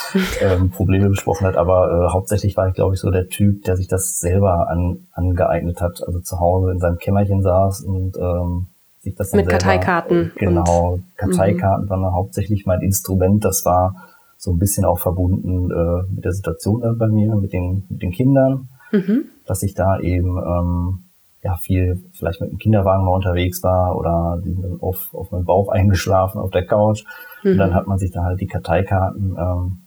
ähm, 0.40 0.70
Probleme 0.70 1.08
besprochen 1.08 1.46
hat. 1.46 1.56
Aber 1.56 1.90
äh, 1.90 2.12
hauptsächlich 2.12 2.56
war 2.56 2.68
ich, 2.68 2.74
glaube 2.74 2.94
ich, 2.94 3.00
so 3.00 3.10
der 3.10 3.28
Typ, 3.28 3.64
der 3.64 3.76
sich 3.76 3.88
das 3.88 4.18
selber 4.18 4.68
an, 4.68 5.06
angeeignet 5.12 5.80
hat, 5.80 6.02
also 6.06 6.20
zu 6.20 6.40
Hause 6.40 6.72
in 6.72 6.78
seinem 6.78 6.98
Kämmerchen 6.98 7.42
saß 7.42 7.82
und 7.82 8.16
ähm, 8.16 8.66
sich 9.00 9.14
das 9.14 9.30
dann 9.30 9.38
mit 9.38 9.50
selber, 9.50 9.58
Karteikarten. 9.58 10.32
Genau, 10.36 10.98
Karteikarten 11.16 11.86
mhm. 11.86 11.90
waren 11.90 12.12
hauptsächlich 12.14 12.66
mein 12.66 12.80
Instrument. 12.80 13.44
Das 13.44 13.64
war 13.64 13.94
so 14.36 14.52
ein 14.52 14.58
bisschen 14.58 14.86
auch 14.86 14.98
verbunden 14.98 15.70
äh, 15.70 16.10
mit 16.14 16.24
der 16.24 16.32
Situation 16.32 16.80
dann 16.80 16.96
bei 16.96 17.08
mir, 17.08 17.34
mit 17.36 17.52
den, 17.52 17.84
mit 17.90 18.00
den 18.00 18.10
Kindern, 18.10 18.68
mhm. 18.92 19.24
dass 19.46 19.62
ich 19.62 19.74
da 19.74 20.00
eben 20.00 20.38
ähm, 20.38 21.04
ja 21.42 21.56
viel 21.56 22.02
vielleicht 22.12 22.40
mit 22.40 22.50
dem 22.50 22.58
Kinderwagen 22.58 23.04
mal 23.04 23.14
unterwegs 23.14 23.62
war 23.62 23.96
oder 23.96 24.40
die 24.44 24.52
sind 24.52 24.62
dann 24.62 24.80
auf, 24.80 25.14
auf 25.14 25.30
meinem 25.30 25.44
Bauch 25.44 25.68
eingeschlafen 25.68 26.40
auf 26.40 26.50
der 26.50 26.66
Couch. 26.66 27.04
Mhm. 27.42 27.52
Und 27.52 27.58
dann 27.58 27.74
hat 27.74 27.86
man 27.86 27.98
sich 27.98 28.10
da 28.10 28.24
halt 28.24 28.40
die 28.40 28.46
Karteikarten 28.46 29.36
ähm, 29.38 29.78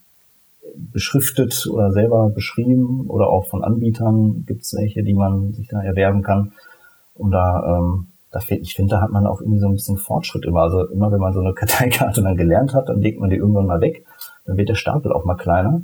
beschriftet 0.76 1.68
oder 1.72 1.92
selber 1.92 2.30
beschrieben 2.30 3.08
oder 3.08 3.28
auch 3.28 3.46
von 3.46 3.64
Anbietern 3.64 4.46
gibt 4.48 4.64
es 4.64 4.74
welche, 4.74 5.04
die 5.04 5.14
man 5.14 5.54
sich 5.54 5.68
da 5.68 5.82
erwerben 5.82 6.24
kann. 6.24 6.54
Und 7.14 7.32
da 7.32 7.78
ähm, 7.78 8.08
da 8.34 8.40
find, 8.40 8.64
ich 8.64 8.74
finde, 8.74 8.96
da 8.96 9.02
hat 9.02 9.12
man 9.12 9.28
auch 9.28 9.40
irgendwie 9.40 9.60
so 9.60 9.68
ein 9.68 9.74
bisschen 9.74 9.98
Fortschritt 9.98 10.44
immer. 10.44 10.62
Also 10.62 10.88
immer, 10.88 11.12
wenn 11.12 11.20
man 11.20 11.34
so 11.34 11.40
eine 11.40 11.54
Karteikarte 11.56 12.22
dann 12.22 12.36
gelernt 12.36 12.74
hat, 12.74 12.90
dann 12.90 13.00
legt 13.00 13.20
man 13.20 13.30
die 13.30 13.38
irgendwann 13.38 13.68
mal 13.68 13.80
weg. 13.80 14.06
Dann 14.46 14.58
wird 14.58 14.70
der 14.70 14.76
Stapel 14.76 15.14
auch 15.14 15.24
mal 15.24 15.36
kleiner. 15.36 15.82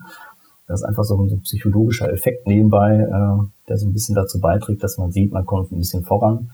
Das 0.70 0.82
ist 0.82 0.86
einfach 0.86 1.04
so 1.04 1.18
ein, 1.18 1.30
so 1.30 1.36
ein 1.36 1.42
psychologischer 1.42 2.14
Effekt 2.14 2.48
nebenbei, 2.48 2.94
äh, 2.94 3.44
der 3.68 3.78
so 3.78 3.88
ein 3.88 3.94
bisschen 3.94 4.16
dazu 4.16 4.40
beiträgt, 4.40 4.84
dass 4.84 5.00
man 5.00 5.12
sieht, 5.12 5.34
man 5.34 5.46
kommt 5.46 5.72
ein 5.72 5.80
bisschen 5.80 6.04
voran 6.04 6.52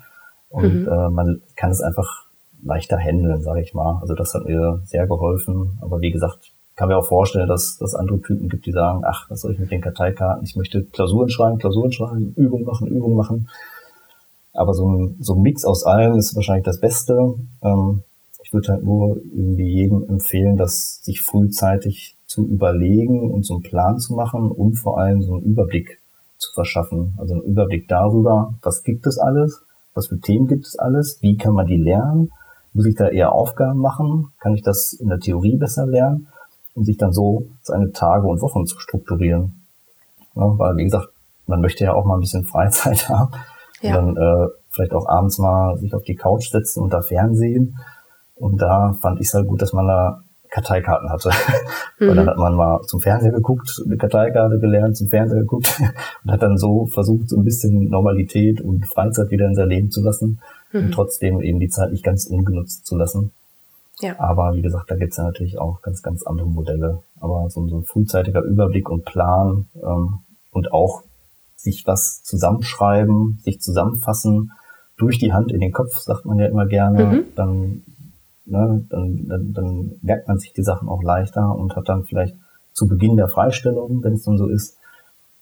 und 0.50 0.84
mhm. 0.84 0.88
äh, 0.88 1.10
man 1.10 1.42
kann 1.58 1.70
es 1.70 1.82
einfach 1.82 2.26
leichter 2.64 2.98
handeln, 2.98 3.42
sage 3.42 3.62
ich 3.62 3.74
mal. 3.74 4.00
Also 4.02 4.16
das 4.16 4.34
hat 4.34 4.46
mir 4.46 4.82
sehr 4.86 5.06
geholfen. 5.06 5.78
Aber 5.82 6.00
wie 6.00 6.12
gesagt, 6.12 6.54
kann 6.76 6.88
mir 6.88 6.98
auch 6.98 7.06
vorstellen, 7.06 7.48
dass 7.48 7.80
es 7.82 7.94
andere 7.94 8.22
Typen 8.22 8.48
gibt, 8.48 8.66
die 8.66 8.72
sagen, 8.72 9.04
ach, 9.06 9.30
was 9.30 9.42
soll 9.42 9.52
ich 9.52 9.60
mit 9.60 9.72
den 9.72 9.82
Karteikarten? 9.82 10.46
Ich 10.46 10.56
möchte 10.56 10.84
Klausuren 10.84 11.30
schreiben, 11.30 11.58
Klausuren 11.58 11.92
schreiben, 11.92 12.34
Übungen 12.36 12.66
machen, 12.66 12.88
Übungen 12.88 13.18
machen. 13.18 13.50
Aber 14.54 14.74
so 14.74 14.90
ein, 14.90 15.18
so 15.20 15.36
ein 15.36 15.42
Mix 15.42 15.66
aus 15.66 15.86
allem 15.86 16.16
ist 16.16 16.36
wahrscheinlich 16.36 16.66
das 16.66 16.80
Beste. 16.80 17.36
Ähm, 17.62 18.04
ich 18.42 18.54
würde 18.54 18.74
halt 18.74 18.84
nur 18.84 19.18
irgendwie 19.18 19.68
jedem 19.68 20.08
empfehlen, 20.08 20.56
das 20.56 21.04
sich 21.04 21.22
frühzeitig 21.22 22.15
zu 22.36 22.46
überlegen 22.48 23.32
und 23.32 23.46
so 23.46 23.56
einen 23.56 23.64
Plan 23.64 24.00
zu 24.00 24.14
machen 24.14 24.52
und 24.52 24.76
vor 24.76 25.00
allem 25.00 25.22
so 25.22 25.36
einen 25.36 25.44
Überblick 25.44 26.00
zu 26.38 26.52
verschaffen. 26.54 27.16
Also 27.18 27.36
einen 27.36 27.44
Überblick 27.44 27.88
darüber, 27.88 28.54
was 28.62 28.84
gibt 28.84 29.08
es 29.08 29.18
alles, 29.18 29.64
was 29.94 30.08
für 30.08 30.20
Themen 30.20 30.48
gibt 30.48 30.66
es 30.66 30.78
alles, 30.78 31.20
wie 31.22 31.38
kann 31.38 31.54
man 31.54 31.68
die 31.68 31.78
lernen, 31.78 32.32
muss 32.74 32.86
ich 32.86 32.96
da 32.96 33.08
eher 33.08 33.32
Aufgaben 33.32 33.80
machen, 33.80 34.34
kann 34.40 34.54
ich 34.54 34.62
das 34.62 34.94
in 34.94 35.08
der 35.08 35.20
Theorie 35.20 35.56
besser 35.56 35.88
lernen, 35.88 36.28
um 36.74 36.84
sich 36.84 36.98
dann 36.98 37.14
so 37.14 37.48
seine 37.62 37.92
Tage 37.94 38.28
und 38.28 38.42
Wochen 38.42 38.66
zu 38.66 38.80
strukturieren. 38.80 39.66
Ja, 40.36 40.60
weil, 40.60 40.76
wie 40.76 40.84
gesagt, 40.84 41.08
man 41.48 41.62
möchte 41.62 41.86
ja 41.86 41.94
auch 41.94 42.06
mal 42.06 42.16
ein 42.16 42.22
bisschen 42.22 42.44
Freizeit 42.44 43.08
haben 43.10 43.32
ja. 43.82 44.00
Und 44.00 44.16
dann 44.16 44.48
äh, 44.48 44.50
vielleicht 44.70 44.94
auch 44.94 45.08
abends 45.08 45.38
mal 45.38 45.78
sich 45.78 45.94
auf 45.94 46.04
die 46.04 46.16
Couch 46.16 46.50
setzen 46.50 46.82
und 46.82 46.94
da 46.94 47.02
Fernsehen. 47.02 47.78
Und 48.36 48.62
da 48.62 48.94
fand 49.00 49.20
ich 49.22 49.28
es 49.28 49.34
halt 49.34 49.48
gut, 49.48 49.62
dass 49.62 49.74
man 49.74 49.88
da 49.88 50.24
Karteikarten 50.56 51.10
hatte. 51.10 51.30
Mhm. 51.98 52.10
Weil 52.10 52.16
dann 52.16 52.28
hat 52.28 52.38
man 52.38 52.56
mal 52.56 52.82
zum 52.82 53.00
Fernseher 53.00 53.32
geguckt, 53.32 53.82
eine 53.86 53.96
Karteikarte 53.96 54.60
gelernt, 54.60 54.98
zum 54.98 55.08
Fernseher 55.08 55.40
geguckt 55.40 55.80
und 56.26 56.32
hat 56.32 56.42
dann 56.42 56.58
so 56.58 56.88
versucht, 56.88 57.30
so 57.30 57.38
ein 57.38 57.46
bisschen 57.46 57.90
Normalität 57.90 58.60
und 58.60 58.86
Freizeit 58.86 59.32
wieder 59.32 59.46
in 59.46 59.56
sein 59.56 59.70
Leben 59.70 59.92
zu 59.92 60.04
lassen 60.04 60.42
mhm. 60.74 60.80
und 60.80 60.92
trotzdem 60.92 61.40
eben 61.40 61.62
die 61.62 61.70
Zeit 61.70 61.94
nicht 61.94 62.04
ganz 62.04 62.26
ungenutzt 62.26 62.86
zu 62.86 62.98
lassen. 62.98 63.32
Ja. 64.02 64.20
Aber 64.20 64.54
wie 64.56 64.62
gesagt, 64.62 64.92
da 64.92 64.98
gibt's 64.98 65.16
ja 65.16 65.24
natürlich 65.24 65.58
auch 65.58 65.82
ganz, 65.82 66.04
ganz 66.04 66.24
andere 66.24 66.50
Modelle. 66.50 67.02
Aber 67.22 67.50
so, 67.50 67.66
so 67.70 67.78
ein 67.78 67.86
frühzeitiger 67.86 68.42
Überblick 68.42 68.90
und 68.90 69.06
Plan 69.06 69.68
ähm, 69.82 70.20
und 70.52 70.74
auch 70.74 71.04
sich 71.56 71.88
was 71.88 72.24
zusammenschreiben, 72.24 73.40
sich 73.42 73.62
zusammenfassen, 73.62 74.52
durch 74.98 75.18
die 75.18 75.34
Hand 75.34 75.52
in 75.52 75.60
den 75.60 75.72
Kopf, 75.72 75.98
sagt 75.98 76.26
man 76.26 76.40
ja 76.40 76.48
immer 76.48 76.66
gerne, 76.66 77.06
mhm. 77.06 77.24
dann, 77.36 77.84
ne, 78.46 78.86
dann, 78.90 79.28
dann, 79.28 79.54
dann 79.54 79.92
merkt 80.02 80.28
man 80.28 80.38
sich 80.38 80.54
die 80.54 80.64
Sachen 80.64 80.90
auch 80.90 81.04
leichter 81.04 81.56
und 81.56 81.76
hat 81.76 81.90
dann 81.90 82.04
vielleicht 82.04 82.36
zu 82.74 82.88
Beginn 82.88 83.18
der 83.18 83.28
Freistellung, 83.28 84.04
wenn 84.04 84.14
es 84.14 84.24
dann 84.24 84.38
so 84.38 84.48
ist, 84.48 84.78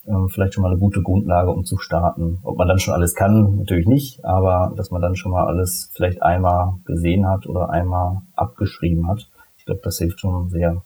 ähm, 0.06 0.30
vielleicht 0.30 0.54
schon 0.54 0.64
mal 0.64 0.72
eine 0.72 0.80
gute 0.80 1.02
Grundlage, 1.02 1.50
um 1.50 1.66
zu 1.66 1.78
starten. 1.78 2.40
Ob 2.44 2.58
man 2.58 2.68
dann 2.68 2.80
schon 2.80 2.94
alles 2.94 3.16
kann, 3.16 3.58
natürlich 3.58 3.88
nicht, 3.88 4.24
aber 4.26 4.74
dass 4.76 4.92
man 4.92 5.02
dann 5.02 5.16
schon 5.16 5.32
mal 5.32 5.48
alles 5.48 5.92
vielleicht 5.94 6.22
einmal 6.22 6.76
gesehen 6.86 7.28
hat 7.28 7.48
oder 7.48 7.70
einmal 7.70 8.22
abgeschrieben 8.36 9.08
hat. 9.08 9.30
Ich 9.58 9.66
glaube, 9.66 9.82
das 9.84 9.98
hilft 9.98 10.20
schon 10.20 10.50
sehr. 10.50 10.84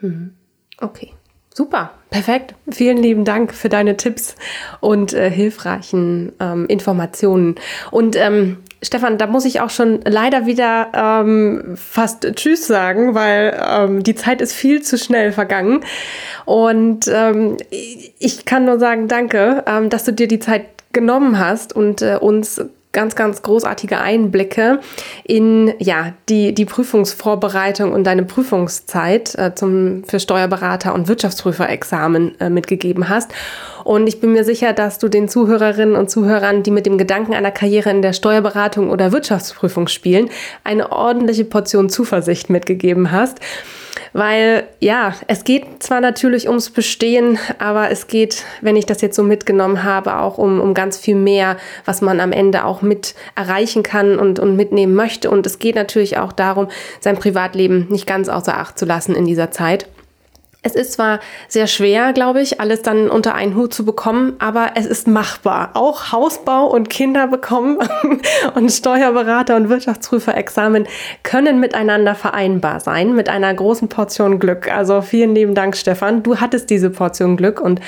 Mhm. 0.00 0.32
Okay. 0.80 1.12
Super, 1.54 1.92
perfekt. 2.10 2.54
Vielen 2.70 2.98
lieben 2.98 3.24
Dank 3.24 3.54
für 3.54 3.70
deine 3.70 3.96
Tipps 3.96 4.36
und 4.80 5.14
äh, 5.14 5.30
hilfreichen 5.30 6.32
ähm, 6.38 6.66
Informationen. 6.66 7.54
Und 7.90 8.14
ähm, 8.14 8.58
Stefan, 8.86 9.18
da 9.18 9.26
muss 9.26 9.44
ich 9.44 9.60
auch 9.60 9.70
schon 9.70 10.00
leider 10.04 10.46
wieder 10.46 10.88
ähm, 10.94 11.76
fast 11.76 12.22
Tschüss 12.36 12.66
sagen, 12.66 13.14
weil 13.14 13.58
ähm, 13.68 14.02
die 14.02 14.14
Zeit 14.14 14.40
ist 14.40 14.52
viel 14.52 14.82
zu 14.82 14.96
schnell 14.96 15.32
vergangen. 15.32 15.84
Und 16.44 17.10
ähm, 17.12 17.56
ich 17.70 18.44
kann 18.44 18.64
nur 18.64 18.78
sagen, 18.78 19.08
danke, 19.08 19.64
ähm, 19.66 19.90
dass 19.90 20.04
du 20.04 20.12
dir 20.12 20.28
die 20.28 20.38
Zeit 20.38 20.66
genommen 20.92 21.38
hast 21.38 21.74
und 21.74 22.00
äh, 22.00 22.16
uns 22.20 22.60
ganz, 22.96 23.14
ganz 23.14 23.42
großartige 23.42 24.00
Einblicke 24.00 24.80
in 25.22 25.74
ja, 25.78 26.14
die, 26.30 26.54
die 26.54 26.64
Prüfungsvorbereitung 26.64 27.92
und 27.92 28.04
deine 28.04 28.22
Prüfungszeit 28.22 29.34
äh, 29.34 29.54
zum, 29.54 30.04
für 30.04 30.18
Steuerberater 30.18 30.94
und 30.94 31.06
Wirtschaftsprüferexamen 31.06 32.40
äh, 32.40 32.48
mitgegeben 32.48 33.10
hast. 33.10 33.30
Und 33.86 34.08
ich 34.08 34.18
bin 34.20 34.32
mir 34.32 34.42
sicher, 34.42 34.72
dass 34.72 34.98
du 34.98 35.08
den 35.08 35.28
Zuhörerinnen 35.28 35.94
und 35.94 36.10
Zuhörern, 36.10 36.64
die 36.64 36.72
mit 36.72 36.86
dem 36.86 36.98
Gedanken 36.98 37.34
einer 37.34 37.52
Karriere 37.52 37.88
in 37.90 38.02
der 38.02 38.14
Steuerberatung 38.14 38.90
oder 38.90 39.12
Wirtschaftsprüfung 39.12 39.86
spielen, 39.86 40.28
eine 40.64 40.90
ordentliche 40.90 41.44
Portion 41.44 41.88
Zuversicht 41.88 42.50
mitgegeben 42.50 43.12
hast. 43.12 43.38
Weil 44.12 44.64
ja, 44.80 45.14
es 45.28 45.44
geht 45.44 45.84
zwar 45.84 46.00
natürlich 46.00 46.48
ums 46.48 46.70
Bestehen, 46.70 47.38
aber 47.60 47.92
es 47.92 48.08
geht, 48.08 48.42
wenn 48.60 48.74
ich 48.74 48.86
das 48.86 49.02
jetzt 49.02 49.14
so 49.14 49.22
mitgenommen 49.22 49.84
habe, 49.84 50.18
auch 50.18 50.36
um, 50.36 50.60
um 50.60 50.74
ganz 50.74 50.96
viel 50.96 51.14
mehr, 51.14 51.56
was 51.84 52.02
man 52.02 52.18
am 52.18 52.32
Ende 52.32 52.64
auch 52.64 52.82
mit 52.82 53.14
erreichen 53.36 53.84
kann 53.84 54.18
und, 54.18 54.40
und 54.40 54.56
mitnehmen 54.56 54.96
möchte. 54.96 55.30
Und 55.30 55.46
es 55.46 55.60
geht 55.60 55.76
natürlich 55.76 56.18
auch 56.18 56.32
darum, 56.32 56.66
sein 56.98 57.18
Privatleben 57.18 57.86
nicht 57.88 58.08
ganz 58.08 58.28
außer 58.28 58.58
Acht 58.58 58.80
zu 58.80 58.84
lassen 58.84 59.14
in 59.14 59.26
dieser 59.26 59.52
Zeit. 59.52 59.86
Es 60.66 60.74
ist 60.74 60.94
zwar 60.94 61.20
sehr 61.46 61.68
schwer, 61.68 62.12
glaube 62.12 62.40
ich, 62.40 62.60
alles 62.60 62.82
dann 62.82 63.08
unter 63.08 63.36
einen 63.36 63.54
Hut 63.54 63.72
zu 63.72 63.84
bekommen, 63.84 64.32
aber 64.40 64.72
es 64.74 64.84
ist 64.84 65.06
machbar. 65.06 65.70
Auch 65.74 66.10
Hausbau 66.10 66.66
und 66.66 66.90
Kinder 66.90 67.28
bekommen 67.28 67.78
und 68.56 68.72
Steuerberater 68.72 69.54
und 69.54 69.68
Wirtschaftsprüferexamen 69.68 70.88
können 71.22 71.60
miteinander 71.60 72.16
vereinbar 72.16 72.80
sein 72.80 73.14
mit 73.14 73.28
einer 73.28 73.54
großen 73.54 73.88
Portion 73.88 74.40
Glück. 74.40 74.68
Also 74.68 75.02
vielen 75.02 75.36
lieben 75.36 75.54
Dank, 75.54 75.76
Stefan. 75.76 76.24
Du 76.24 76.38
hattest 76.38 76.68
diese 76.68 76.90
Portion 76.90 77.36
Glück 77.36 77.60
und 77.60 77.80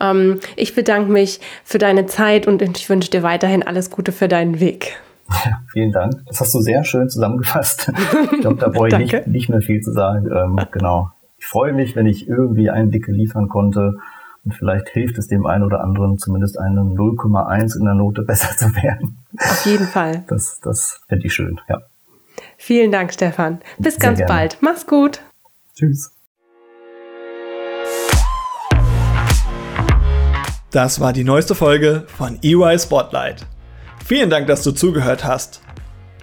ähm, 0.00 0.40
ich 0.56 0.74
bedanke 0.74 1.12
mich 1.12 1.38
für 1.64 1.76
deine 1.76 2.06
Zeit 2.06 2.46
und 2.46 2.62
ich 2.62 2.88
wünsche 2.88 3.10
dir 3.10 3.22
weiterhin 3.22 3.62
alles 3.62 3.90
Gute 3.90 4.10
für 4.10 4.28
deinen 4.28 4.58
Weg. 4.58 4.98
Ja, 5.44 5.60
vielen 5.70 5.92
Dank. 5.92 6.14
Das 6.28 6.40
hast 6.40 6.54
du 6.54 6.60
sehr 6.60 6.82
schön 6.82 7.10
zusammengefasst. 7.10 7.92
Ich 8.32 8.40
glaube, 8.40 8.56
da 8.56 8.70
brauche 8.70 8.88
ich 8.88 8.96
nicht, 8.96 9.26
nicht 9.26 9.48
mehr 9.50 9.60
viel 9.60 9.82
zu 9.82 9.92
sagen. 9.92 10.30
Ähm, 10.34 10.58
genau 10.72 11.10
freue 11.52 11.74
mich, 11.74 11.94
wenn 11.94 12.06
ich 12.06 12.26
irgendwie 12.26 12.70
Einblicke 12.70 13.12
liefern 13.12 13.48
konnte 13.48 13.98
und 14.42 14.54
vielleicht 14.54 14.88
hilft 14.88 15.18
es 15.18 15.28
dem 15.28 15.44
einen 15.44 15.64
oder 15.64 15.84
anderen 15.84 16.16
zumindest 16.16 16.58
einen 16.58 16.96
0,1 16.96 17.78
in 17.78 17.84
der 17.84 17.94
Note 17.94 18.22
besser 18.26 18.56
zu 18.56 18.74
werden. 18.74 19.18
Auf 19.38 19.66
jeden 19.66 19.86
Fall. 19.86 20.24
Das, 20.28 20.60
das 20.60 21.02
fände 21.08 21.26
ich 21.26 21.34
schön, 21.34 21.60
ja. 21.68 21.82
Vielen 22.56 22.90
Dank, 22.90 23.12
Stefan. 23.12 23.60
Bis 23.78 23.96
Sehr 23.96 24.02
ganz 24.02 24.18
gerne. 24.18 24.32
bald. 24.32 24.58
Mach's 24.62 24.86
gut. 24.86 25.20
Tschüss. 25.74 26.12
Das 30.70 31.00
war 31.00 31.12
die 31.12 31.24
neueste 31.24 31.54
Folge 31.54 32.04
von 32.06 32.38
EY 32.42 32.78
Spotlight. 32.78 33.46
Vielen 34.06 34.30
Dank, 34.30 34.46
dass 34.46 34.62
du 34.62 34.72
zugehört 34.72 35.26
hast. 35.26 35.61